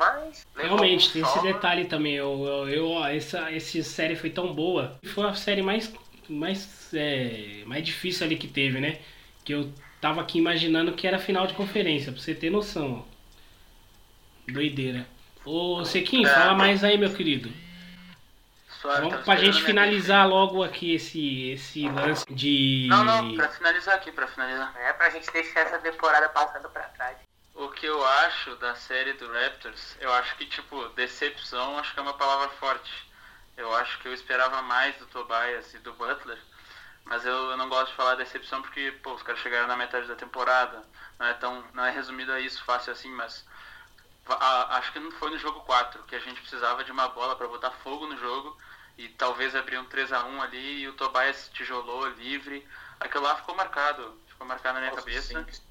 Mas. 0.00 0.46
Realmente, 0.56 1.12
tem 1.12 1.22
esse 1.22 1.32
só. 1.34 1.42
detalhe 1.42 1.84
também. 1.84 2.14
Eu, 2.16 2.44
eu, 2.46 2.68
eu- 2.70 2.90
ó, 2.90 3.06
essa, 3.06 3.50
essa 3.50 3.82
série 3.82 4.16
foi 4.16 4.30
tão 4.30 4.52
boa. 4.54 4.98
Foi 5.14 5.28
a 5.28 5.34
série 5.34 5.60
mais, 5.62 5.92
mais, 6.28 6.88
é, 6.94 7.62
mais 7.66 7.84
difícil 7.84 8.26
ali 8.26 8.36
que 8.36 8.48
teve, 8.48 8.80
né? 8.80 8.98
Que 9.44 9.52
eu 9.54 9.72
tava 10.00 10.20
aqui 10.22 10.38
imaginando 10.38 10.92
que 10.92 11.06
era 11.06 11.18
final 11.18 11.46
de 11.46 11.52
conferência, 11.54 12.10
pra 12.12 12.20
você 12.20 12.34
ter 12.34 12.50
noção. 12.50 13.04
ó. 13.06 14.52
Doideira. 14.52 15.06
Ô, 15.44 15.84
Sequinho, 15.84 16.26
É. 16.28 16.34
fala 16.34 16.54
mais 16.54 16.82
aí, 16.82 16.98
meu 16.98 17.12
querido. 17.12 17.50
Suave, 18.80 18.96
Vamos 19.00 19.12
tava 19.12 19.24
pra 19.24 19.36
gente 19.36 19.62
finalizar 19.62 20.26
logo 20.26 20.62
aqui 20.62 20.94
esse, 20.94 21.50
esse 21.50 21.86
lance 21.88 22.24
de. 22.32 22.86
Não, 22.88 23.04
não, 23.04 23.34
pra 23.34 23.48
finalizar 23.48 23.94
aqui, 23.96 24.10
pra 24.10 24.26
finalizar. 24.26 24.74
É 24.78 24.92
pra 24.94 25.10
gente 25.10 25.30
deixar 25.30 25.60
essa 25.60 25.78
temporada 25.78 26.28
passando 26.30 26.68
pra 26.70 26.84
trás. 26.84 27.16
O 27.60 27.68
que 27.70 27.86
eu 27.86 28.04
acho 28.04 28.56
da 28.56 28.74
série 28.74 29.12
do 29.12 29.30
Raptors, 29.32 29.96
eu 30.00 30.12
acho 30.14 30.36
que, 30.36 30.46
tipo, 30.46 30.88
decepção 30.90 31.78
acho 31.78 31.92
que 31.94 32.00
é 32.00 32.02
uma 32.02 32.14
palavra 32.18 32.48
forte. 32.56 32.90
Eu 33.56 33.74
acho 33.74 33.98
que 34.00 34.08
eu 34.08 34.14
esperava 34.14 34.62
mais 34.62 34.96
do 34.96 35.06
Tobias 35.06 35.72
e 35.74 35.78
do 35.78 35.92
Butler, 35.94 36.38
mas 37.04 37.26
eu, 37.26 37.50
eu 37.50 37.56
não 37.58 37.68
gosto 37.68 37.90
de 37.90 37.96
falar 37.96 38.16
decepção 38.16 38.62
porque, 38.62 38.92
pô, 39.02 39.14
os 39.14 39.22
caras 39.22 39.40
chegaram 39.42 39.68
na 39.68 39.76
metade 39.76 40.08
da 40.08 40.16
temporada. 40.16 40.84
Não 41.18 41.26
é 41.26 41.34
tão, 41.34 41.64
não 41.74 41.84
é 41.84 41.90
resumido 41.90 42.32
a 42.32 42.40
isso 42.40 42.64
fácil 42.64 42.92
assim, 42.92 43.10
mas 43.12 43.44
a- 44.28 44.78
acho 44.78 44.92
que 44.92 45.00
não 45.00 45.10
foi 45.12 45.30
no 45.30 45.38
jogo 45.38 45.60
4 45.62 46.02
que 46.04 46.16
a 46.16 46.20
gente 46.20 46.40
precisava 46.40 46.84
de 46.84 46.92
uma 46.92 47.08
bola 47.08 47.36
pra 47.36 47.48
botar 47.48 47.70
fogo 47.72 48.06
no 48.06 48.16
jogo 48.18 48.56
e 48.98 49.08
talvez 49.10 49.54
abrir 49.56 49.78
um 49.78 49.86
3 49.86 50.12
a 50.12 50.24
1 50.24 50.42
ali 50.42 50.80
e 50.82 50.88
o 50.88 50.94
Tobias 50.94 51.50
tijolou 51.54 52.06
livre. 52.08 52.66
Aquilo 53.00 53.24
lá 53.24 53.36
ficou 53.36 53.54
marcado, 53.54 54.20
ficou 54.28 54.46
marcado 54.46 54.74
na 54.74 54.80
minha 54.80 54.92
Nossa, 54.92 55.04
cabeça. 55.04 55.46
sim. 55.46 55.69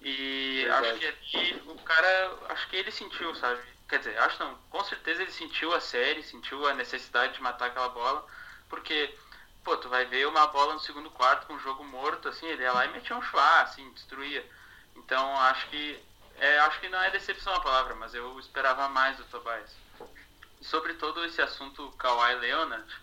E 0.00 0.66
acho 0.70 0.98
que 0.98 1.06
ali 1.06 1.62
o 1.66 1.74
cara, 1.82 2.38
acho 2.50 2.68
que 2.68 2.76
ele 2.76 2.90
sentiu, 2.90 3.34
sabe? 3.34 3.60
Quer 3.88 3.98
dizer, 3.98 4.18
acho 4.18 4.38
não, 4.42 4.54
com 4.70 4.84
certeza 4.84 5.22
ele 5.22 5.32
sentiu 5.32 5.74
a 5.74 5.80
série, 5.80 6.22
sentiu 6.22 6.66
a 6.66 6.74
necessidade 6.74 7.34
de 7.34 7.42
matar 7.42 7.66
aquela 7.66 7.88
bola, 7.88 8.26
porque, 8.68 9.14
pô, 9.64 9.76
tu 9.76 9.88
vai 9.88 10.04
ver 10.04 10.26
uma 10.26 10.46
bola 10.48 10.74
no 10.74 10.80
segundo 10.80 11.10
quarto 11.10 11.46
com 11.46 11.54
o 11.54 11.60
jogo 11.60 11.82
morto, 11.84 12.28
assim, 12.28 12.46
ele 12.46 12.62
ia 12.62 12.72
lá 12.72 12.84
e 12.84 12.92
metia 12.92 13.16
um 13.16 13.22
chua, 13.22 13.62
assim, 13.62 13.90
destruía. 13.92 14.44
Então 14.94 15.36
acho 15.38 15.68
que, 15.68 15.98
é, 16.38 16.58
acho 16.60 16.80
que 16.80 16.88
não 16.88 17.02
é 17.02 17.10
decepção 17.10 17.54
a 17.54 17.60
palavra, 17.60 17.94
mas 17.94 18.14
eu 18.14 18.38
esperava 18.38 18.88
mais 18.88 19.16
do 19.16 19.24
Tobias. 19.24 19.74
E 20.60 20.64
sobre 20.64 20.94
todo 20.94 21.24
esse 21.24 21.40
assunto 21.40 21.90
Kawhi 21.92 22.34
Leonard, 22.36 22.94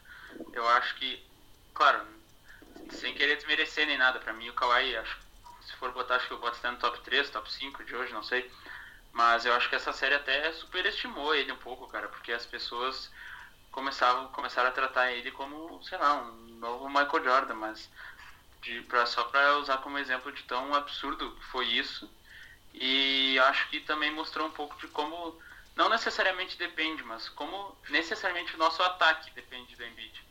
eu 0.53 0.67
acho 0.69 0.95
que, 0.95 1.25
claro, 1.73 2.05
sem 2.91 3.13
querer 3.15 3.37
desmerecer 3.37 3.87
nem 3.87 3.97
nada, 3.97 4.19
pra 4.19 4.33
mim 4.33 4.49
o 4.49 4.53
Kawhi, 4.53 4.95
acho, 4.97 5.24
for 5.85 5.91
botar, 5.91 6.15
acho 6.15 6.27
que 6.27 6.33
eu 6.33 6.39
boto 6.39 6.57
até 6.57 6.71
no 6.71 6.77
top 6.77 6.99
3, 7.01 7.29
top 7.29 7.51
5 7.51 7.83
de 7.83 7.95
hoje, 7.95 8.13
não 8.13 8.23
sei. 8.23 8.49
Mas 9.13 9.45
eu 9.45 9.53
acho 9.53 9.69
que 9.69 9.75
essa 9.75 9.93
série 9.93 10.15
até 10.15 10.51
superestimou 10.53 11.35
ele 11.35 11.51
um 11.51 11.57
pouco, 11.57 11.87
cara, 11.87 12.07
porque 12.07 12.31
as 12.31 12.45
pessoas 12.45 13.11
começavam, 13.71 14.27
começaram 14.29 14.69
a 14.69 14.73
tratar 14.73 15.11
ele 15.11 15.31
como, 15.31 15.81
sei 15.83 15.97
lá, 15.97 16.15
um 16.15 16.31
novo 16.59 16.89
Michael 16.89 17.23
Jordan, 17.23 17.53
mas 17.55 17.89
de, 18.61 18.81
pra, 18.81 19.05
só 19.05 19.23
pra 19.25 19.57
usar 19.57 19.77
como 19.77 19.99
exemplo 19.99 20.31
de 20.31 20.43
tão 20.43 20.73
absurdo 20.73 21.31
que 21.31 21.45
foi 21.45 21.67
isso. 21.67 22.09
E 22.73 23.39
acho 23.39 23.69
que 23.69 23.79
também 23.81 24.11
mostrou 24.11 24.47
um 24.47 24.51
pouco 24.51 24.75
de 24.77 24.87
como, 24.87 25.39
não 25.75 25.87
necessariamente 25.87 26.57
depende, 26.57 27.03
mas 27.03 27.29
como 27.29 27.77
necessariamente 27.89 28.55
o 28.55 28.59
nosso 28.59 28.81
ataque 28.81 29.31
depende 29.31 29.75
do 29.75 29.85
Embiid. 29.85 30.23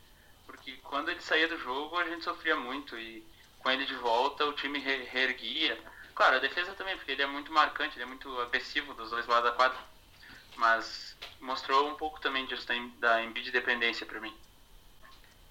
Porque 0.47 0.73
quando 0.83 1.11
ele 1.11 1.21
saía 1.21 1.49
do 1.49 1.59
jogo 1.59 1.97
a 1.97 2.05
gente 2.05 2.25
sofria 2.25 2.57
muito 2.57 2.99
e 2.99 3.25
com 3.65 3.71
ele 3.71 3.87
de 3.87 3.95
volta 3.95 4.45
o 4.45 4.53
time 4.53 4.79
re- 4.79 5.09
reerguia. 5.11 5.77
Claro, 6.15 6.37
a 6.37 6.39
defesa 6.39 6.73
também, 6.75 6.97
porque 6.97 7.11
ele 7.13 7.23
é 7.23 7.27
muito 7.27 7.51
marcante, 7.51 7.97
ele 7.97 8.05
é 8.05 8.07
muito 8.07 8.29
agressivo 8.43 8.93
dos 8.95 9.11
dois 9.11 9.27
lados 9.27 9.51
da 9.51 9.57
quadra. 9.57 9.79
Mas 10.57 11.17
mostrou 11.41 11.91
um 11.91 11.95
pouco 11.95 12.21
também 12.21 12.47
disso 12.47 12.67
da, 13.01 13.25
Embiid 13.25 13.51
dependência 13.51 14.07
pra 14.07 14.21
mim. 14.21 14.33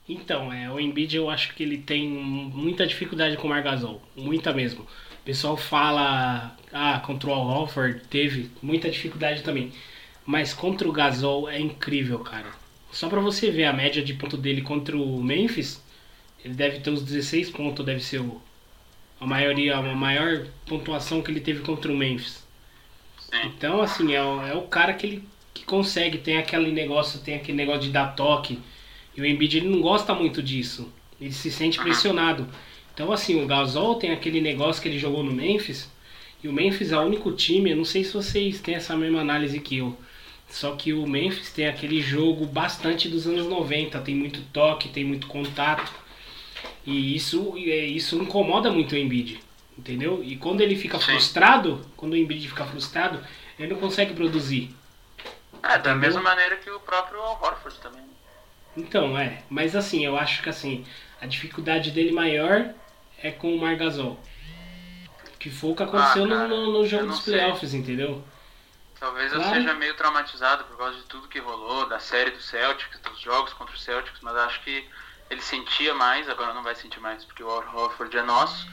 Então, 0.07 0.53
é, 0.53 0.69
o 0.71 0.79
Embiid 0.79 1.15
eu 1.15 1.29
acho 1.29 1.53
que 1.55 1.63
ele 1.63 1.77
tem 1.77 2.07
muita 2.07 2.85
dificuldade 2.85 3.35
com 3.35 3.47
o 3.47 3.49
Margasol, 3.49 4.01
muita 4.15 4.53
mesmo. 4.53 4.83
O 4.83 5.23
pessoal 5.25 5.57
fala, 5.57 6.55
ah, 6.71 6.99
contra 6.99 7.29
o 7.29 7.33
Al 7.33 7.67
teve 8.09 8.51
muita 8.61 8.89
dificuldade 8.89 9.41
também. 9.41 9.73
Mas 10.25 10.53
contra 10.53 10.87
o 10.87 10.91
Gasol 10.91 11.49
é 11.49 11.59
incrível, 11.59 12.19
cara. 12.19 12.51
Só 12.91 13.09
pra 13.09 13.19
você 13.19 13.49
ver 13.49 13.65
a 13.65 13.73
média 13.73 14.03
de 14.03 14.13
ponto 14.13 14.37
dele 14.37 14.61
contra 14.61 14.95
o 14.95 15.21
Memphis, 15.21 15.82
ele 16.43 16.53
deve 16.53 16.79
ter 16.79 16.89
uns 16.89 17.01
16 17.03 17.49
pontos, 17.51 17.85
deve 17.85 18.03
ser 18.03 18.19
o, 18.19 18.41
a 19.19 19.25
maioria, 19.25 19.77
a 19.77 19.81
maior 19.81 20.45
pontuação 20.65 21.21
que 21.21 21.31
ele 21.31 21.39
teve 21.39 21.61
contra 21.61 21.91
o 21.91 21.95
Memphis. 21.95 22.45
Sim. 23.19 23.37
Então, 23.45 23.81
assim, 23.81 24.13
é 24.13 24.21
o, 24.23 24.41
é 24.41 24.53
o 24.53 24.63
cara 24.63 24.93
que 24.93 25.05
ele 25.05 25.23
que 25.53 25.63
consegue, 25.63 26.17
tem 26.17 26.37
aquele 26.37 26.71
negócio, 26.71 27.19
tem 27.19 27.35
aquele 27.35 27.57
negócio 27.57 27.83
de 27.83 27.91
dar 27.91 28.15
toque. 28.15 28.59
E 29.15 29.21
o 29.21 29.25
Embiid 29.25 29.57
ele 29.57 29.69
não 29.69 29.81
gosta 29.81 30.13
muito 30.13 30.41
disso. 30.41 30.91
Ele 31.21 31.31
se 31.31 31.51
sente 31.51 31.79
pressionado. 31.79 32.47
Então, 32.93 33.11
assim, 33.11 33.41
o 33.41 33.45
Gasol 33.45 33.95
tem 33.95 34.11
aquele 34.11 34.41
negócio 34.41 34.81
que 34.81 34.87
ele 34.87 34.99
jogou 34.99 35.23
no 35.23 35.31
Memphis. 35.31 35.91
E 36.43 36.47
o 36.47 36.53
Memphis 36.53 36.91
é 36.91 36.97
o 36.97 37.01
único 37.01 37.31
time, 37.31 37.71
eu 37.71 37.77
não 37.77 37.85
sei 37.85 38.03
se 38.03 38.13
vocês 38.13 38.59
têm 38.59 38.75
essa 38.75 38.97
mesma 38.97 39.21
análise 39.21 39.59
que 39.59 39.77
eu. 39.77 39.97
Só 40.49 40.75
que 40.75 40.91
o 40.91 41.07
Memphis 41.07 41.51
tem 41.51 41.67
aquele 41.67 42.01
jogo 42.01 42.45
bastante 42.45 43.07
dos 43.07 43.25
anos 43.25 43.47
90, 43.47 43.99
tem 44.01 44.13
muito 44.13 44.41
toque, 44.51 44.89
tem 44.89 45.05
muito 45.05 45.27
contato. 45.27 45.91
E 46.85 47.15
isso, 47.15 47.53
é, 47.57 47.77
isso 47.85 48.21
incomoda 48.21 48.71
muito 48.71 48.93
o 48.93 48.97
Embiid, 48.97 49.39
entendeu? 49.77 50.21
E 50.23 50.35
quando 50.37 50.61
ele 50.61 50.75
fica 50.75 50.97
Sim. 50.99 51.05
frustrado, 51.05 51.85
quando 51.95 52.13
o 52.13 52.17
Embiid 52.17 52.47
fica 52.47 52.65
frustrado, 52.65 53.23
ele 53.57 53.73
não 53.73 53.79
consegue 53.79 54.13
produzir. 54.13 54.75
É, 55.61 55.77
da 55.77 55.95
mesma 55.95 56.21
maneira 56.21 56.57
que 56.57 56.69
o 56.69 56.79
próprio 56.81 57.21
Al 57.21 57.39
Horford 57.41 57.79
também. 57.79 58.03
Então, 58.75 59.17
é. 59.17 59.43
Mas 59.49 59.75
assim, 59.75 60.05
eu 60.05 60.17
acho 60.17 60.41
que 60.43 60.49
assim, 60.49 60.85
a 61.21 61.25
dificuldade 61.25 61.91
dele 61.91 62.11
maior 62.11 62.73
é 63.19 63.31
com 63.31 63.55
o 63.55 63.59
Margasol. 63.61 64.19
Que 65.39 65.49
foi 65.49 65.71
o 65.71 65.75
que 65.75 65.83
aconteceu 65.83 66.25
Ah, 66.25 66.27
cara, 66.29 66.47
no, 66.47 66.71
no- 66.71 66.85
jogo 66.85 67.07
dos 67.07 67.21
sei. 67.23 67.33
playoffs, 67.35 67.73
entendeu? 67.73 68.23
Talvez 68.99 69.31
Claro. 69.31 69.49
eu 69.49 69.53
seja 69.61 69.73
meio 69.73 69.93
traumatizado 69.95 70.63
por 70.65 70.77
causa 70.77 70.97
de 70.97 71.03
tudo 71.03 71.27
que 71.27 71.39
rolou, 71.39 71.87
da 71.87 71.99
série 71.99 72.31
do 72.31 72.41
Celtics, 72.41 72.99
dos 73.01 73.19
jogos 73.19 73.53
contra 73.53 73.75
o 73.75 73.77
Celtics, 73.77 74.19
mas 74.21 74.35
acho 74.37 74.61
que 74.63 74.85
ele 75.33 75.41
sentia 75.41 75.93
mais, 75.93 76.29
agora 76.29 76.53
não 76.53 76.63
vai 76.63 76.75
sentir 76.75 76.99
mais, 76.99 77.25
porque 77.25 77.43
o 77.43 77.49
Al 77.49 77.63
Horford 77.75 78.15
é 78.17 78.23
nosso. 78.23 78.71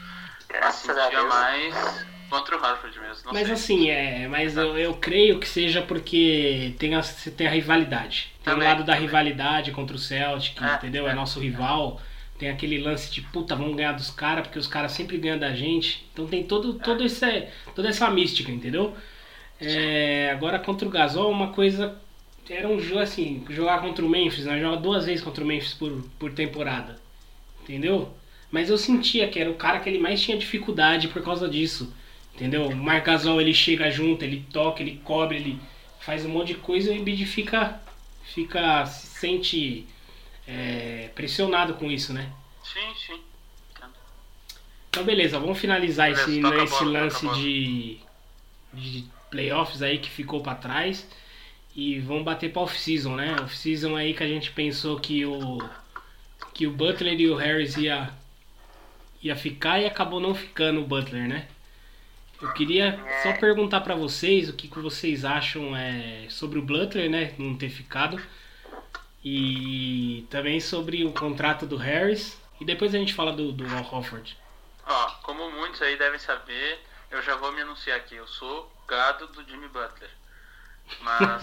Mas 0.59 0.75
Graças 0.77 0.81
sentia 0.81 1.23
mais 1.23 2.05
contra 2.29 2.57
o 2.57 2.61
Horford 2.63 2.99
mesmo. 2.99 3.25
Não 3.25 3.33
mas 3.33 3.47
sei. 3.47 3.53
assim, 3.53 3.89
é. 3.89 4.27
Mas 4.27 4.57
eu, 4.57 4.77
eu 4.77 4.95
creio 4.97 5.39
que 5.39 5.47
seja 5.47 5.81
porque 5.81 6.75
tem 6.79 6.95
a, 6.95 7.01
tem 7.35 7.47
a 7.47 7.51
rivalidade. 7.51 8.33
Tem 8.43 8.53
Também, 8.53 8.59
o 8.59 8.61
lado 8.61 8.83
da 8.83 8.93
também. 8.93 9.01
rivalidade 9.01 9.71
contra 9.71 9.95
o 9.95 9.99
Celtic, 9.99 10.61
É, 10.61 10.75
entendeu? 10.75 11.07
É 11.07 11.11
é. 11.11 11.13
nosso 11.13 11.39
rival. 11.39 12.01
Tem 12.37 12.49
aquele 12.49 12.79
lance 12.79 13.11
de 13.11 13.21
puta, 13.21 13.55
vamos 13.55 13.75
ganhar 13.75 13.93
dos 13.93 14.09
caras, 14.09 14.45
porque 14.47 14.59
os 14.59 14.67
caras 14.67 14.91
sempre 14.93 15.17
ganham 15.17 15.37
da 15.39 15.53
gente. 15.53 16.09
Então 16.13 16.27
tem 16.27 16.43
todo, 16.45 16.75
todo 16.79 17.03
esse, 17.03 17.47
toda 17.75 17.89
essa 17.89 18.09
mística, 18.09 18.51
entendeu? 18.51 18.95
É, 19.59 20.31
agora 20.31 20.59
contra 20.59 20.87
o 20.87 20.91
Gasol, 20.91 21.31
uma 21.31 21.53
coisa. 21.53 22.01
Era 22.49 22.67
um 22.67 22.79
jogo 22.79 22.99
assim, 22.99 23.45
jogar 23.49 23.81
contra 23.81 24.03
o 24.03 24.09
Memphis, 24.09 24.45
né? 24.45 24.59
Joga 24.59 24.77
duas 24.77 25.05
vezes 25.05 25.23
contra 25.23 25.43
o 25.43 25.47
Memphis 25.47 25.73
por, 25.73 26.03
por 26.19 26.33
temporada. 26.33 26.99
Entendeu? 27.63 28.13
Mas 28.51 28.69
eu 28.69 28.77
sentia 28.77 29.27
que 29.29 29.39
era 29.39 29.49
o 29.49 29.55
cara 29.55 29.79
que 29.79 29.87
ele 29.87 29.99
mais 29.99 30.21
tinha 30.21 30.37
dificuldade 30.37 31.07
por 31.07 31.23
causa 31.23 31.47
disso. 31.47 31.93
Entendeu? 32.35 32.67
O 32.67 32.75
Marc 32.75 33.05
Gasol 33.05 33.39
ele 33.39 33.53
chega 33.53 33.89
junto, 33.91 34.23
ele 34.23 34.45
toca, 34.51 34.81
ele 34.81 34.99
cobre, 35.03 35.37
ele 35.37 35.59
faz 35.99 36.25
um 36.25 36.29
monte 36.29 36.47
de 36.47 36.55
coisa 36.55 36.91
e 36.91 36.97
o 36.97 36.99
Embiid 36.99 37.25
fica, 37.25 37.79
fica 38.23 38.85
se 38.85 39.07
sente 39.07 39.87
é, 40.47 41.09
pressionado 41.13 41.75
com 41.75 41.91
isso, 41.91 42.13
né? 42.13 42.31
Sim, 42.63 42.93
sim. 42.95 43.21
Então 44.89 45.05
beleza, 45.05 45.39
vamos 45.39 45.57
finalizar 45.57 46.11
Beleza, 46.11 46.29
esse, 46.29 46.45
a 46.45 46.63
esse 46.63 46.83
bola, 46.83 46.99
lance 47.03 47.29
de, 47.29 47.97
de 48.73 49.05
playoffs 49.29 49.81
aí 49.81 49.99
que 49.99 50.09
ficou 50.09 50.41
pra 50.41 50.53
trás 50.53 51.07
e 51.75 51.99
vamos 51.99 52.23
bater 52.23 52.51
pra 52.51 52.61
off-season, 52.61 53.15
né? 53.15 53.35
Off-season 53.41 53.95
aí 53.95 54.13
que 54.13 54.23
a 54.23 54.27
gente 54.27 54.51
pensou 54.51 54.99
que 54.99 55.25
o 55.25 55.59
que 56.53 56.67
o 56.67 56.71
Butler 56.71 57.19
e 57.19 57.29
o 57.29 57.35
Harris 57.35 57.77
ia 57.77 58.11
ia 59.21 59.35
ficar 59.35 59.79
e 59.79 59.85
acabou 59.85 60.19
não 60.19 60.33
ficando 60.33 60.81
o 60.81 60.85
Butler, 60.85 61.27
né? 61.27 61.47
Eu 62.41 62.51
queria 62.53 62.99
só 63.21 63.33
perguntar 63.33 63.81
pra 63.81 63.93
vocês 63.93 64.49
o 64.49 64.53
que, 64.53 64.67
que 64.67 64.79
vocês 64.79 65.23
acham 65.23 65.77
é, 65.77 66.25
sobre 66.27 66.57
o 66.57 66.63
Butler, 66.63 67.07
né? 67.07 67.35
Não 67.37 67.55
ter 67.55 67.69
ficado. 67.69 68.19
E 69.23 70.25
também 70.31 70.59
sobre 70.59 71.05
o 71.05 71.11
contrato 71.11 71.67
do 71.67 71.77
Harris. 71.77 72.41
E 72.59 72.65
depois 72.65 72.95
a 72.95 72.97
gente 72.97 73.13
fala 73.13 73.31
do, 73.31 73.51
do 73.51 73.63
Al. 73.65 74.03
Ó, 74.87 75.09
como 75.21 75.51
muitos 75.51 75.83
aí 75.83 75.95
devem 75.97 76.17
saber, 76.17 76.79
eu 77.11 77.21
já 77.21 77.35
vou 77.35 77.51
me 77.51 77.61
anunciar 77.61 77.97
aqui. 77.97 78.15
Eu 78.15 78.27
sou 78.27 78.71
gado 78.87 79.27
do 79.27 79.43
Jimmy 79.47 79.67
Butler. 79.67 80.09
Mas 80.99 81.41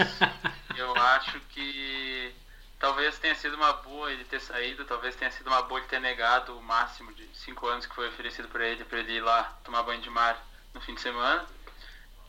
eu 0.76 0.94
acho 0.96 1.40
que 1.50 2.34
talvez 2.78 3.18
tenha 3.18 3.34
sido 3.34 3.56
uma 3.56 3.72
boa 3.72 4.12
ele 4.12 4.24
ter 4.24 4.40
saído, 4.40 4.84
talvez 4.84 5.16
tenha 5.16 5.30
sido 5.30 5.48
uma 5.48 5.62
boa 5.62 5.80
ele 5.80 5.88
ter 5.88 6.00
negado 6.00 6.56
o 6.56 6.62
máximo 6.62 7.12
de 7.14 7.28
5 7.34 7.66
anos 7.66 7.86
que 7.86 7.94
foi 7.94 8.08
oferecido 8.08 8.48
pra 8.48 8.64
ele, 8.66 8.84
pra 8.84 8.98
ele 8.98 9.14
ir 9.14 9.20
lá 9.20 9.58
tomar 9.64 9.82
banho 9.82 10.00
de 10.00 10.10
mar 10.10 10.40
no 10.74 10.80
fim 10.80 10.94
de 10.94 11.00
semana 11.00 11.46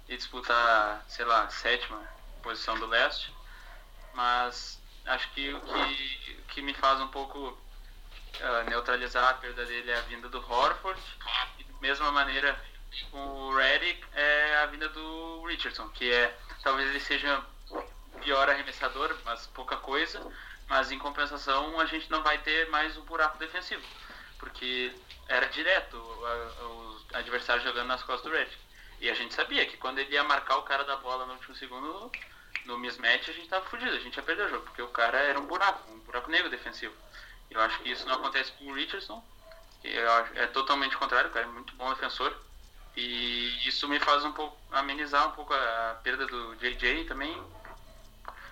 e 0.08 0.18
disputar, 0.18 1.04
sei 1.08 1.26
lá, 1.26 1.48
sétima 1.50 2.02
posição 2.42 2.78
do 2.80 2.88
leste. 2.88 3.34
Mas 4.14 4.82
acho 5.06 5.30
que 5.32 5.54
o 5.54 5.62
que, 5.62 6.44
que 6.50 6.62
me 6.62 6.74
faz 6.74 7.00
um 7.00 7.08
pouco 7.10 7.58
ah, 8.42 8.64
neutralizar 8.70 9.30
a 9.30 9.34
perda 9.34 9.66
dele 9.66 9.92
é 9.92 9.98
a 9.98 10.02
vinda 10.02 10.30
do 10.30 10.40
Horford. 10.40 11.00
E 11.60 11.64
da 11.64 11.80
mesma 11.80 12.12
maneira, 12.12 12.60
o 13.12 13.56
Redick 13.56 14.04
é 14.14 14.58
a 14.58 14.66
vinda 14.68 14.90
do 14.90 15.46
Richardson, 15.46 15.90
que 15.90 16.12
é 16.12 16.36
talvez 16.64 16.90
ele 16.90 17.00
seja 17.00 17.44
pior 18.22 18.50
arremessador, 18.50 19.16
mas 19.26 19.48
pouca 19.48 19.78
coisa. 19.78 20.22
Mas 20.68 20.92
em 20.92 21.00
compensação, 21.00 21.80
a 21.80 21.86
gente 21.86 22.12
não 22.12 22.22
vai 22.22 22.38
ter 22.38 22.70
mais 22.70 22.96
um 22.96 23.02
buraco 23.02 23.40
defensivo, 23.40 23.82
porque 24.38 24.94
era 25.28 25.48
direto 25.48 25.96
os 25.98 27.06
adversários 27.16 27.64
jogando 27.64 27.88
nas 27.88 28.04
costas 28.04 28.32
do 28.32 28.38
Redick. 28.38 28.58
E 29.00 29.10
a 29.10 29.16
gente 29.16 29.34
sabia 29.34 29.66
que 29.66 29.78
quando 29.78 29.98
ele 29.98 30.14
ia 30.14 30.24
marcar 30.24 30.58
o 30.58 30.64
cara 30.64 30.84
da 30.84 30.98
bola 30.98 31.26
no 31.26 31.34
último 31.34 31.56
segundo, 31.56 32.12
no 32.66 32.78
mismatch, 32.78 33.30
a 33.30 33.34
gente 33.34 33.48
tava 33.48 33.66
fudido, 33.66 33.96
a 33.96 34.00
gente 34.00 34.16
ia 34.16 34.24
perder 34.24 34.46
o 34.46 34.50
jogo, 34.50 34.66
porque 34.66 34.82
o 34.82 34.90
cara 34.90 35.18
era 35.18 35.40
um 35.40 35.48
buraco, 35.48 35.90
um 35.92 36.00
buraco 36.00 36.30
negro 36.30 36.50
defensivo. 36.50 36.94
Eu 37.50 37.60
acho 37.62 37.80
que 37.80 37.90
isso 37.90 38.06
não 38.06 38.16
acontece 38.16 38.52
com 38.52 38.66
o 38.66 38.74
Richardson, 38.74 39.24
que 39.82 39.88
é 40.36 40.48
totalmente 40.48 40.98
contrário, 40.98 41.30
o 41.30 41.34
cara 41.34 41.46
é 41.46 41.50
muito 41.50 41.74
bom 41.76 41.90
defensor. 41.94 42.36
E 42.96 43.68
isso 43.68 43.88
me 43.88 44.00
faz 44.00 44.26
um 44.26 44.32
pouco 44.34 44.58
amenizar 44.72 45.28
um 45.28 45.32
pouco 45.32 45.54
a 45.54 46.00
perda 46.04 46.26
do 46.28 46.56
JJ 46.56 47.06
também 47.06 47.36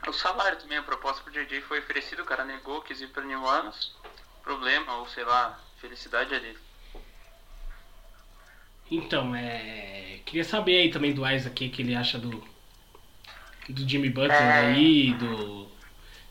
o 0.07 0.13
salário 0.13 0.57
também, 0.57 0.77
a 0.77 0.83
proposta 0.83 1.21
pro 1.21 1.31
JJ 1.31 1.61
foi 1.61 1.79
oferecida, 1.79 2.21
o 2.21 2.25
cara 2.25 2.45
negou, 2.45 2.81
quis 2.81 3.01
ir 3.01 3.07
para 3.07 3.23
New 3.23 3.43
Orleans. 3.43 3.93
Problema, 4.43 4.95
ou 4.95 5.07
sei 5.07 5.25
lá, 5.25 5.59
felicidade 5.81 6.33
é 6.33 6.39
dele. 6.39 6.59
Então, 8.89 9.35
é. 9.35 10.21
Queria 10.25 10.45
saber 10.45 10.77
aí 10.77 10.91
também 10.91 11.13
do 11.13 11.27
Isaac 11.27 11.67
o 11.67 11.71
que 11.71 11.81
ele 11.81 11.95
acha 11.95 12.17
do. 12.17 12.41
Do 13.67 13.89
Jimmy 13.89 14.09
Butler 14.09 14.41
É. 14.41 14.67
aí, 14.67 15.13
do 15.15 15.67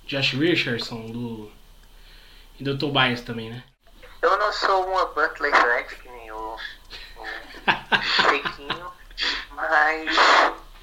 Josh 0.06 0.32
Richardson, 0.32 1.10
do. 1.10 1.52
E 2.58 2.64
do 2.64 2.78
Tobias 2.78 3.20
também, 3.20 3.50
né? 3.50 3.62
Eu 4.22 4.38
não 4.38 4.50
sou 4.50 4.86
uma 4.86 5.04
Butler 5.06 5.52
nem 5.52 5.84
o, 5.84 6.05
Sequinho, 8.06 8.92
mas 9.50 10.16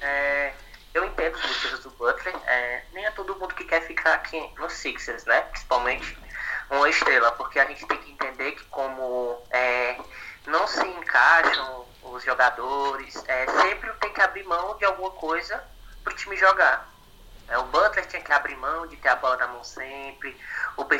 é, 0.00 0.52
eu 0.92 1.04
entendo 1.04 1.34
os 1.34 1.42
motivos 1.42 1.80
do 1.80 1.90
Butler. 1.90 2.34
É, 2.46 2.82
nem 2.92 3.04
é 3.04 3.10
todo 3.10 3.36
mundo 3.36 3.54
que 3.54 3.64
quer 3.64 3.82
ficar 3.82 4.14
aqui 4.14 4.40
no 4.58 4.68
Sixers, 4.70 5.24
né? 5.24 5.40
Principalmente 5.42 6.16
uma 6.70 6.88
estrela, 6.88 7.32
porque 7.32 7.58
a 7.58 7.64
gente 7.66 7.86
tem 7.86 7.98
que 7.98 8.12
entender 8.12 8.52
que 8.52 8.64
como 8.64 9.42
é, 9.50 9.96
não 10.46 10.66
se 10.66 10.86
encaixam 10.86 11.84
os 12.02 12.22
jogadores, 12.22 13.22
é, 13.26 13.46
sempre 13.62 13.92
tem 13.94 14.12
que 14.12 14.20
abrir 14.20 14.44
mão 14.44 14.76
de 14.76 14.84
alguma 14.84 15.10
coisa 15.10 15.62
pro 16.02 16.14
time 16.14 16.36
jogar. 16.36 16.88
É, 17.48 17.58
o 17.58 17.64
Butler 17.64 18.06
tinha 18.06 18.22
que 18.22 18.32
abrir 18.32 18.56
mão 18.56 18.86
de 18.86 18.96
ter 18.96 19.08
a 19.08 19.16
bola 19.16 19.36
na 19.36 19.48
mão 19.48 19.62
sempre. 19.62 20.36
O 20.76 20.84
Ben 20.84 20.98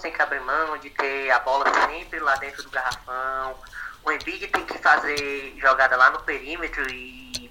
tem 0.00 0.12
que 0.12 0.22
abrir 0.22 0.40
mão 0.40 0.78
de 0.78 0.90
ter 0.90 1.30
a 1.30 1.38
bola 1.40 1.66
sempre 1.86 2.18
lá 2.18 2.34
dentro 2.36 2.62
do 2.62 2.70
garrafão. 2.70 3.56
O 4.04 4.10
Embiid 4.12 4.48
tem 4.48 4.66
que 4.66 4.78
fazer 4.78 5.54
jogada 5.58 5.96
lá 5.96 6.10
no 6.10 6.20
perímetro 6.22 6.84
e, 6.90 7.50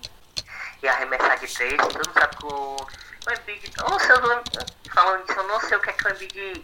e 0.84 0.88
arremessar 0.88 1.40
de 1.40 1.48
três. 1.54 1.78
Todo 1.78 1.94
mundo 1.96 2.14
sabe 2.14 2.36
que 2.36 2.46
o, 2.46 2.76
o 2.76 3.32
Embiid... 3.32 3.72
Eu 3.78 3.90
não 3.90 4.00
sei, 4.00 4.12
eu 4.12 4.22
não- 4.22 4.44
falando 4.94 5.26
disso, 5.26 5.40
eu 5.40 5.48
não 5.48 5.60
sei 5.62 5.78
o 5.78 5.82
que 5.82 5.90
é 5.90 5.94
que 5.94 6.08
o 6.08 6.10
Embiid... 6.12 6.62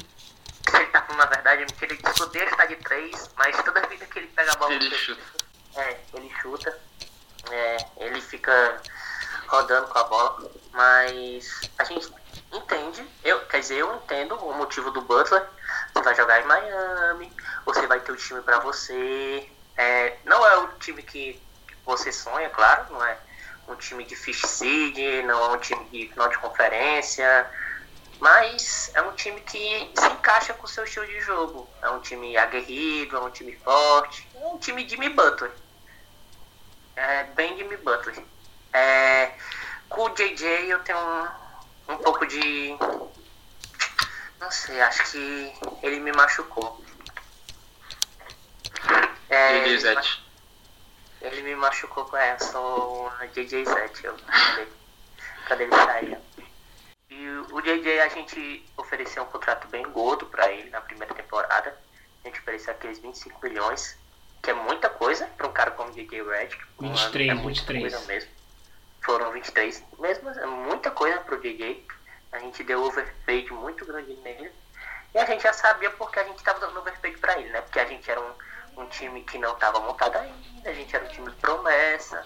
Se 0.70 0.76
ele 0.76 0.88
tá 0.88 1.02
falando 1.02 1.20
na 1.20 1.26
verdade, 1.28 1.62
é 1.62 1.66
mentira. 1.66 1.94
Ele 1.94 2.04
que 2.04 2.24
odeia 2.24 2.44
estar 2.46 2.66
de 2.66 2.76
três, 2.78 3.30
mas 3.38 3.64
toda 3.64 3.88
vida 3.88 4.06
que 4.06 4.20
ele 4.20 4.28
pega 4.28 4.52
a 4.52 4.56
bola... 4.56 4.74
Ele 4.74 4.94
chuta. 4.96 5.22
é, 5.78 6.00
ele 6.14 6.34
chuta. 6.42 6.78
É, 7.50 7.78
ele 7.98 8.20
fica 8.20 8.82
rodando 9.48 9.88
com 9.88 9.98
a 9.98 10.04
bola. 10.04 10.52
Mas 10.74 11.62
a 11.80 11.86
gente 11.86 12.12
entende, 12.52 13.08
eu, 13.24 13.40
quer 13.46 13.62
dizer, 13.62 13.78
eu 13.78 13.96
entendo 13.96 14.36
o 14.36 14.54
motivo 14.54 14.92
do 14.92 15.02
Butler. 15.02 15.48
Você 15.94 16.02
vai 16.04 16.16
jogar 16.16 16.42
em 16.42 16.46
Miami, 16.46 17.32
você 17.66 17.88
vai 17.88 18.00
ter 18.02 18.12
o 18.12 18.18
time 18.18 18.42
pra 18.42 18.60
você. 18.60 19.50
É, 19.78 20.18
não 20.26 20.46
é 20.46 20.58
o 20.58 20.68
time 20.80 21.04
que 21.04 21.42
você 21.86 22.12
sonha, 22.12 22.50
claro, 22.50 22.92
não 22.92 23.04
é 23.04 23.18
um 23.68 23.76
time 23.76 24.04
de 24.04 24.16
fish 24.16 24.42
seed, 24.42 24.98
não 25.26 25.52
é 25.52 25.56
um 25.56 25.60
time 25.60 25.86
de 25.86 26.08
final 26.10 26.30
de 26.30 26.38
conferência. 26.38 27.50
Mas 28.20 28.92
é 28.96 29.02
um 29.02 29.12
time 29.12 29.40
que 29.42 29.92
se 29.96 30.08
encaixa 30.08 30.54
com 30.54 30.66
o 30.66 30.70
seu 30.70 30.84
estilo 30.84 31.06
de 31.06 31.22
jogo. 31.22 31.70
É 31.82 31.90
um 31.90 32.00
time 32.00 32.36
aguerrido, 32.36 33.16
é 33.16 33.20
um 33.20 33.30
time 33.30 33.56
forte, 33.58 34.28
é 34.34 34.46
um 34.48 34.58
time 34.58 34.88
Jimmy 34.88 35.10
Butler. 35.10 35.52
É 36.96 37.26
bem 37.36 37.56
Jimmy 37.58 37.78
Butler. 37.78 38.18
É, 38.74 39.34
com 39.88 40.04
o 40.04 40.10
JJ 40.10 40.46
eu 40.70 40.80
tenho 40.80 40.98
um, 40.98 41.94
um 41.94 41.98
pouco 41.98 42.26
de. 42.26 42.76
Não 44.40 44.52
sei, 44.52 44.82
acho 44.82 45.12
que 45.12 45.54
ele 45.84 46.00
me 46.00 46.12
machucou. 46.12 46.84
É, 49.30 49.60
JJ 49.60 49.70
ele, 49.70 49.80
Zete. 49.80 50.24
ele 51.22 51.42
me 51.42 51.56
machucou 51.56 52.06
com 52.06 52.18
essa, 52.18 52.60
o 52.60 53.10
JJ7. 53.34 54.04
Eu, 54.04 54.18
cadê, 54.18 54.68
cadê 55.48 55.64
ele 55.64 55.76
saiu? 55.76 56.18
E 57.10 57.28
o 57.52 57.62
JJ 57.62 58.02
a 58.02 58.10
gente 58.10 58.66
ofereceu 58.78 59.24
um 59.24 59.28
contrato 59.28 59.68
bem 59.70 59.84
gordo 59.90 60.26
pra 60.26 60.52
ele 60.52 60.70
na 60.70 60.82
primeira 60.82 61.14
temporada. 61.14 61.78
A 62.24 62.28
gente 62.28 62.40
ofereceu 62.40 62.74
aqueles 62.74 63.00
25 63.00 63.40
milhões, 63.44 63.98
que 64.42 64.50
é 64.50 64.54
muita 64.54 64.90
coisa 64.90 65.26
pra 65.38 65.48
um 65.48 65.54
cara 65.54 65.72
como 65.72 65.92
JJ 65.92 66.22
Redick. 66.24 66.64
Um 66.80 66.88
ano 66.88 66.98
23, 66.98 67.30
é 67.30 67.34
muita 67.34 67.60
23. 67.62 67.82
coisa 67.82 68.00
mesmo. 68.08 68.32
Foram 69.04 69.32
23. 69.32 69.84
Mesmo 70.00 70.30
é 70.30 70.46
muita 70.46 70.92
coisa 70.92 71.20
pro 71.20 71.40
JJ. 71.40 71.86
A 72.32 72.40
gente 72.40 72.64
deu 72.64 72.84
overpaid 72.84 73.52
muito 73.54 73.86
grande 73.86 74.14
nele. 74.16 74.52
E 75.16 75.18
a 75.18 75.26
gente 75.26 75.44
já 75.44 75.54
sabia 75.54 75.90
porque 75.92 76.20
a 76.20 76.24
gente 76.26 76.44
tava 76.44 76.60
dando 76.60 76.78
overpaid 76.80 77.18
pra 77.18 77.40
ele, 77.40 77.50
né? 77.50 77.62
Porque 77.62 77.80
a 77.80 77.86
gente 77.86 78.10
era 78.12 78.20
um, 78.20 78.34
um 78.78 78.86
time 78.88 79.22
que 79.24 79.38
não 79.38 79.56
tava 79.56 79.80
montado 79.80 80.16
ainda, 80.16 80.70
a 80.70 80.74
gente 80.74 80.96
era 80.96 81.06
um 81.06 81.10
time 81.10 81.30
de 81.30 81.36
promessa. 81.38 82.26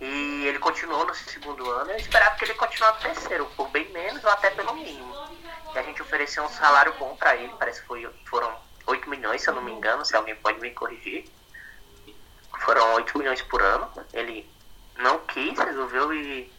E 0.00 0.44
ele 0.46 0.58
continuou 0.58 1.06
no 1.06 1.14
segundo 1.14 1.70
ano, 1.70 1.92
eu 1.92 1.96
esperava 1.96 2.36
que 2.36 2.44
ele 2.44 2.54
continuasse 2.54 2.98
no 2.98 3.14
terceiro, 3.14 3.46
por 3.56 3.68
bem 3.70 3.90
menos 3.92 4.22
ou 4.22 4.30
até 4.30 4.50
pelo 4.50 4.74
mínimo. 4.74 5.14
E 5.74 5.78
a 5.78 5.82
gente 5.82 6.02
ofereceu 6.02 6.44
um 6.44 6.48
salário 6.50 6.92
bom 6.98 7.16
pra 7.16 7.34
ele, 7.36 7.52
parece 7.58 7.80
que 7.80 7.86
foi, 7.86 8.06
foram 8.26 8.54
8 8.86 9.08
milhões, 9.08 9.42
se 9.42 9.48
eu 9.48 9.54
não 9.54 9.62
me 9.62 9.72
engano, 9.72 10.04
se 10.04 10.14
alguém 10.14 10.36
pode 10.36 10.60
me 10.60 10.70
corrigir. 10.70 11.24
Foram 12.60 12.94
8 12.94 13.18
milhões 13.18 13.42
por 13.42 13.62
ano. 13.62 13.90
Ele 14.12 14.48
não 14.96 15.18
quis, 15.20 15.58
resolveu 15.58 16.12
ir 16.12 16.52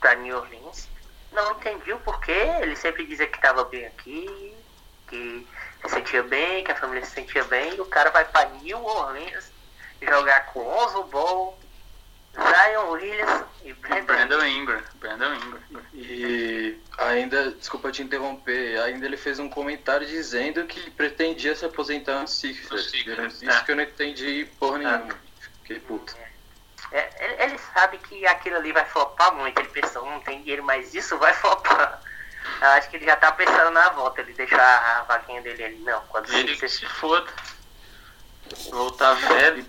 pra 0.00 0.14
New 0.14 0.36
Orleans. 0.36 0.88
Não 1.32 1.52
entendi 1.52 1.92
o 1.92 2.00
porquê, 2.00 2.32
ele 2.60 2.74
sempre 2.76 3.06
dizia 3.06 3.26
que 3.26 3.36
estava 3.36 3.64
bem 3.64 3.86
aqui, 3.86 4.56
que 5.08 5.46
se 5.82 5.94
sentia 5.94 6.22
bem, 6.22 6.64
que 6.64 6.72
a 6.72 6.76
família 6.76 7.04
se 7.04 7.12
sentia 7.12 7.44
bem, 7.44 7.74
e 7.74 7.80
o 7.80 7.86
cara 7.86 8.10
vai 8.10 8.24
pra 8.24 8.44
New 8.62 8.84
Orleans 8.84 9.50
jogar 10.00 10.46
com 10.46 10.62
Ball, 11.10 11.58
Zion 12.34 12.90
Williams 12.90 13.44
e 13.64 13.72
Brandon. 13.72 14.06
Brandon 14.06 14.44
Ingram. 14.46 14.82
Brandon 14.94 15.34
Ingram. 15.34 15.82
E 15.92 16.78
ainda, 16.98 17.50
desculpa 17.52 17.90
te 17.90 18.02
interromper, 18.02 18.80
ainda 18.82 19.06
ele 19.06 19.16
fez 19.16 19.38
um 19.38 19.48
comentário 19.48 20.06
dizendo 20.06 20.64
que 20.64 20.90
pretendia 20.90 21.54
se 21.54 21.64
aposentar 21.64 22.20
no 22.20 22.28
Sixers. 22.28 22.70
No 22.70 22.78
Sixers, 22.78 23.42
Isso 23.42 23.50
é. 23.50 23.62
que 23.64 23.72
eu 23.72 23.76
não 23.76 23.82
entendi 23.82 24.48
porra 24.58 24.78
nenhuma. 24.78 25.14
Fiquei 25.62 25.80
puto. 25.80 26.16
É, 26.92 27.24
ele, 27.24 27.42
ele 27.42 27.60
sabe 27.72 27.98
que 27.98 28.26
aquilo 28.26 28.56
ali 28.56 28.72
vai 28.72 28.84
flopar 28.84 29.34
muito. 29.34 29.58
Ele 29.58 29.68
pensou, 29.68 30.04
não 30.04 30.20
tem 30.20 30.40
dinheiro, 30.40 30.64
mas 30.64 30.94
isso 30.94 31.16
vai 31.18 31.32
flopar. 31.34 32.00
Eu 32.60 32.68
acho 32.68 32.90
que 32.90 32.96
ele 32.96 33.06
já 33.06 33.16
tá 33.16 33.32
pensando 33.32 33.70
na 33.70 33.88
volta, 33.90 34.20
ele 34.20 34.32
deixar 34.34 34.60
a 34.98 35.02
vaquinha 35.04 35.40
dele 35.40 35.64
ali. 35.64 35.76
Não, 35.78 36.00
quando 36.08 36.30
Ele 36.32 36.54
você 36.54 36.68
se 36.68 36.84
foda. 36.86 37.30
Voltar 38.70 39.14
velho. 39.14 39.64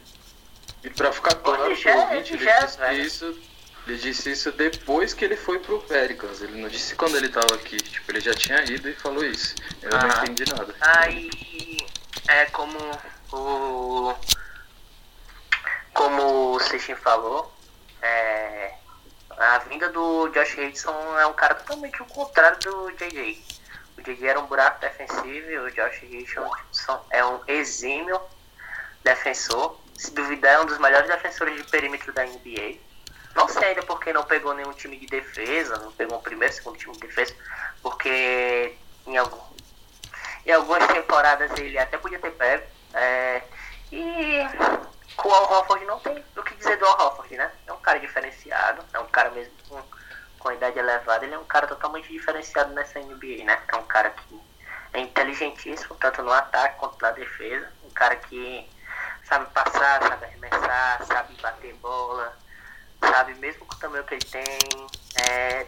E 0.84 0.90
pra 0.90 1.12
ficar 1.12 1.36
claro 1.36 1.66
Ele 1.68 1.76
pro 1.76 1.84
já- 1.84 1.96
ouvinte, 1.96 2.34
ele 2.34 2.44
ele 2.44 2.52
já 2.52 2.66
disse 2.66 3.02
isso. 3.02 3.42
Ele 3.88 3.98
disse 3.98 4.32
isso 4.32 4.52
depois 4.52 5.14
que 5.14 5.24
ele 5.26 5.36
foi 5.38 5.60
pro 5.60 5.80
Pelicans. 5.82 6.42
Ele 6.42 6.62
não 6.62 6.68
disse 6.70 6.96
quando 6.96 7.16
ele 7.18 7.30
tava 7.30 7.56
aqui. 7.56 7.78
Tipo, 7.78 8.12
ele 8.12 8.20
já 8.20 8.34
tinha 8.34 8.62
ido 8.64 8.90
e 8.90 8.94
falou 8.94 9.24
isso. 9.24 9.56
Eu 9.82 9.90
não 9.92 10.00
Ah. 10.00 10.24
entendi 10.24 10.44
nada. 10.52 10.76
Aí 10.82 11.30
é 12.28 12.46
como 12.48 12.78
o 13.32 14.14
como 15.94 16.54
o 16.56 16.60
Seixin 16.60 16.96
falou, 16.96 17.54
é, 18.02 18.74
a 19.42 19.58
vinda 19.60 19.90
do 19.90 20.28
Josh 20.30 20.54
Richardson 20.54 21.20
é 21.20 21.26
um 21.26 21.34
cara 21.34 21.56
totalmente 21.56 22.02
o 22.02 22.06
contrário 22.06 22.60
do 22.60 22.92
JJ. 22.92 23.44
O 23.98 24.02
JJ 24.02 24.28
era 24.28 24.40
um 24.40 24.46
buraco 24.46 24.80
defensivo 24.80 25.50
e 25.50 25.58
o 25.58 25.72
Josh 25.72 26.00
Richardson 26.02 27.06
é 27.10 27.26
um 27.26 27.40
exímio 27.48 28.22
defensor. 29.04 29.80
Se 29.98 30.12
duvidar, 30.12 30.54
é 30.54 30.60
um 30.62 30.66
dos 30.66 30.78
melhores 30.78 31.08
defensores 31.08 31.56
de 31.56 31.64
perímetro 31.70 32.14
da 32.14 32.24
NBA. 32.24 32.78
Não 33.36 33.48
sei 33.48 33.70
ainda 33.70 33.82
porque 33.84 34.14
não 34.14 34.24
pegou 34.24 34.54
nenhum 34.54 34.74
time 34.74 34.98
de 34.98 35.08
defesa, 35.08 35.78
não 35.78 35.92
pegou 35.92 36.20
um 36.20 36.22
primeiro, 36.22 36.54
segundo 36.54 36.78
time 36.78 36.94
de 36.94 37.00
defesa, 37.00 37.34
porque 37.82 38.76
em 39.08 39.18
algum, 39.18 39.42
em 40.46 40.52
algumas 40.52 40.86
temporadas 40.88 41.52
ele 41.58 41.80
até 41.80 41.98
podia 41.98 42.20
ter 42.20 42.32
pego. 42.32 42.64
é, 42.94 43.42
e 43.92 44.38
com 45.16 45.30
o 45.30 45.34
Al 45.34 45.52
Horford 45.52 45.86
não 45.86 46.00
tem 46.00 46.24
o 46.36 46.44
que 46.44 46.56
dizer 46.56 46.78
do 46.78 46.86
Al 46.86 47.08
Horford, 47.08 47.36
né? 47.36 47.52
É 47.68 47.74
um 47.74 47.80
cara 47.80 48.00
diferenciado, 48.00 48.84
é 48.94 49.00
um 49.00 49.08
cara 49.08 49.30
mesmo 49.32 49.54
com, 49.68 49.82
com 50.40 50.50
a 50.50 50.54
idade 50.56 50.80
elevada, 50.80 51.26
ele 51.26 51.34
é 51.34 51.40
um 51.40 51.46
cara 51.46 51.68
totalmente 51.68 52.12
diferenciado 52.12 52.74
nessa 52.74 53.00
NBA, 53.00 53.44
né? 53.44 53.62
É 53.68 53.76
um 53.76 53.84
cara 53.84 54.10
que 54.10 54.42
é 54.94 55.00
inteligentíssimo, 55.00 55.96
tanto 55.96 56.22
no 56.22 56.32
ataque 56.32 56.78
quanto 56.78 57.02
na 57.02 57.12
defesa. 57.12 57.72
Um 57.84 57.90
cara 57.92 58.16
que 58.16 58.70
sabe 59.24 59.46
passar, 59.52 60.02
sabe 60.02 60.26
arremessar, 60.26 61.06
sabe 61.06 61.34
bater 61.42 61.74
bola, 61.76 62.38
sabe, 63.00 63.34
mesmo 63.36 63.66
com 63.66 63.76
o 63.76 63.80
tamanho 63.80 64.04
que 64.04 64.16
ele 64.16 64.26
tem, 64.26 64.90
é, 65.16 65.66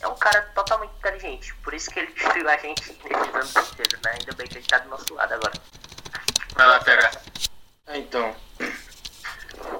é 0.00 0.08
um 0.08 0.16
cara 0.16 0.42
totalmente 0.54 0.92
inteligente. 0.96 1.54
Por 1.56 1.72
isso 1.72 1.90
que 1.90 2.00
ele 2.00 2.12
destruiu 2.14 2.48
a 2.48 2.56
gente 2.56 2.92
nesses 3.04 3.34
anos 3.34 3.70
inteiros, 3.70 4.00
né? 4.02 4.12
Ainda 4.18 4.32
bem 4.34 4.46
que 4.46 4.58
ele 4.58 4.66
tá 4.66 4.78
do 4.78 4.88
nosso 4.88 5.14
lado 5.14 5.34
agora. 5.34 5.52
Vai 6.54 6.66
lá, 6.66 6.80
pega. 6.80 7.10
É, 7.86 7.98
então, 7.98 8.34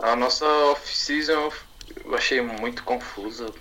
a 0.02 0.16
nossa 0.16 0.46
off-season 0.46 1.52
eu 2.04 2.14
achei 2.14 2.40
muito 2.40 2.82
confusa. 2.84 3.52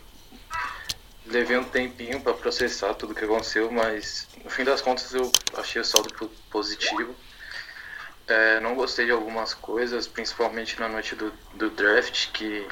Levei 1.26 1.58
um 1.58 1.64
tempinho 1.64 2.20
para 2.22 2.34
processar 2.34 2.94
tudo 2.96 3.16
que 3.16 3.24
aconteceu, 3.24 3.72
mas 3.72 4.28
no 4.44 4.50
fim 4.50 4.64
das 4.64 4.82
contas 4.82 5.14
eu 5.14 5.32
achei 5.56 5.82
o 5.82 5.86
saldo 5.86 6.14
po- 6.14 6.30
positivo. 6.50 7.16
É, 8.28 8.60
não 8.60 8.76
gostei 8.76 9.06
de 9.06 9.12
algumas 9.12 9.54
coisas, 9.54 10.08
principalmente 10.08 10.80
na 10.80 10.88
noite 10.90 11.16
do, 11.16 11.32
do 11.54 11.70
draft, 11.70 12.32
que, 12.32 12.68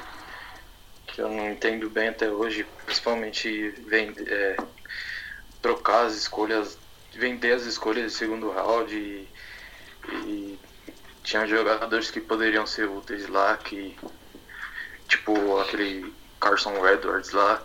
que 1.08 1.22
eu 1.22 1.30
não 1.30 1.52
entendo 1.52 1.90
bem 1.90 2.10
até 2.10 2.30
hoje, 2.30 2.66
principalmente 2.86 3.70
vem, 3.88 4.14
é, 4.28 4.58
trocar 5.62 6.06
as 6.06 6.14
escolhas, 6.16 6.78
vender 7.14 7.54
as 7.54 7.64
escolhas 7.64 8.12
de 8.12 8.18
segundo 8.18 8.52
round 8.52 8.94
e, 8.96 9.28
e 10.26 10.60
tinha 11.24 11.46
jogadores 11.46 12.10
que 12.12 12.20
poderiam 12.20 12.66
ser 12.66 12.88
úteis 12.88 13.28
lá, 13.28 13.58
que 13.58 13.98
tipo 15.08 15.60
aquele 15.60 16.14
Carson 16.40 16.88
Edwards 16.88 17.32
lá, 17.32 17.62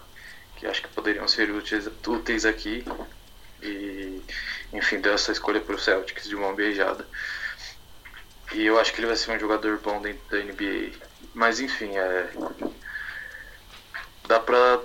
que 0.56 0.66
acho 0.66 0.82
que 0.82 0.88
poderiam 0.88 1.26
ser 1.26 1.50
úteis, 1.50 1.88
úteis 2.06 2.44
aqui. 2.44 2.84
E 3.62 4.22
enfim, 4.72 5.00
deu 5.00 5.14
essa 5.14 5.32
escolha 5.32 5.60
pro 5.60 5.78
Celtics 5.78 6.28
de 6.28 6.36
mão 6.36 6.54
beijada. 6.54 7.06
E 8.52 8.64
eu 8.64 8.78
acho 8.78 8.92
que 8.92 9.00
ele 9.00 9.06
vai 9.06 9.16
ser 9.16 9.32
um 9.32 9.38
jogador 9.38 9.78
bom 9.78 10.00
dentro 10.00 10.22
da 10.30 10.38
NBA. 10.38 10.92
Mas 11.34 11.60
enfim, 11.60 11.96
é. 11.96 12.30
Dá 14.26 14.40
pra. 14.40 14.80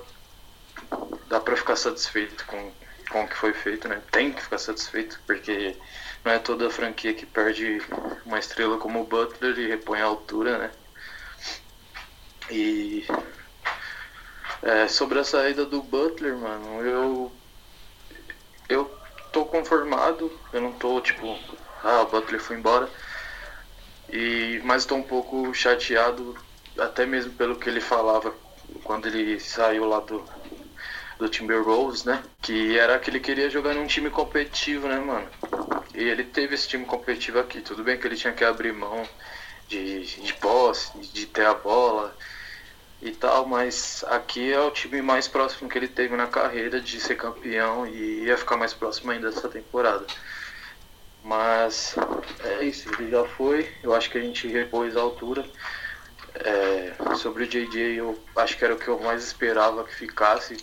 Dá 1.27 1.39
pra 1.39 1.55
ficar 1.55 1.75
satisfeito 1.75 2.45
com, 2.45 2.71
com 3.09 3.23
o 3.23 3.27
que 3.27 3.35
foi 3.35 3.53
feito, 3.53 3.87
né? 3.87 4.01
Tem 4.11 4.33
que 4.33 4.41
ficar 4.41 4.57
satisfeito, 4.57 5.19
porque 5.25 5.77
não 6.23 6.31
é 6.31 6.39
toda 6.39 6.69
franquia 6.69 7.13
que 7.13 7.25
perde 7.25 7.79
uma 8.25 8.39
estrela 8.39 8.77
como 8.77 9.01
o 9.01 9.05
Butler 9.05 9.57
e 9.57 9.67
repõe 9.67 10.01
a 10.01 10.05
altura, 10.05 10.57
né? 10.57 10.71
E 12.49 13.05
é, 14.61 14.87
sobre 14.87 15.19
a 15.19 15.23
saída 15.23 15.65
do 15.65 15.81
Butler, 15.81 16.37
mano, 16.37 16.81
eu 16.85 17.31
eu 18.69 18.89
tô 19.31 19.45
conformado, 19.45 20.31
eu 20.53 20.61
não 20.61 20.71
tô 20.73 20.99
tipo, 21.01 21.37
ah, 21.83 22.01
o 22.01 22.05
Butler 22.07 22.39
foi 22.39 22.57
embora. 22.57 22.89
E 24.09 24.61
mas 24.63 24.85
tô 24.85 24.95
um 24.95 25.03
pouco 25.03 25.53
chateado 25.53 26.35
até 26.77 27.05
mesmo 27.05 27.33
pelo 27.33 27.55
que 27.55 27.69
ele 27.69 27.81
falava 27.81 28.33
quando 28.83 29.07
ele 29.07 29.39
saiu 29.39 29.85
lá 29.85 29.99
do 29.99 30.23
do 31.19 31.29
Timberwolves, 31.29 32.03
né? 32.03 32.23
Que 32.41 32.77
era 32.77 32.97
que 32.99 33.09
ele 33.09 33.19
queria 33.19 33.49
jogar 33.49 33.75
num 33.75 33.85
time 33.85 34.09
competitivo, 34.09 34.87
né, 34.87 34.99
mano? 34.99 35.29
E 35.93 36.03
ele 36.03 36.23
teve 36.23 36.55
esse 36.55 36.67
time 36.67 36.85
competitivo 36.85 37.39
aqui. 37.39 37.61
Tudo 37.61 37.83
bem 37.83 37.97
que 37.97 38.07
ele 38.07 38.15
tinha 38.15 38.33
que 38.33 38.43
abrir 38.43 38.73
mão 38.73 39.07
de, 39.67 40.03
de 40.21 40.33
posse, 40.35 40.97
de 40.99 41.25
ter 41.25 41.45
a 41.45 41.53
bola 41.53 42.15
e 43.01 43.11
tal, 43.11 43.45
mas 43.47 44.03
aqui 44.07 44.51
é 44.53 44.59
o 44.59 44.69
time 44.69 45.01
mais 45.01 45.27
próximo 45.27 45.69
que 45.69 45.77
ele 45.77 45.87
teve 45.87 46.15
na 46.15 46.27
carreira 46.27 46.79
de 46.79 46.99
ser 46.99 47.15
campeão 47.15 47.87
e 47.87 48.25
ia 48.25 48.37
ficar 48.37 48.57
mais 48.57 48.73
próximo 48.73 49.11
ainda 49.11 49.31
dessa 49.31 49.49
temporada. 49.49 50.05
Mas 51.23 51.95
é 52.43 52.63
isso, 52.63 52.89
ele 52.93 53.11
já 53.11 53.25
foi. 53.25 53.71
Eu 53.83 53.93
acho 53.95 54.09
que 54.09 54.17
a 54.17 54.21
gente 54.21 54.47
repôs 54.47 54.95
a 54.95 55.01
altura. 55.01 55.45
É, 56.33 56.93
sobre 57.15 57.43
o 57.43 57.47
JJ, 57.47 57.97
eu 57.97 58.17
acho 58.37 58.57
que 58.57 58.63
era 58.63 58.73
o 58.73 58.77
que 58.77 58.87
eu 58.87 58.99
mais 58.99 59.23
esperava 59.23 59.83
que 59.83 59.93
ficasse, 59.93 60.55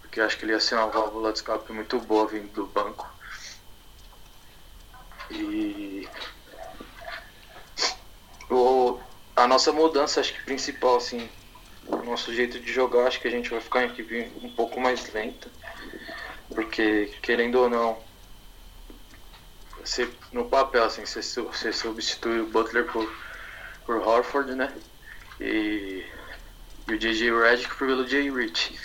porque 0.00 0.20
eu 0.20 0.24
acho 0.24 0.36
que 0.36 0.44
ele 0.44 0.52
ia 0.52 0.60
ser 0.60 0.74
uma 0.74 0.88
válvula 0.88 1.32
de 1.32 1.38
escape 1.38 1.72
muito 1.72 1.98
boa 2.00 2.26
vindo 2.26 2.52
do 2.52 2.66
banco. 2.66 3.15
E 5.30 6.08
o, 8.50 8.98
a 9.34 9.46
nossa 9.46 9.72
mudança, 9.72 10.20
acho 10.20 10.32
que 10.32 10.44
principal, 10.44 10.96
assim, 10.96 11.28
o 11.86 11.96
nosso 11.98 12.32
jeito 12.34 12.58
de 12.58 12.72
jogar, 12.72 13.06
acho 13.06 13.20
que 13.20 13.28
a 13.28 13.30
gente 13.30 13.50
vai 13.50 13.60
ficar 13.60 13.84
em 13.84 14.32
um 14.42 14.54
pouco 14.54 14.80
mais 14.80 15.12
lenta, 15.12 15.50
porque 16.54 17.12
querendo 17.22 17.56
ou 17.56 17.68
não, 17.68 17.98
você, 19.86 20.08
no 20.32 20.46
papel, 20.46 20.84
assim, 20.84 21.04
você, 21.04 21.20
você 21.42 21.72
substitui 21.72 22.40
o 22.40 22.46
Butler 22.46 22.86
por, 22.86 23.08
por 23.84 23.96
Horford, 23.96 24.54
né? 24.54 24.72
E, 25.40 26.04
e 26.88 26.92
o 26.92 26.98
JJ 26.98 27.30
Redick 27.30 27.76
pelo 27.76 28.06
Jay 28.06 28.30
Rich. 28.30 28.76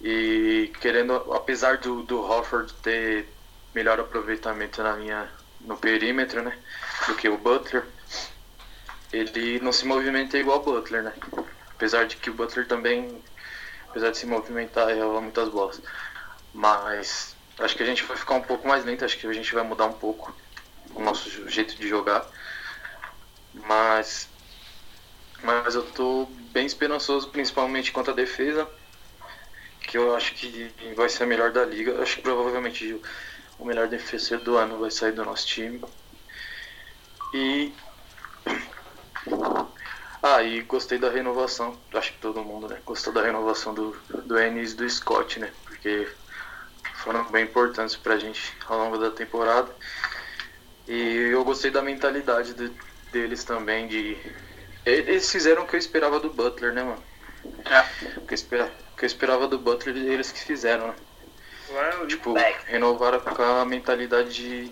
E 0.00 0.70
querendo, 0.80 1.14
apesar 1.32 1.78
do, 1.78 2.02
do 2.02 2.20
Horford 2.20 2.72
ter 2.74 3.26
melhor 3.74 3.98
aproveitamento 3.98 4.82
na 4.82 4.94
linha, 4.96 5.28
no 5.64 5.76
perímetro, 5.76 6.42
né? 6.42 6.56
Do 7.06 7.14
que 7.14 7.28
o 7.28 7.38
Butler, 7.38 7.84
ele 9.12 9.60
não 9.60 9.72
se 9.72 9.86
movimenta 9.86 10.38
igual 10.38 10.58
o 10.58 10.62
Butler, 10.62 11.02
né? 11.02 11.12
Apesar 11.74 12.06
de 12.06 12.16
que 12.16 12.30
o 12.30 12.34
Butler 12.34 12.66
também, 12.66 13.22
apesar 13.88 14.10
de 14.10 14.18
se 14.18 14.26
movimentar, 14.26 14.90
erra 14.90 15.20
muitas 15.20 15.48
bolas. 15.48 15.80
Mas 16.52 17.34
acho 17.58 17.76
que 17.76 17.82
a 17.82 17.86
gente 17.86 18.04
vai 18.04 18.16
ficar 18.16 18.34
um 18.34 18.42
pouco 18.42 18.66
mais 18.66 18.84
lento, 18.84 19.04
acho 19.04 19.18
que 19.18 19.26
a 19.26 19.32
gente 19.32 19.52
vai 19.54 19.64
mudar 19.64 19.86
um 19.86 19.92
pouco 19.92 20.34
o 20.94 21.02
nosso 21.02 21.48
jeito 21.48 21.74
de 21.76 21.88
jogar. 21.88 22.26
Mas 23.52 24.28
mas 25.44 25.74
eu 25.74 25.82
tô 25.82 26.26
bem 26.52 26.64
esperançoso, 26.64 27.28
principalmente 27.28 27.92
quanto 27.92 28.10
à 28.10 28.14
defesa, 28.14 28.66
que 29.82 29.98
eu 29.98 30.16
acho 30.16 30.32
que 30.34 30.72
vai 30.96 31.08
ser 31.10 31.24
a 31.24 31.26
melhor 31.26 31.52
da 31.52 31.66
liga. 31.66 32.02
Acho 32.02 32.16
que 32.16 32.22
provavelmente 32.22 32.98
o 33.58 33.64
melhor 33.64 33.88
defensor 33.88 34.38
do 34.40 34.56
ano 34.56 34.78
vai 34.78 34.90
sair 34.90 35.12
do 35.12 35.24
nosso 35.24 35.46
time. 35.46 35.80
E 37.34 37.72
ah, 40.22 40.42
e 40.42 40.62
gostei 40.62 40.98
da 40.98 41.10
renovação. 41.10 41.78
Acho 41.94 42.12
que 42.12 42.18
todo 42.20 42.44
mundo, 42.44 42.68
né? 42.68 42.80
Gostou 42.84 43.12
da 43.12 43.22
renovação 43.22 43.74
do, 43.74 43.92
do 44.26 44.38
Ennis 44.38 44.72
e 44.72 44.76
do 44.76 44.88
Scott, 44.88 45.38
né? 45.40 45.52
Porque 45.66 46.06
foram 46.96 47.24
bem 47.30 47.44
importantes 47.44 47.96
pra 47.96 48.16
gente 48.18 48.40
ao 48.68 48.78
longo 48.78 48.98
da 48.98 49.10
temporada. 49.10 49.74
E 50.86 51.30
eu 51.32 51.44
gostei 51.44 51.70
da 51.70 51.82
mentalidade 51.82 52.54
de- 52.54 52.72
deles 53.10 53.44
também, 53.44 53.86
de. 53.88 54.16
Eles 54.84 55.30
fizeram 55.30 55.62
o 55.62 55.66
que 55.66 55.76
eu 55.76 55.78
esperava 55.78 56.20
do 56.20 56.30
Butler, 56.32 56.74
né, 56.74 56.82
mano? 56.82 57.02
É. 57.64 58.18
O 58.18 58.26
que 58.26 58.34
eu 58.34 58.36
espera- 58.36 58.72
o 58.92 58.96
que 58.96 59.04
eu 59.04 59.06
esperava 59.06 59.48
do 59.48 59.58
Butler, 59.58 59.96
eles 59.96 60.30
que 60.30 60.40
fizeram, 60.40 60.88
né? 60.88 60.94
Tipo, 62.08 62.34
Back. 62.34 62.66
renovaram 62.66 63.20
com 63.20 63.42
a 63.42 63.64
mentalidade 63.64 64.32
de, 64.32 64.70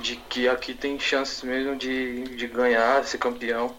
de 0.00 0.16
que 0.28 0.48
aqui 0.48 0.74
tem 0.74 0.98
chances 0.98 1.42
mesmo 1.42 1.76
de, 1.76 2.24
de 2.36 2.46
ganhar, 2.46 3.04
ser 3.04 3.18
campeão. 3.18 3.76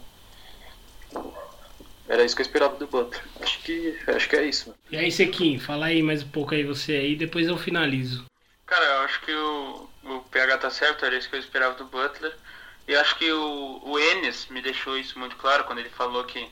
era 2.08 2.24
isso 2.24 2.36
que 2.36 2.42
eu 2.42 2.46
esperava 2.46 2.76
do 2.76 2.88
Butler. 2.88 3.22
Acho 3.42 3.60
que, 3.60 3.98
acho 4.08 4.30
que 4.30 4.36
é 4.36 4.46
isso. 4.46 4.74
E 4.92 4.98
aí, 4.98 5.12
Sequim, 5.12 5.60
fala 5.60 5.88
aí 5.88 6.02
mais 6.02 6.24
um 6.24 6.30
pouco 6.30 6.54
aí 6.54 6.64
você 6.64 6.94
aí, 6.94 7.16
depois 7.16 7.48
eu 7.48 7.58
finalizo. 7.58 8.26
Cara, 8.66 8.84
eu 8.84 9.00
acho 9.02 9.22
que 9.22 9.34
o, 9.34 9.90
o 10.04 10.20
PH 10.32 10.58
tá 10.58 10.70
certo, 10.70 11.06
era 11.06 11.18
isso 11.18 11.30
que 11.30 11.36
eu 11.36 11.40
esperava 11.40 11.76
do 11.76 11.86
Butler. 11.86 12.36
E 12.88 12.96
acho 12.96 13.18
que 13.18 13.30
o, 13.32 13.82
o 13.84 14.00
Enes 14.00 14.48
me 14.50 14.62
deixou 14.62 14.98
isso 14.98 15.20
muito 15.20 15.36
claro 15.36 15.66
quando 15.66 15.80
ele 15.80 15.90
falou 15.90 16.24
que 16.24 16.48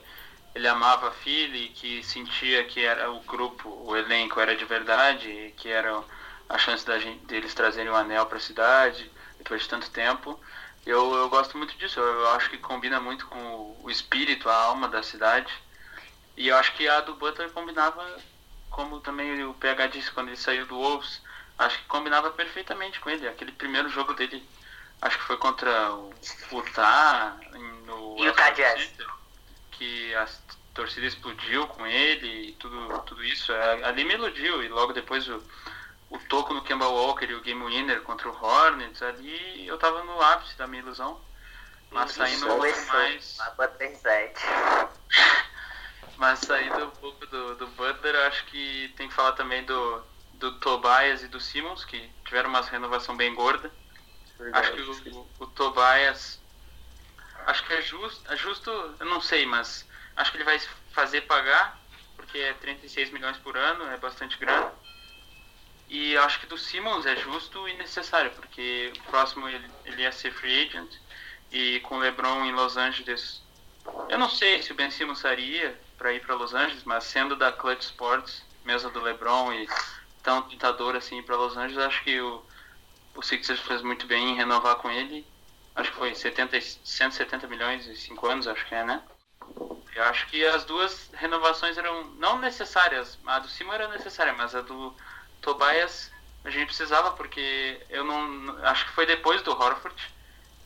ele 0.56 0.68
amava 0.70 1.10
a 1.10 1.12
filha 1.12 1.58
e 1.58 1.68
que 1.70 2.02
sentia 2.02 2.64
que 2.64 2.84
era 2.84 3.12
o 3.12 3.20
grupo, 3.20 3.70
o 3.70 3.96
elenco 3.96 4.40
era 4.40 4.56
de 4.56 4.64
verdade 4.64 5.30
e 5.30 5.52
que 5.52 5.68
era 5.68 6.02
a 6.48 6.58
chance 6.58 6.86
da 6.86 6.98
gente, 6.98 7.26
deles 7.26 7.54
trazerem 7.54 7.92
o 7.92 7.96
anel 7.96 8.26
para 8.26 8.38
a 8.38 8.42
cidade 8.42 9.12
depois 9.38 9.64
de 9.64 9.70
tanto 9.70 9.92
tempo. 9.92 10.40
Eu, 10.86 11.14
eu 11.14 11.30
gosto 11.30 11.58
muito 11.58 11.76
disso, 11.78 12.00
eu 12.00 12.30
acho 12.30 12.50
que 12.50 12.58
combina 12.58 13.02
muito 13.02 13.28
com 13.28 13.38
o, 13.38 13.80
o 13.84 13.92
espírito, 13.92 14.48
a 14.48 14.56
alma 14.56 14.88
da 14.88 15.04
cidade. 15.04 15.52
E 16.38 16.48
eu 16.48 16.56
acho 16.56 16.74
que 16.74 16.88
a 16.88 17.02
do 17.02 17.16
Butler 17.16 17.50
combinava, 17.50 18.18
como 18.70 19.02
também 19.02 19.44
o 19.44 19.54
PH 19.56 19.88
disse 19.88 20.12
quando 20.12 20.30
ele 20.30 20.38
saiu 20.38 20.66
do 20.68 20.78
Wolves, 20.78 21.22
acho 21.58 21.80
que 21.80 21.86
combinava 21.86 22.30
perfeitamente 22.32 23.00
com 23.02 23.10
ele. 23.10 23.28
Aquele 23.28 23.52
primeiro 23.52 23.90
jogo 23.90 24.14
dele, 24.14 24.48
acho 25.02 25.18
que 25.18 25.24
foi 25.26 25.38
contra 25.38 25.92
o 25.94 26.14
Utah 26.54 27.38
no 27.86 28.24
Utah 28.24 28.52
Jazz. 28.52 28.94
que 29.72 30.14
a 30.76 30.84
torcida 30.84 31.08
explodiu 31.08 31.66
com 31.68 31.88
ele 31.88 32.50
e 32.50 32.52
tudo, 32.54 33.00
tudo 33.04 33.24
isso. 33.24 33.50
É, 33.54 33.86
Ali 33.86 34.04
me 34.04 34.14
iludiu 34.14 34.62
e 34.62 34.68
logo 34.68 34.92
depois 34.92 35.26
o, 35.30 35.42
o 36.10 36.20
toco 36.28 36.54
no 36.54 36.62
Kemba 36.62 36.86
Walker 36.86 37.26
e 37.26 37.34
o 37.34 37.40
Game 37.40 37.64
Winner 37.64 38.02
contra 38.02 38.30
o 38.30 38.44
Hornets, 38.44 39.02
ali 39.02 39.66
eu 39.66 39.78
tava 39.78 40.04
no 40.04 40.22
ápice 40.22 40.58
da 40.58 40.68
minha 40.68 40.84
ilusão. 40.84 41.22
Mas 41.92 42.12
saindo 42.12 42.44
um 42.44 42.48
pouco 42.50 42.62
Começou 42.64 42.94
mais. 42.94 43.40
a 43.40 43.50
Butler 43.52 43.96
7. 43.96 44.42
Mas 46.18 46.40
saindo 46.40 46.86
um 46.86 46.92
pouco 46.92 47.26
do, 47.26 47.56
do 47.56 47.68
Butler, 47.68 48.14
eu 48.14 48.24
acho 48.24 48.46
que 48.48 48.94
tem 48.98 49.08
que 49.08 49.14
falar 49.14 49.32
também 49.32 49.64
do, 49.64 50.04
do 50.34 50.60
Tobias 50.60 51.24
e 51.24 51.30
do 51.30 51.40
Simmons, 51.40 51.86
que 51.86 52.10
tiveram 52.26 52.50
uma 52.50 52.60
renovação 52.62 53.16
bem 53.16 53.34
gorda. 53.34 53.72
Acho 54.52 54.74
que 54.74 54.82
o, 54.82 55.20
o, 55.20 55.28
o 55.40 55.48
Tobias. 55.48 56.38
Acho 57.46 57.66
que 57.66 57.74
é 57.74 57.82
justo, 57.82 58.34
é 58.34 58.36
justo, 58.36 58.70
eu 59.00 59.06
não 59.06 59.22
sei, 59.22 59.46
mas 59.46 59.86
acho 60.16 60.32
que 60.32 60.38
ele 60.38 60.44
vai 60.44 60.60
fazer 60.92 61.22
pagar, 61.22 61.80
porque 62.16 62.38
é 62.38 62.54
36 62.54 63.12
milhões 63.12 63.38
por 63.38 63.58
ano, 63.58 63.86
é 63.92 63.98
bastante 63.98 64.38
grana. 64.38 64.72
E 65.88 66.18
acho 66.18 66.40
que 66.40 66.48
do 66.48 66.58
Simmons 66.58 67.06
é 67.06 67.16
justo 67.16 67.68
e 67.68 67.78
necessário, 67.78 68.32
porque 68.32 68.92
o 69.00 69.04
próximo 69.04 69.48
ele, 69.48 69.70
ele 69.86 70.02
ia 70.02 70.12
ser 70.12 70.32
free 70.32 70.68
agent, 70.68 70.92
e 71.52 71.80
com 71.82 71.96
o 71.96 72.00
LeBron 72.00 72.46
em 72.46 72.54
Los 72.54 72.76
Angeles. 72.76 73.44
Eu 74.10 74.18
não 74.18 74.30
sei 74.30 74.62
se 74.64 74.72
o 74.72 74.76
Ben 74.76 74.90
Simmons 74.90 75.20
sairia 75.20 75.80
para 75.98 76.12
ir 76.12 76.22
para 76.22 76.36
Los 76.36 76.54
Angeles, 76.54 76.84
mas 76.84 77.04
sendo 77.04 77.36
da 77.36 77.52
Clutch 77.52 77.84
Sports, 77.84 78.44
mesa 78.64 78.90
do 78.90 79.00
LeBron 79.00 79.54
e 79.54 79.68
tão 80.24 80.42
tentador 80.42 80.96
assim 80.96 81.22
para 81.22 81.36
Los 81.36 81.56
Angeles, 81.56 81.86
acho 81.86 82.04
que 82.04 82.20
o, 82.20 82.44
o 83.16 83.22
Sixers 83.22 83.60
fez 83.60 83.82
muito 83.84 84.08
bem 84.08 84.32
em 84.32 84.36
renovar 84.36 84.78
com 84.78 84.90
ele. 84.90 85.26
Acho 85.76 85.92
que 85.92 85.98
foi 85.98 86.16
70, 86.16 86.58
e- 86.58 86.62
170 86.62 87.48
milhões 87.48 87.88
em 87.88 87.96
5 87.96 88.28
anos, 88.28 88.48
acho 88.48 88.66
que 88.66 88.74
é, 88.74 88.84
né? 88.84 89.04
Eu 89.96 90.04
acho 90.04 90.28
que 90.28 90.46
as 90.46 90.66
duas 90.66 91.10
renovações 91.14 91.78
eram 91.78 92.06
não 92.16 92.38
necessárias. 92.40 93.20
A 93.26 93.40
do 93.40 93.48
Simon 93.48 93.74
era 93.74 93.88
necessária, 93.88 94.34
mas 94.34 94.54
a 94.56 94.62
do 94.62 94.96
Tobias 95.42 96.12
a 96.44 96.50
gente 96.50 96.68
precisava 96.68 97.12
porque 97.14 97.86
eu 97.90 98.04
não 98.04 98.58
acho 98.66 98.86
que 98.86 98.92
foi 98.92 99.06
depois 99.06 99.42
do 99.42 99.52
Horford 99.52 99.96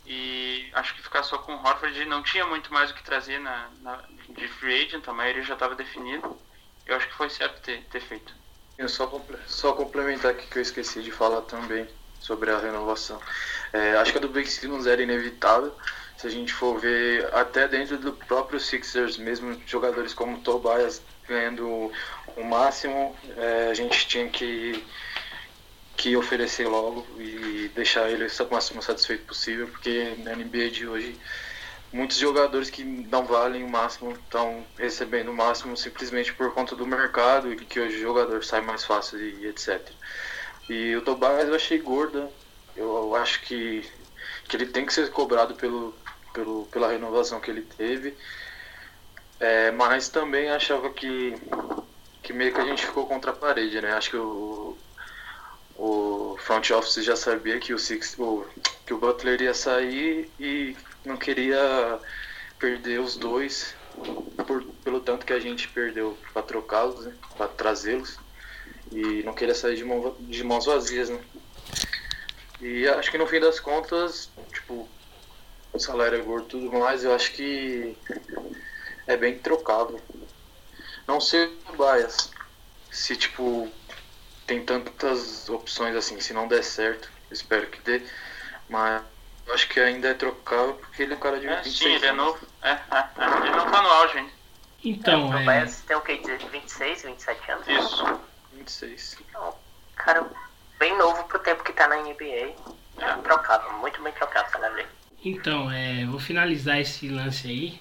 e 0.06 0.70
acho 0.74 0.96
que 0.96 1.02
ficar 1.04 1.24
só 1.24 1.38
com 1.40 1.56
o 1.56 1.60
Horford 1.60 2.06
não 2.06 2.24
tinha 2.24 2.46
muito 2.46 2.74
mais 2.74 2.92
o 2.92 2.96
que 2.96 3.04
trazer 3.04 3.40
na, 3.40 3.70
na- 3.82 4.04
de 4.30 4.48
free 4.48 4.86
agent, 4.86 5.08
a 5.08 5.14
maioria 5.14 5.44
já 5.44 5.54
estava 5.54 5.76
definido. 5.76 6.42
Eu 6.86 6.96
acho 6.96 7.08
que 7.08 7.14
foi 7.16 7.30
certo 7.30 7.62
ter, 7.62 7.84
ter 7.90 8.02
feito. 8.02 8.34
Eu 8.78 8.88
só, 8.90 9.10
só 9.46 9.74
complementar 9.74 10.32
aqui 10.32 10.48
que 10.48 10.58
eu 10.58 10.62
esqueci 10.62 11.02
de 11.04 11.12
falar 11.12 11.42
também 11.44 11.88
sobre 12.20 12.50
a 12.52 12.58
renovação. 12.58 13.22
É, 13.74 13.98
acho 13.98 14.12
que 14.12 14.18
a 14.18 14.22
do 14.22 14.30
Ben 14.30 14.46
Simmons 14.46 14.88
era 14.88 15.02
inevitável. 15.04 15.76
Se 16.20 16.28
a 16.28 16.30
gente 16.30 16.52
for 16.52 16.78
ver 16.78 17.34
até 17.34 17.66
dentro 17.66 17.98
do 17.98 18.12
próprio 18.12 18.60
Sixers, 18.60 19.16
mesmo 19.18 19.58
jogadores 19.66 20.14
como 20.14 20.42
Tobias 20.42 21.02
ganhando 21.26 21.90
o 22.36 22.44
máximo, 22.44 23.16
é, 23.38 23.70
a 23.72 23.74
gente 23.74 24.06
tinha 24.06 24.28
que, 24.28 24.84
que 25.96 26.18
oferecer 26.18 26.68
logo 26.68 27.08
e 27.18 27.72
deixar 27.74 28.10
ele 28.10 28.26
o 28.26 28.52
máximo 28.52 28.82
satisfeito 28.82 29.26
possível, 29.28 29.70
porque 29.70 30.16
na 30.18 30.36
NBA 30.36 30.72
de 30.72 30.86
hoje 30.86 31.18
muitos 31.94 32.18
jogadores 32.18 32.70
que 32.70 32.84
não 32.84 33.24
valem 33.24 33.64
o 33.64 33.70
máximo 33.70 34.12
estão 34.12 34.66
recebendo 34.78 35.30
o 35.30 35.34
máximo 35.34 35.78
simplesmente 35.78 36.34
por 36.34 36.54
conta 36.54 36.76
do 36.76 36.86
mercado 36.86 37.54
e 37.54 37.56
que 37.66 37.80
hoje 37.80 37.96
o 37.96 38.02
jogador 38.02 38.44
sai 38.44 38.60
mais 38.60 38.84
fácil 38.84 39.20
e 39.20 39.48
etc. 39.48 39.90
E 40.70 40.98
o 40.98 41.02
Tobias 41.02 41.48
eu 41.48 41.56
achei 41.56 41.80
gorda. 41.80 42.30
Eu 42.76 43.16
acho 43.16 43.42
que, 43.42 43.90
que 44.48 44.58
ele 44.58 44.68
tem 44.68 44.86
que 44.86 44.94
ser 44.94 45.10
cobrado 45.12 45.56
pelo, 45.56 45.94
pelo, 46.34 46.66
pela 46.68 46.90
renovação 46.90 47.40
que 47.40 47.52
ele 47.52 47.62
teve. 47.62 48.16
É, 49.40 49.72
mas 49.72 50.10
também 50.10 50.50
achava 50.50 50.90
que, 50.90 51.34
que 52.22 52.34
meio 52.34 52.54
que 52.54 52.60
a 52.60 52.66
gente 52.66 52.86
ficou 52.86 53.08
contra 53.08 53.32
a 53.32 53.36
parede, 53.36 53.80
né? 53.82 53.94
Acho 53.94 54.10
que 54.10 54.18
o, 54.18 54.78
o 55.78 56.38
front 56.40 56.70
office 56.72 57.04
já 57.04 57.16
sabia 57.16 57.60
que 57.60 57.74
o, 57.74 57.80
Six, 57.80 58.16
o, 58.20 58.46
que 58.86 58.94
o 58.94 58.98
Butler 58.98 59.42
ia 59.42 59.54
sair 59.54 60.30
e 60.40 60.76
não 61.06 61.16
queria 61.16 62.00
perder 62.60 63.00
os 63.00 63.16
dois 63.16 63.74
por, 64.46 64.64
pelo 64.84 65.00
tanto 65.00 65.26
que 65.26 65.34
a 65.34 65.40
gente 65.40 65.68
perdeu 65.70 66.18
para 66.34 66.42
trocá-los, 66.42 67.06
né? 67.06 67.14
para 67.38 67.48
trazê-los 67.48 68.18
e 68.92 69.24
não 69.24 69.34
queria 69.34 69.56
sair 69.56 69.76
de, 69.76 69.86
mão, 69.86 70.16
de 70.20 70.44
mãos 70.44 70.66
vazias, 70.66 71.10
né? 71.10 71.20
E 72.62 72.88
acho 72.88 73.10
que 73.10 73.18
no 73.18 73.28
fim 73.28 73.40
das 73.40 73.60
contas, 73.60 74.30
tipo, 74.52 74.88
o 75.74 75.80
salário 75.80 76.20
é 76.20 76.22
gordo 76.22 76.46
e 76.46 76.50
tudo 76.50 76.80
mais, 76.80 77.04
eu 77.04 77.14
acho 77.14 77.32
que 77.34 77.98
é 79.08 79.18
bem 79.18 79.38
trocável. 79.40 80.02
Não 81.08 81.20
sei 81.20 81.46
o 81.68 81.78
Bias, 81.78 82.32
se 82.92 83.16
tipo 83.16 83.72
tem 84.46 84.66
tantas 84.66 85.48
opções 85.50 85.96
assim, 85.96 86.20
se 86.20 86.34
não 86.34 86.48
der 86.48 86.64
certo, 86.64 87.10
espero 87.32 87.68
que 87.68 87.80
dê, 87.82 88.02
mas 88.68 89.04
eu 89.46 89.54
acho 89.54 89.68
que 89.68 89.80
ainda 89.80 90.10
é 90.10 90.14
trocável 90.14 90.76
porque 90.76 91.04
ele 91.04 91.14
é 91.14 91.18
um 91.18 91.20
cara 91.20 91.40
de 91.40 91.48
É, 91.48 91.56
26 91.62 91.78
sim, 91.78 91.96
ele 91.96 92.06
é 92.06 92.12
novo. 92.12 92.40
É, 92.62 92.72
é, 92.72 92.76
é. 92.76 93.48
Ele 93.48 93.56
não 93.56 93.72
tá 93.72 93.82
no 93.82 93.90
auge 93.90 94.18
ainda. 94.18 94.32
Então, 94.84 95.30
o 95.30 95.34
é, 95.34 95.38
Tobias 95.40 95.82
tem 95.82 95.98
o 95.98 96.02
que? 96.02 96.16
26, 96.18 97.02
27 97.04 97.52
anos? 97.52 97.68
Isso. 97.68 98.20
26. 98.54 99.18
Então, 99.28 99.56
cara, 99.96 100.26
bem 100.78 100.96
novo 100.98 101.24
pro 101.26 101.40
tempo 101.40 101.64
que 101.64 101.74
tá 101.74 101.88
na 101.88 101.98
NBA. 101.98 102.56
É 102.98 103.16
trocável, 103.24 103.72
muito 103.74 104.02
bem 104.02 104.14
trocável, 104.14 104.52
salário 104.52 104.76
dele. 104.76 104.99
Então, 105.24 105.70
é, 105.70 106.06
vou 106.06 106.20
finalizar 106.20 106.80
esse 106.80 107.08
lance 107.10 107.48
aí. 107.48 107.80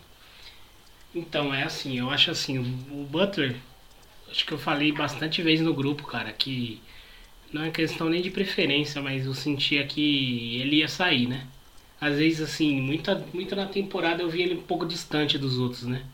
Então, 1.14 1.54
é 1.54 1.62
assim, 1.62 1.98
eu 1.98 2.10
acho 2.10 2.30
assim, 2.30 2.58
o, 2.58 3.04
Butler, 3.04 3.56
acho 4.30 4.44
que 4.44 4.52
eu 4.52 4.58
falei 4.58 4.92
bastante 4.92 5.42
vezes 5.42 5.64
no 5.64 5.74
grupo, 5.74 6.04
cara, 6.04 6.32
que 6.32 6.80
não 7.52 7.64
é 7.64 7.70
questão 7.70 8.08
nem 8.08 8.20
de 8.22 8.30
preferência, 8.30 9.00
mas 9.00 9.24
eu 9.26 9.34
sentia 9.34 9.86
que 9.86 10.60
ele 10.60 10.76
ia 10.76 10.88
sair, 10.88 11.26
né? 11.26 11.46
Às 12.00 12.16
vezes, 12.18 12.40
assim, 12.40 12.80
muita, 12.80 13.16
muito 13.32 13.56
na 13.56 13.66
temporada 13.66 14.22
eu 14.22 14.30
vi 14.30 14.42
ele 14.42 14.54
um 14.54 14.62
pouco 14.62 14.86
distante 14.86 15.38
dos 15.38 15.58
outros, 15.58 15.84
né? 15.84 16.04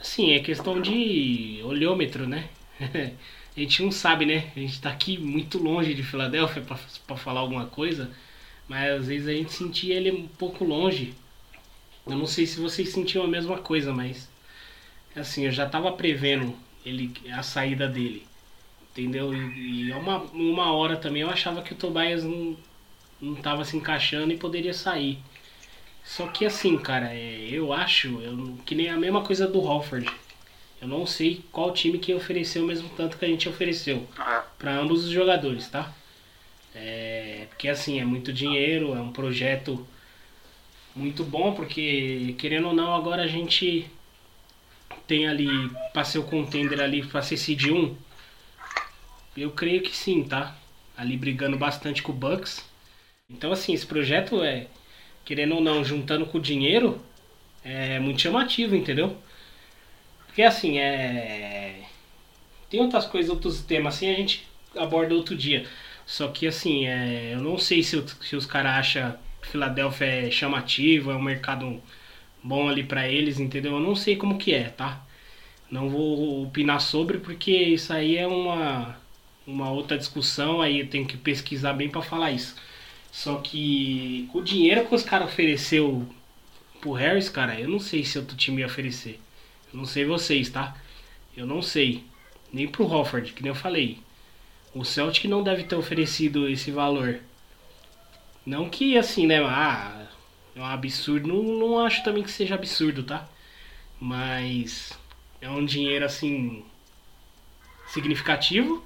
Assim, 0.00 0.32
é 0.32 0.40
questão 0.40 0.80
de 0.80 1.60
olhômetro, 1.64 2.26
né? 2.28 2.48
a 2.80 3.60
gente 3.60 3.82
não 3.82 3.90
sabe, 3.92 4.26
né? 4.26 4.50
A 4.56 4.60
gente 4.60 4.80
tá 4.80 4.90
aqui 4.90 5.18
muito 5.18 5.58
longe 5.58 5.94
de 5.94 6.02
Filadélfia 6.02 6.62
pra 7.06 7.16
falar 7.16 7.40
alguma 7.40 7.66
coisa, 7.66 8.10
mas 8.68 9.00
às 9.00 9.06
vezes 9.06 9.28
a 9.28 9.32
gente 9.32 9.52
sentia 9.52 9.96
ele 9.96 10.10
um 10.10 10.26
pouco 10.26 10.64
longe. 10.64 11.14
Eu 12.06 12.16
não 12.16 12.26
sei 12.26 12.46
se 12.46 12.60
vocês 12.60 12.88
sentiam 12.88 13.24
a 13.24 13.28
mesma 13.28 13.58
coisa, 13.58 13.92
mas 13.92 14.28
assim, 15.14 15.44
eu 15.44 15.52
já 15.52 15.68
tava 15.68 15.92
prevendo 15.92 16.54
ele 16.84 17.12
a 17.32 17.42
saída 17.42 17.88
dele. 17.88 18.26
Entendeu? 18.90 19.32
E, 19.34 19.88
e 19.88 19.92
uma, 19.92 20.18
uma 20.32 20.72
hora 20.72 20.96
também 20.96 21.22
eu 21.22 21.30
achava 21.30 21.62
que 21.62 21.72
o 21.72 21.76
Tobias 21.76 22.24
não, 22.24 22.56
não 23.20 23.34
tava 23.36 23.64
se 23.64 23.76
encaixando 23.76 24.32
e 24.32 24.38
poderia 24.38 24.74
sair. 24.74 25.18
Só 26.04 26.26
que 26.26 26.44
assim, 26.44 26.76
cara, 26.78 27.14
é, 27.14 27.48
eu 27.50 27.72
acho 27.72 28.08
eu, 28.20 28.58
que 28.66 28.74
nem 28.74 28.88
a 28.90 28.96
mesma 28.96 29.22
coisa 29.22 29.46
do 29.46 29.62
Hofford. 29.62 30.06
Eu 30.80 30.88
não 30.88 31.06
sei 31.06 31.44
qual 31.52 31.72
time 31.72 31.98
que 31.98 32.12
ofereceu 32.12 32.64
o 32.64 32.66
mesmo 32.66 32.88
tanto 32.96 33.16
que 33.16 33.24
a 33.24 33.28
gente 33.28 33.48
ofereceu 33.48 34.04
Ah, 34.18 34.44
para 34.58 34.72
ambos 34.72 35.04
os 35.04 35.10
jogadores, 35.10 35.68
tá? 35.68 35.94
É, 36.74 37.46
porque 37.50 37.68
assim, 37.68 38.00
é 38.00 38.04
muito 38.04 38.32
dinheiro, 38.32 38.94
é 38.94 39.00
um 39.00 39.12
projeto 39.12 39.86
muito 40.94 41.24
bom, 41.24 41.54
porque 41.54 42.34
querendo 42.38 42.68
ou 42.68 42.74
não, 42.74 42.94
agora 42.94 43.22
a 43.22 43.26
gente 43.26 43.90
tem 45.06 45.26
ali 45.28 45.48
para 45.92 46.04
ser 46.04 46.18
o 46.18 46.24
contender 46.24 46.80
ali 46.80 47.04
para 47.06 47.22
ser 47.22 47.36
seed 47.36 47.66
1. 47.66 47.96
Eu 49.36 49.50
creio 49.52 49.82
que 49.82 49.96
sim, 49.96 50.24
tá? 50.24 50.56
Ali 50.96 51.16
brigando 51.16 51.56
bastante 51.56 52.02
com 52.02 52.12
o 52.12 52.14
Bucks. 52.14 52.64
Então 53.28 53.52
assim, 53.52 53.72
esse 53.74 53.86
projeto 53.86 54.42
é 54.42 54.66
querendo 55.24 55.54
ou 55.54 55.60
não, 55.60 55.84
juntando 55.84 56.26
com 56.26 56.38
o 56.38 56.40
dinheiro, 56.40 57.00
é 57.64 57.98
muito 57.98 58.20
chamativo, 58.20 58.74
entendeu? 58.74 59.16
Porque 60.26 60.42
assim, 60.42 60.78
é. 60.78 61.82
Tem 62.70 62.80
outras 62.80 63.06
coisas, 63.06 63.30
outros 63.30 63.62
temas 63.62 63.96
assim, 63.96 64.10
a 64.10 64.14
gente 64.14 64.46
aborda 64.76 65.14
outro 65.14 65.36
dia. 65.36 65.66
Só 66.06 66.28
que 66.28 66.46
assim, 66.46 66.86
é... 66.86 67.34
eu 67.34 67.40
não 67.40 67.58
sei 67.58 67.82
se, 67.82 68.02
se 68.20 68.36
os 68.36 68.46
caras 68.46 68.72
acham 68.72 69.16
que 69.40 69.48
Filadélfia 69.48 70.06
é 70.06 70.30
chamativo, 70.30 71.10
é 71.10 71.16
um 71.16 71.22
mercado 71.22 71.82
bom 72.42 72.68
ali 72.68 72.84
pra 72.84 73.08
eles, 73.08 73.40
entendeu? 73.40 73.74
Eu 73.74 73.80
não 73.80 73.94
sei 73.96 74.16
como 74.16 74.38
que 74.38 74.52
é, 74.54 74.68
tá? 74.70 75.04
Não 75.70 75.88
vou 75.88 76.44
opinar 76.44 76.80
sobre 76.80 77.18
porque 77.18 77.50
isso 77.52 77.92
aí 77.92 78.16
é 78.16 78.26
uma, 78.26 78.96
uma 79.46 79.70
outra 79.70 79.96
discussão, 79.98 80.60
aí 80.60 80.80
eu 80.80 80.88
tenho 80.88 81.06
que 81.06 81.16
pesquisar 81.16 81.72
bem 81.72 81.88
pra 81.88 82.02
falar 82.02 82.32
isso. 82.32 82.56
Só 83.10 83.36
que 83.36 84.28
com 84.32 84.38
o 84.38 84.44
dinheiro 84.44 84.86
que 84.86 84.94
os 84.94 85.02
caras 85.02 85.28
ofereceu 85.28 86.06
pro 86.80 86.92
Harris, 86.92 87.28
cara, 87.28 87.58
eu 87.60 87.68
não 87.68 87.78
sei 87.78 88.04
se 88.04 88.18
outro 88.18 88.36
time 88.36 88.60
ia 88.60 88.66
oferecer. 88.66 89.20
Eu 89.72 89.78
não 89.78 89.84
sei 89.86 90.04
vocês, 90.04 90.50
tá? 90.50 90.76
Eu 91.36 91.46
não 91.46 91.62
sei. 91.62 92.04
Nem 92.52 92.68
pro 92.68 92.86
Hofford, 92.86 93.32
que 93.32 93.42
nem 93.42 93.50
eu 93.50 93.54
falei. 93.54 93.98
O 94.74 94.84
Celtic 94.84 95.26
não 95.26 95.42
deve 95.42 95.64
ter 95.64 95.76
oferecido 95.76 96.48
esse 96.48 96.70
valor. 96.70 97.20
Não 98.44 98.68
que 98.68 98.96
assim, 98.96 99.26
né? 99.26 99.42
Ah, 99.44 100.06
é 100.56 100.60
um 100.60 100.64
absurdo. 100.64 101.28
Não, 101.28 101.42
não 101.42 101.78
acho 101.84 102.02
também 102.02 102.22
que 102.22 102.30
seja 102.30 102.54
absurdo, 102.54 103.02
tá? 103.02 103.28
Mas 104.00 104.98
é 105.40 105.48
um 105.48 105.64
dinheiro 105.64 106.04
assim 106.04 106.64
significativo. 107.88 108.82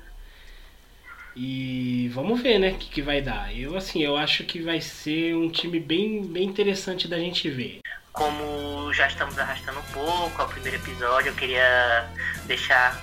E 1.34 2.09
vamos 2.14 2.41
ver, 2.41 2.59
né, 2.59 2.70
o 2.70 2.78
que, 2.78 2.89
que 2.89 3.03
vai 3.03 3.20
dar. 3.20 3.55
Eu 3.55 3.76
assim, 3.76 4.03
eu 4.03 4.16
acho 4.16 4.43
que 4.45 4.62
vai 4.62 4.80
ser 4.80 5.37
um 5.37 5.51
time 5.51 5.78
bem, 5.78 6.24
bem 6.26 6.45
interessante 6.45 7.07
da 7.07 7.18
gente 7.18 7.51
ver. 7.51 7.80
Como 8.11 8.91
já 8.95 9.07
estamos 9.07 9.39
arrastando 9.39 9.78
um 9.78 9.93
pouco 9.93 10.41
ao 10.41 10.49
primeiro 10.49 10.78
episódio, 10.78 11.28
eu 11.28 11.34
queria 11.34 12.09
deixar 12.47 12.99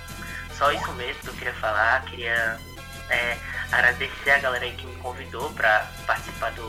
só 0.52 0.72
isso 0.72 0.92
mesmo 0.94 1.22
que 1.22 1.28
eu 1.28 1.34
queria 1.34 1.54
falar. 1.54 2.04
Queria 2.06 2.58
é, 3.10 3.36
agradecer 3.72 4.30
a 4.30 4.38
galera 4.38 4.64
aí 4.64 4.72
que 4.72 4.86
me 4.86 4.96
convidou 4.96 5.50
para 5.52 5.88
participar 6.06 6.52
do, 6.52 6.68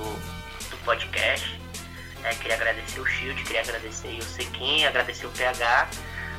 do 0.69 0.77
podcast. 0.83 1.59
É, 2.23 2.33
queria 2.35 2.55
agradecer 2.55 2.99
o 2.99 3.05
Shield, 3.05 3.43
queria 3.43 3.61
agradecer 3.61 4.17
o 4.17 4.23
Sequin, 4.23 4.85
agradecer 4.85 5.27
o 5.27 5.29
PH, 5.31 5.87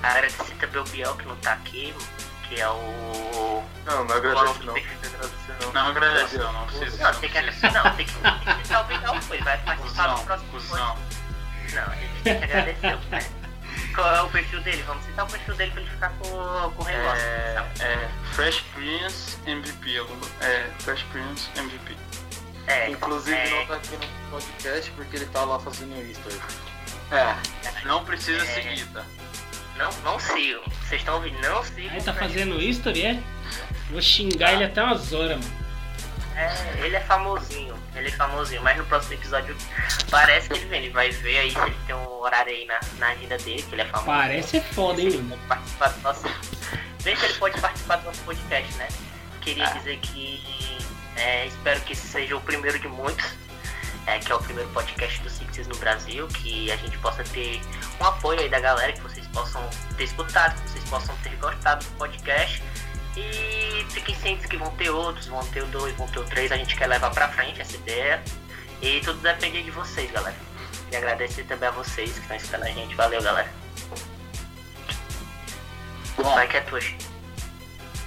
agradecer 0.02 0.54
também 0.56 0.80
o 0.80 0.84
Biel 0.84 1.16
que 1.16 1.26
não 1.26 1.36
tá 1.36 1.52
aqui, 1.52 1.94
que 2.48 2.60
é 2.60 2.68
o. 2.68 3.62
Não, 3.84 4.04
não 4.04 4.16
agradece 4.16 4.64
não. 4.64 4.74
Não 4.74 4.74
não. 4.74 5.72
Não 5.72 5.86
agradece, 5.88 6.38
não, 6.38 6.52
não 6.52 6.66
precisa. 6.66 7.02
Não, 7.02 7.20
tem 7.20 7.30
que 7.30 7.38
agradecer, 7.38 7.72
não, 7.72 7.96
tem 7.96 8.06
que 8.06 8.12
citar 8.12 8.82
o 8.82 8.84
Biel, 8.84 9.22
foi, 9.22 9.38
vai 9.38 9.58
participar 9.58 10.14
do 10.14 10.24
próximo. 10.24 10.60
Não, 10.74 10.96
a 11.82 11.94
gente 11.94 12.22
tem 12.22 12.38
que 12.38 12.44
agradecer, 12.44 12.98
né? 13.10 13.35
Qual 13.96 14.14
é 14.14 14.20
o 14.22 14.28
perfil 14.28 14.60
dele? 14.60 14.82
Vamos 14.86 15.04
citar 15.06 15.24
o 15.24 15.28
perfil 15.28 15.54
dele 15.56 15.70
pra 15.72 15.80
ele 15.80 15.90
ficar 15.90 16.10
com, 16.10 16.28
com 16.28 16.82
o 16.82 16.86
negócio. 16.86 17.24
É, 17.26 17.54
tá? 17.54 17.84
é 17.84 18.08
Fresh 18.34 18.60
Prince 18.74 19.38
MVP. 19.46 19.96
É, 20.42 20.70
Fresh 20.80 21.02
Prince 21.04 21.48
MVP. 21.56 21.96
É, 22.66 22.90
Inclusive 22.90 23.36
é, 23.36 23.50
não 23.50 23.66
tá 23.66 23.74
aqui 23.76 23.96
no 23.96 24.30
podcast 24.30 24.90
porque 24.92 25.16
ele 25.16 25.26
tá 25.26 25.44
lá 25.44 25.58
fazendo 25.58 25.98
history. 26.08 26.38
É, 27.10 27.86
não 27.86 28.04
precisa 28.04 28.42
É. 28.44 28.46
seguir, 28.46 28.84
tá? 28.92 29.02
Não, 29.76 29.90
não 30.04 30.20
sigam. 30.20 30.62
Vocês 30.82 31.00
estão 31.00 31.14
ouvindo? 31.14 31.38
Não 31.40 31.64
sigam. 31.64 31.92
Aí 31.92 32.02
tá 32.02 32.12
fazendo 32.12 32.60
history, 32.60 33.02
é? 33.06 33.22
Vou 33.90 34.02
xingar 34.02 34.52
ele 34.54 34.64
até 34.64 34.82
umas 34.82 35.12
horas, 35.12 35.38
mano. 35.38 35.65
É, 36.36 36.84
ele 36.84 36.96
é 36.96 37.00
famosinho. 37.00 37.74
Ele 37.94 38.08
é 38.08 38.12
famosinho. 38.12 38.62
Mas 38.62 38.76
no 38.76 38.84
próximo 38.84 39.14
episódio 39.14 39.56
parece 40.10 40.48
que 40.48 40.54
ele 40.54 40.66
vem. 40.66 40.84
Ele 40.84 40.92
vai 40.92 41.10
ver 41.10 41.38
aí 41.38 41.50
se 41.50 41.58
ele 41.58 41.76
tem 41.86 41.94
um 41.96 42.06
horário 42.20 42.52
aí 42.52 42.66
na, 42.66 42.78
na 42.98 43.08
agenda 43.08 43.38
dele, 43.38 43.62
que 43.62 43.74
ele 43.74 43.82
é 43.82 43.86
famoso. 43.86 44.06
Parece 44.06 44.56
é 44.58 44.60
foda, 44.60 45.00
hein, 45.00 45.08
Ele 45.08 45.22
pode 45.28 45.40
participar 45.48 45.88
do 45.88 46.00
nosso. 46.02 46.22
Vê 47.00 47.16
se 47.16 47.24
ele 47.24 47.34
pode 47.34 47.60
participar 47.60 47.96
do 47.96 48.04
nosso 48.04 48.20
podcast, 48.22 48.72
né? 48.74 48.88
Queria 49.40 49.66
Ah. 49.66 49.70
dizer 49.70 49.98
que 49.98 50.78
é, 51.16 51.46
espero 51.46 51.80
que 51.82 51.92
esse 51.94 52.06
seja 52.06 52.36
o 52.36 52.40
primeiro 52.40 52.78
de 52.78 52.88
muitos. 52.88 53.24
É, 54.08 54.20
que 54.20 54.30
é 54.30 54.34
o 54.36 54.38
primeiro 54.38 54.70
podcast 54.70 55.20
do 55.22 55.28
Sixes 55.28 55.66
no 55.66 55.76
Brasil, 55.78 56.28
que 56.28 56.70
a 56.70 56.76
gente 56.76 56.96
possa 56.98 57.24
ter 57.24 57.60
um 58.00 58.04
apoio 58.04 58.38
aí 58.40 58.48
da 58.48 58.60
galera, 58.60 58.92
que 58.92 59.00
vocês 59.00 59.26
possam 59.28 59.68
ter 59.96 60.04
escutado, 60.04 60.54
que 60.62 60.70
vocês 60.70 60.84
possam 60.84 61.16
ter 61.24 61.34
gostado 61.38 61.84
do 61.84 61.90
podcast. 61.98 62.62
E 63.16 63.84
fiquem 63.90 64.14
cientes 64.14 64.46
que 64.46 64.56
vão 64.56 64.70
ter 64.76 64.90
outros, 64.90 65.26
vão 65.26 65.44
ter 65.46 65.62
o 65.62 65.66
dois, 65.66 65.94
vão 65.96 66.06
ter 66.08 66.18
o 66.20 66.24
três, 66.24 66.52
a 66.52 66.56
gente 66.56 66.76
quer 66.76 66.86
levar 66.86 67.10
pra 67.10 67.28
frente 67.28 67.60
essa 67.60 67.76
ideia. 67.76 68.22
E 68.82 69.00
tudo 69.00 69.20
depende 69.20 69.62
de 69.62 69.70
vocês, 69.70 70.10
galera. 70.10 70.36
E 70.92 70.96
agradecer 70.96 71.44
também 71.44 71.68
a 71.68 71.72
vocês 71.72 72.12
que 72.12 72.20
estão 72.20 72.36
escutando 72.36 72.64
a 72.64 72.70
gente. 72.70 72.94
Valeu, 72.94 73.22
galera. 73.22 73.50
Bom, 76.16 76.34
Vai 76.34 76.48
que 76.48 76.56
é 76.56 76.60
tua, 76.62 76.80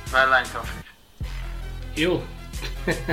vai 0.07 0.25
lá 0.27 0.41
então, 0.41 0.63
Fred. 0.63 0.85
Eu? 1.95 2.23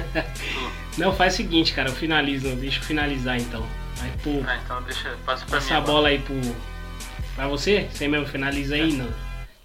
Não, 0.97 1.15
faz 1.15 1.35
o 1.35 1.37
seguinte, 1.37 1.75
cara, 1.75 1.91
eu 1.91 1.95
finalizo, 1.95 2.55
deixa 2.57 2.81
eu 2.81 2.85
finalizar 2.85 3.37
então. 3.39 3.67
Vai 3.97 4.11
pro. 4.23 4.45
Ah, 4.49 4.57
então 4.65 4.83
deixa, 4.83 5.17
passa 5.25 5.45
pra. 5.45 5.59
Passa 5.59 5.75
a 5.75 5.77
agora. 5.79 5.93
bola 5.93 6.09
aí 6.09 6.19
pro. 6.19 6.41
Pra 7.35 7.47
você? 7.49 7.89
Você 7.93 8.09
mesmo 8.09 8.27
finaliza 8.27 8.75
aí? 8.75 8.93
Não. 8.93 9.13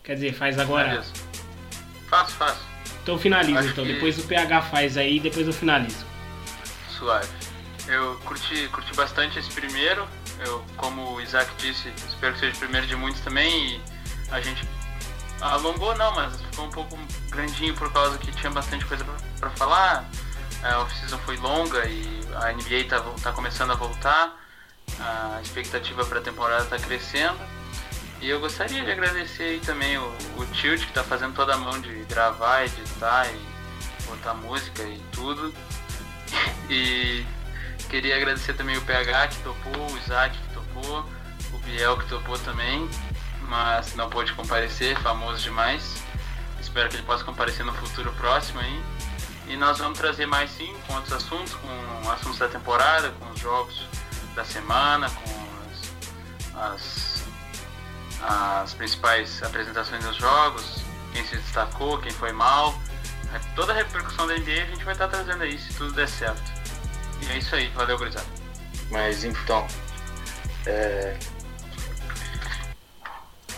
Quer 0.04 0.16
dizer, 0.16 0.34
faz 0.34 0.60
agora. 0.60 0.90
Beleza. 0.90 1.14
Faço, 2.12 2.34
faço. 2.34 2.60
Então 3.02 3.18
finaliza 3.18 3.60
Acho 3.60 3.70
então. 3.70 3.86
que- 3.86 3.94
Depois 3.94 4.20
o 4.20 4.24
PH 4.28 4.62
faz 4.64 4.98
aí 4.98 5.20
depois 5.20 5.48
eu 5.48 5.54
finalizo. 5.54 6.06
Suave. 6.98 7.28
Eu 7.88 8.16
curti, 8.26 8.68
curti 8.68 8.94
bastante 8.96 9.40
esse 9.40 9.50
primeiro. 9.52 10.08
Eu, 10.46 10.64
como 10.78 11.14
o 11.16 11.22
Isaac 11.22 11.50
disse, 11.58 11.88
espero 12.08 12.34
que 12.34 12.40
seja 12.42 12.56
o 12.56 12.60
primeiro 12.60 12.86
de 12.86 12.96
muitos 12.96 13.22
também. 13.22 13.50
E 13.78 13.82
a 14.30 14.40
gente 14.42 14.68
alongou 15.40 15.96
não, 15.96 16.14
mas 16.14 16.40
ficou 16.42 16.66
um 16.66 16.70
pouco 16.70 17.00
grandinho 17.30 17.74
por 17.76 17.92
causa 17.92 18.18
que 18.20 18.32
tinha 18.34 18.52
bastante 18.52 18.86
coisa 18.86 19.04
pra, 19.04 19.16
pra 19.40 19.50
falar. 19.52 20.06
A 20.64 20.80
off-season 20.82 21.18
foi 21.20 21.38
longa 21.38 21.88
e 21.88 22.22
a 22.36 22.52
NBA 22.54 22.84
tá, 22.88 23.00
tá 23.24 23.32
começando 23.32 23.72
a 23.72 23.76
voltar. 23.76 24.38
A 25.00 25.40
expectativa 25.42 26.06
para 26.06 26.20
a 26.20 26.22
temporada 26.22 26.66
tá 26.66 26.78
crescendo. 26.78 27.40
E 28.22 28.30
eu 28.30 28.40
gostaria 28.40 28.84
de 28.86 28.92
agradecer 28.92 29.44
aí 29.44 29.60
também 29.60 29.98
o, 29.98 30.04
o 30.38 30.46
Tilt 30.54 30.86
que 30.86 30.94
tá 30.94 31.04
fazendo 31.04 31.34
toda 31.34 31.56
a 31.56 31.58
mão 31.58 31.82
de 31.82 32.04
gravar, 32.04 32.66
editar 32.66 33.28
e 33.28 34.06
botar 34.06 34.36
música 34.36 34.84
e 34.84 35.00
tudo. 35.12 35.52
E 36.70 37.26
queria 37.90 38.16
agradecer 38.16 38.54
também 38.54 38.78
o 38.78 38.82
PH 38.84 39.28
que 39.30 39.38
topou, 39.40 39.92
o 39.92 39.98
Isaac 39.98 40.38
que 40.38 40.54
topou, 40.54 41.06
o 41.52 41.58
Biel 41.60 41.98
que 41.98 42.08
topou 42.08 42.38
também, 42.40 42.88
mas 43.50 43.96
não 43.96 44.10
pôde 44.10 44.32
comparecer, 44.34 44.98
famoso 45.00 45.42
demais. 45.42 46.02
Espero 46.62 46.90
que 46.90 46.98
ele 46.98 47.04
possa 47.04 47.24
comparecer 47.24 47.66
no 47.66 47.74
futuro 47.74 48.14
próximo 48.14 48.60
aí. 48.60 48.84
E 49.48 49.58
nós 49.58 49.80
vamos 49.80 49.98
trazer 49.98 50.28
mais 50.28 50.52
sim 50.52 50.74
com 50.88 50.94
outros 50.94 51.12
assuntos, 51.12 51.56
com 51.56 52.10
assuntos 52.10 52.38
da 52.38 52.48
temporada, 52.48 53.10
com 53.20 53.30
os 53.32 53.40
jogos 53.40 53.86
da 54.36 54.46
semana, 54.46 55.10
com 55.10 56.58
as, 56.58 56.74
as, 56.76 57.11
as 58.22 58.74
principais 58.74 59.42
apresentações 59.44 60.04
dos 60.04 60.16
jogos, 60.18 60.84
quem 61.14 61.26
se 61.26 61.36
destacou, 61.38 61.98
quem 62.00 62.12
foi 62.12 62.32
mal. 62.32 62.74
Toda 63.56 63.72
a 63.72 63.76
repercussão 63.76 64.28
da 64.28 64.36
NBA 64.38 64.64
a 64.64 64.66
gente 64.66 64.84
vai 64.84 64.94
estar 64.94 65.08
trazendo 65.08 65.44
aí, 65.44 65.58
se 65.58 65.74
tudo 65.74 65.94
der 65.94 66.08
certo. 66.08 66.52
E 67.22 67.32
é 67.32 67.38
isso 67.38 67.56
aí, 67.56 67.68
valeu, 67.70 67.98
gurizada. 67.98 68.28
Mas 68.90 69.24
então, 69.24 69.66
é... 70.66 71.18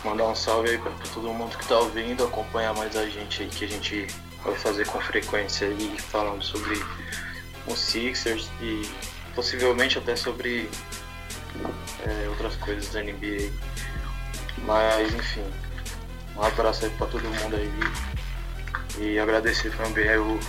mandar 0.03 0.26
um 0.26 0.36
salve 0.36 0.70
aí 0.70 0.78
pra 0.78 0.91
todo 1.14 1.28
mundo 1.30 1.57
que 1.57 1.66
tá 1.66 1.80
ouvindo, 1.80 2.24
acompanhar 2.24 2.74
mais 2.76 2.95
a 2.95 3.07
gente 3.07 3.43
aí 3.43 3.49
que 3.49 3.66
a 3.66 3.68
gente 3.68 4.07
vai 4.43 4.55
fazer 4.55 4.86
com 4.86 4.99
frequência 5.01 5.68
aí, 5.68 5.97
falando 5.99 6.43
sobre 6.43 6.84
os 7.66 7.80
Sixers 7.80 8.49
e 8.61 8.88
possivelmente 9.34 9.97
até 9.97 10.16
sobre 10.16 10.70
é, 12.05 12.30
outras 12.30 12.55
coisas 12.57 12.89
da 12.89 13.01
NBA. 13.01 13.51
Mas 14.66 15.14
enfim, 15.14 15.45
um 16.36 16.41
abraço 16.41 16.86
aí 16.86 16.91
pra 16.91 17.07
todo 17.07 17.24
mundo 17.24 17.55
aí 17.55 17.70
e 18.97 19.20
agradecer 19.20 19.76
também 19.76 20.07
ao, 20.14 20.39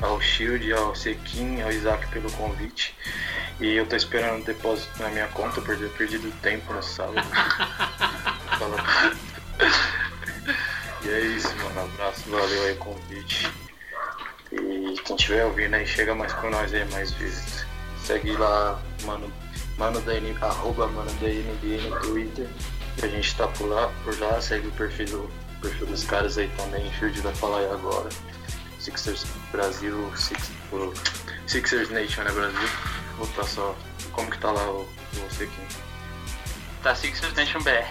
ao 0.00 0.20
Shield, 0.20 0.72
ao 0.72 0.94
Sequin, 0.94 1.60
ao 1.62 1.70
Isaac 1.70 2.06
pelo 2.08 2.30
convite. 2.32 2.94
E 3.60 3.74
eu 3.74 3.86
tô 3.86 3.96
esperando 3.96 4.40
um 4.40 4.42
depósito 4.42 5.02
na 5.02 5.08
minha 5.08 5.28
conta 5.28 5.60
por 5.62 5.76
ter 5.76 5.88
perdido 5.90 6.30
tempo 6.42 6.82
sábado. 6.82 7.26
Fala. 8.58 8.76
e 11.04 11.08
é 11.08 11.20
isso, 11.20 11.54
mano. 11.56 11.80
Abraço, 11.80 12.28
valeu 12.28 12.64
aí 12.64 12.72
o 12.72 12.76
convite. 12.76 13.50
E 14.52 14.94
quem 15.04 15.16
tiver 15.16 15.44
ouvindo 15.44 15.74
aí, 15.74 15.86
chega 15.86 16.14
mais 16.14 16.32
com 16.34 16.50
nós 16.50 16.72
aí 16.74 16.84
mais 16.90 17.12
vezes. 17.12 17.64
Segue 18.04 18.32
lá, 18.32 18.80
mano, 19.04 19.32
mano 19.78 20.00
da 20.00 20.12
arroba 20.46 20.86
mano 20.88 21.10
da 21.14 21.26
NBA 21.26 21.88
no 21.88 22.00
Twitter. 22.02 22.48
Que 22.96 23.04
a 23.04 23.08
gente 23.08 23.34
tá 23.36 23.46
por 23.48 23.68
lá, 23.68 23.92
por 24.04 24.18
lá, 24.18 24.40
segue 24.40 24.68
o 24.68 24.72
perfil, 24.72 25.06
do, 25.06 25.30
perfil 25.60 25.86
dos 25.86 26.04
caras 26.04 26.38
aí 26.38 26.48
também, 26.56 26.86
o 26.86 26.90
Field 26.92 27.20
vai 27.20 27.34
falar 27.34 27.58
aí 27.58 27.70
agora. 27.70 28.08
Sixers 28.78 29.26
Brasil, 29.50 30.12
Six, 30.16 30.50
o 30.72 30.94
Sixers 31.46 31.90
Nation, 31.90 32.22
né, 32.22 32.30
Brasil? 32.30 32.68
Vou 33.18 33.26
botar 33.26 33.44
só. 33.44 33.76
Como 34.12 34.30
que 34.30 34.38
tá 34.38 34.50
lá 34.50 34.70
o, 34.70 34.82
o 34.82 35.30
Sequin? 35.30 35.62
Tá 36.82 36.94
Sixers 36.94 37.34
Nation 37.34 37.60
BR. 37.62 37.86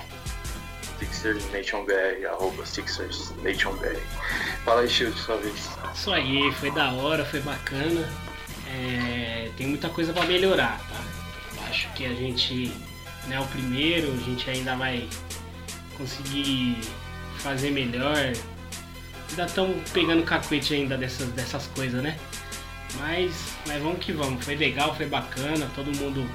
Sixers 1.00 1.52
Nation 1.52 1.84
BR, 1.84 2.26
arroba 2.30 2.66
Sixers 2.66 3.32
Nation 3.44 3.74
BR. 3.74 4.00
Fala 4.64 4.82
aí, 4.82 4.90
Shield, 4.90 5.20
sua 5.20 5.38
vez. 5.38 5.70
Isso 5.94 6.12
aí, 6.12 6.52
foi 6.54 6.72
da 6.72 6.92
hora, 6.94 7.26
foi 7.26 7.42
bacana. 7.42 8.10
É, 8.68 9.52
tem 9.58 9.68
muita 9.68 9.90
coisa 9.90 10.14
pra 10.14 10.24
melhorar, 10.24 10.80
tá? 10.90 11.04
Eu 11.58 11.64
acho 11.68 11.92
que 11.94 12.06
a 12.06 12.14
gente 12.14 12.74
não 13.28 13.36
é 13.36 13.40
o 13.40 13.48
primeiro, 13.48 14.14
a 14.14 14.18
gente 14.18 14.50
ainda 14.50 14.76
vai 14.76 15.08
conseguir 15.98 16.80
fazer 17.38 17.72
melhor. 17.72 18.34
Ainda 19.30 19.46
estamos 19.46 19.90
pegando 19.92 20.24
cacuete 20.24 20.74
ainda 20.74 20.98
dessas, 20.98 21.30
dessas 21.30 21.68
coisas, 21.68 22.02
né? 22.02 22.18
Mas, 23.00 23.56
mas 23.68 23.82
vamos 23.82 24.00
que 24.00 24.12
vamos. 24.12 24.44
Foi 24.44 24.56
legal, 24.56 24.96
foi 24.96 25.08
bacana, 25.08 25.70
todo 25.76 25.96
mundo 25.98 26.30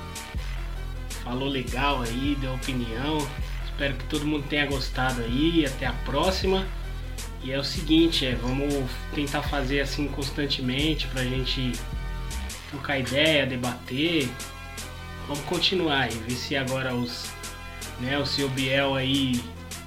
falou 1.23 1.49
legal 1.49 2.03
aí, 2.03 2.37
deu 2.41 2.55
opinião. 2.55 3.19
Espero 3.65 3.95
que 3.95 4.05
todo 4.05 4.27
mundo 4.27 4.47
tenha 4.49 4.67
gostado 4.67 5.23
aí. 5.23 5.65
Até 5.65 5.87
a 5.87 5.93
próxima. 5.93 6.67
E 7.43 7.53
é 7.53 7.59
o 7.59 7.65
seguinte, 7.65 8.27
é, 8.27 8.35
vamos 8.35 8.75
tentar 9.15 9.43
fazer 9.43 9.81
assim 9.81 10.07
constantemente 10.09 11.07
pra 11.07 11.25
gente 11.25 11.73
trocar 12.71 12.99
ideia, 12.99 13.47
debater. 13.47 14.29
Vamos 15.31 15.45
continuar 15.45 16.01
aí, 16.01 16.15
ver 16.27 16.35
se 16.35 16.57
agora 16.57 16.93
os. 16.93 17.31
Né, 18.01 18.19
o 18.19 18.27
seu 18.27 18.49
Biel 18.49 18.97
aí 18.97 19.41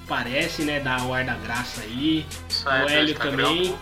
parece, 0.07 0.63
né? 0.63 0.79
Dar 0.79 1.03
o 1.03 1.13
ar 1.13 1.25
da 1.25 1.33
graça 1.33 1.81
aí. 1.81 2.25
Isso 2.49 2.65
O 2.65 2.71
Hélio 2.71 3.11
Instagram, 3.11 3.43
também. 3.43 3.75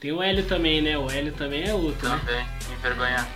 Tem 0.00 0.10
o 0.10 0.20
Hélio 0.20 0.44
também, 0.46 0.82
né? 0.82 0.98
O 0.98 1.08
Hélio 1.08 1.32
também 1.34 1.68
é 1.68 1.72
outro, 1.72 2.08
né? 2.08 2.18
Também, 2.18 2.46
envergonhar. 2.76 3.28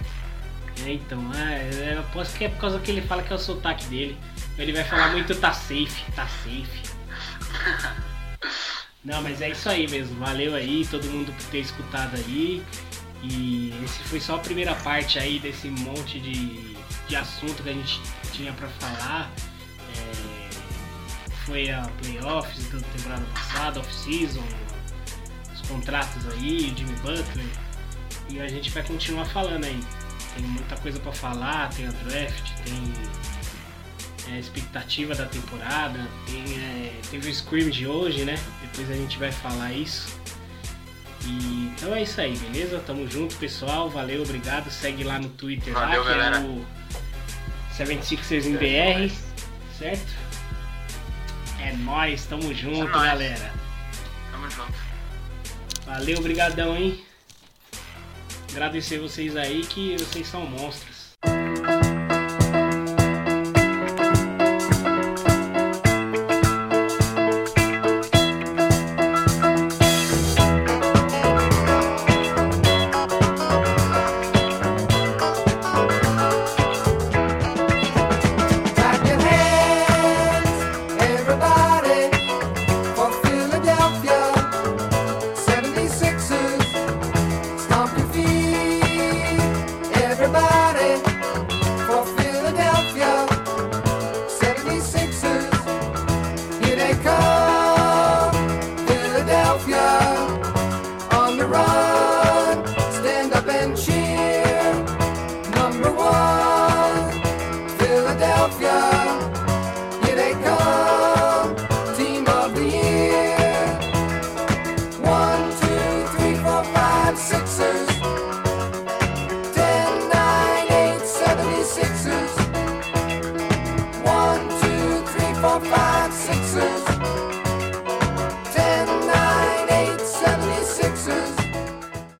É, 0.84 0.92
então, 0.92 1.20
é, 1.34 1.94
eu 1.94 2.00
aposto 2.00 2.36
que 2.36 2.46
é 2.46 2.48
por 2.48 2.62
causa 2.62 2.80
que 2.80 2.90
ele 2.90 3.02
fala 3.02 3.22
que 3.22 3.32
é 3.32 3.36
o 3.36 3.38
sotaque 3.38 3.84
dele. 3.84 4.18
Ele 4.58 4.72
vai 4.72 4.82
falar 4.82 5.12
muito 5.12 5.32
tá 5.36 5.52
safe, 5.52 6.10
tá 6.16 6.26
safe. 6.26 6.82
Não, 9.04 9.22
mas 9.22 9.40
é 9.40 9.50
isso 9.50 9.68
aí 9.68 9.86
mesmo. 9.86 10.18
Valeu 10.18 10.56
aí, 10.56 10.84
todo 10.90 11.04
mundo 11.04 11.32
por 11.32 11.44
ter 11.52 11.60
escutado 11.60 12.16
aí. 12.16 12.60
E 13.22 13.72
esse 13.84 14.02
foi 14.04 14.20
só 14.20 14.36
a 14.36 14.38
primeira 14.38 14.74
parte 14.76 15.18
aí 15.18 15.38
desse 15.38 15.68
monte 15.68 16.18
de, 16.18 16.74
de 17.06 17.16
assunto 17.16 17.62
que 17.62 17.68
a 17.68 17.72
gente 17.72 18.00
tinha 18.32 18.52
pra 18.52 18.68
falar. 18.68 19.30
É, 19.96 20.50
foi 21.46 21.70
a 21.70 21.88
playoffs 22.02 22.68
da 22.70 22.80
temporada 22.80 23.24
passada, 23.34 23.80
off-season, 23.80 24.42
os 25.52 25.68
contratos 25.68 26.26
aí, 26.32 26.72
o 26.72 26.78
Jimmy 26.78 26.96
Butler. 26.96 27.46
E 28.28 28.40
a 28.40 28.48
gente 28.48 28.70
vai 28.70 28.82
continuar 28.82 29.26
falando 29.26 29.64
aí. 29.64 29.80
Tem 30.34 30.44
muita 30.44 30.76
coisa 30.78 30.98
pra 30.98 31.12
falar, 31.12 31.68
tem 31.70 31.86
a 31.86 31.90
draft, 31.90 32.50
tem 32.64 32.92
é, 34.32 34.36
a 34.36 34.38
expectativa 34.38 35.14
da 35.14 35.26
temporada, 35.26 36.08
tem, 36.26 36.56
é, 36.56 37.00
teve 37.10 37.28
o 37.28 37.34
Scream 37.34 37.70
de 37.70 37.86
hoje, 37.86 38.24
né? 38.24 38.36
Depois 38.62 38.90
a 38.90 38.94
gente 38.94 39.18
vai 39.18 39.30
falar 39.30 39.72
isso. 39.72 40.21
E, 41.26 41.72
então 41.76 41.94
é 41.94 42.02
isso 42.02 42.20
aí, 42.20 42.36
beleza? 42.36 42.78
Tamo 42.86 43.08
junto, 43.08 43.36
pessoal. 43.36 43.88
Valeu, 43.90 44.22
obrigado. 44.22 44.70
Segue 44.70 45.04
lá 45.04 45.18
no 45.18 45.28
Twitter 45.30 45.72
Valeu, 45.72 46.02
lá, 46.02 46.10
que 46.12 46.18
galera. 46.18 46.36
é 46.38 46.40
o 46.40 46.64
76ers 47.76 48.44
em 48.46 48.56
BR, 48.56 49.12
certo? 49.78 50.12
É 51.60 51.72
nóis, 51.76 52.26
tamo 52.26 52.52
junto, 52.52 52.90
nóis. 52.90 53.04
galera. 53.04 53.52
Tamo 54.30 54.50
junto. 54.50 54.74
Valeu, 55.86 56.20
brigadão, 56.20 56.76
hein? 56.76 57.04
Agradecer 58.50 58.98
vocês 58.98 59.36
aí 59.36 59.62
que 59.64 59.96
vocês 59.96 60.26
são 60.26 60.44
monstros. 60.44 60.91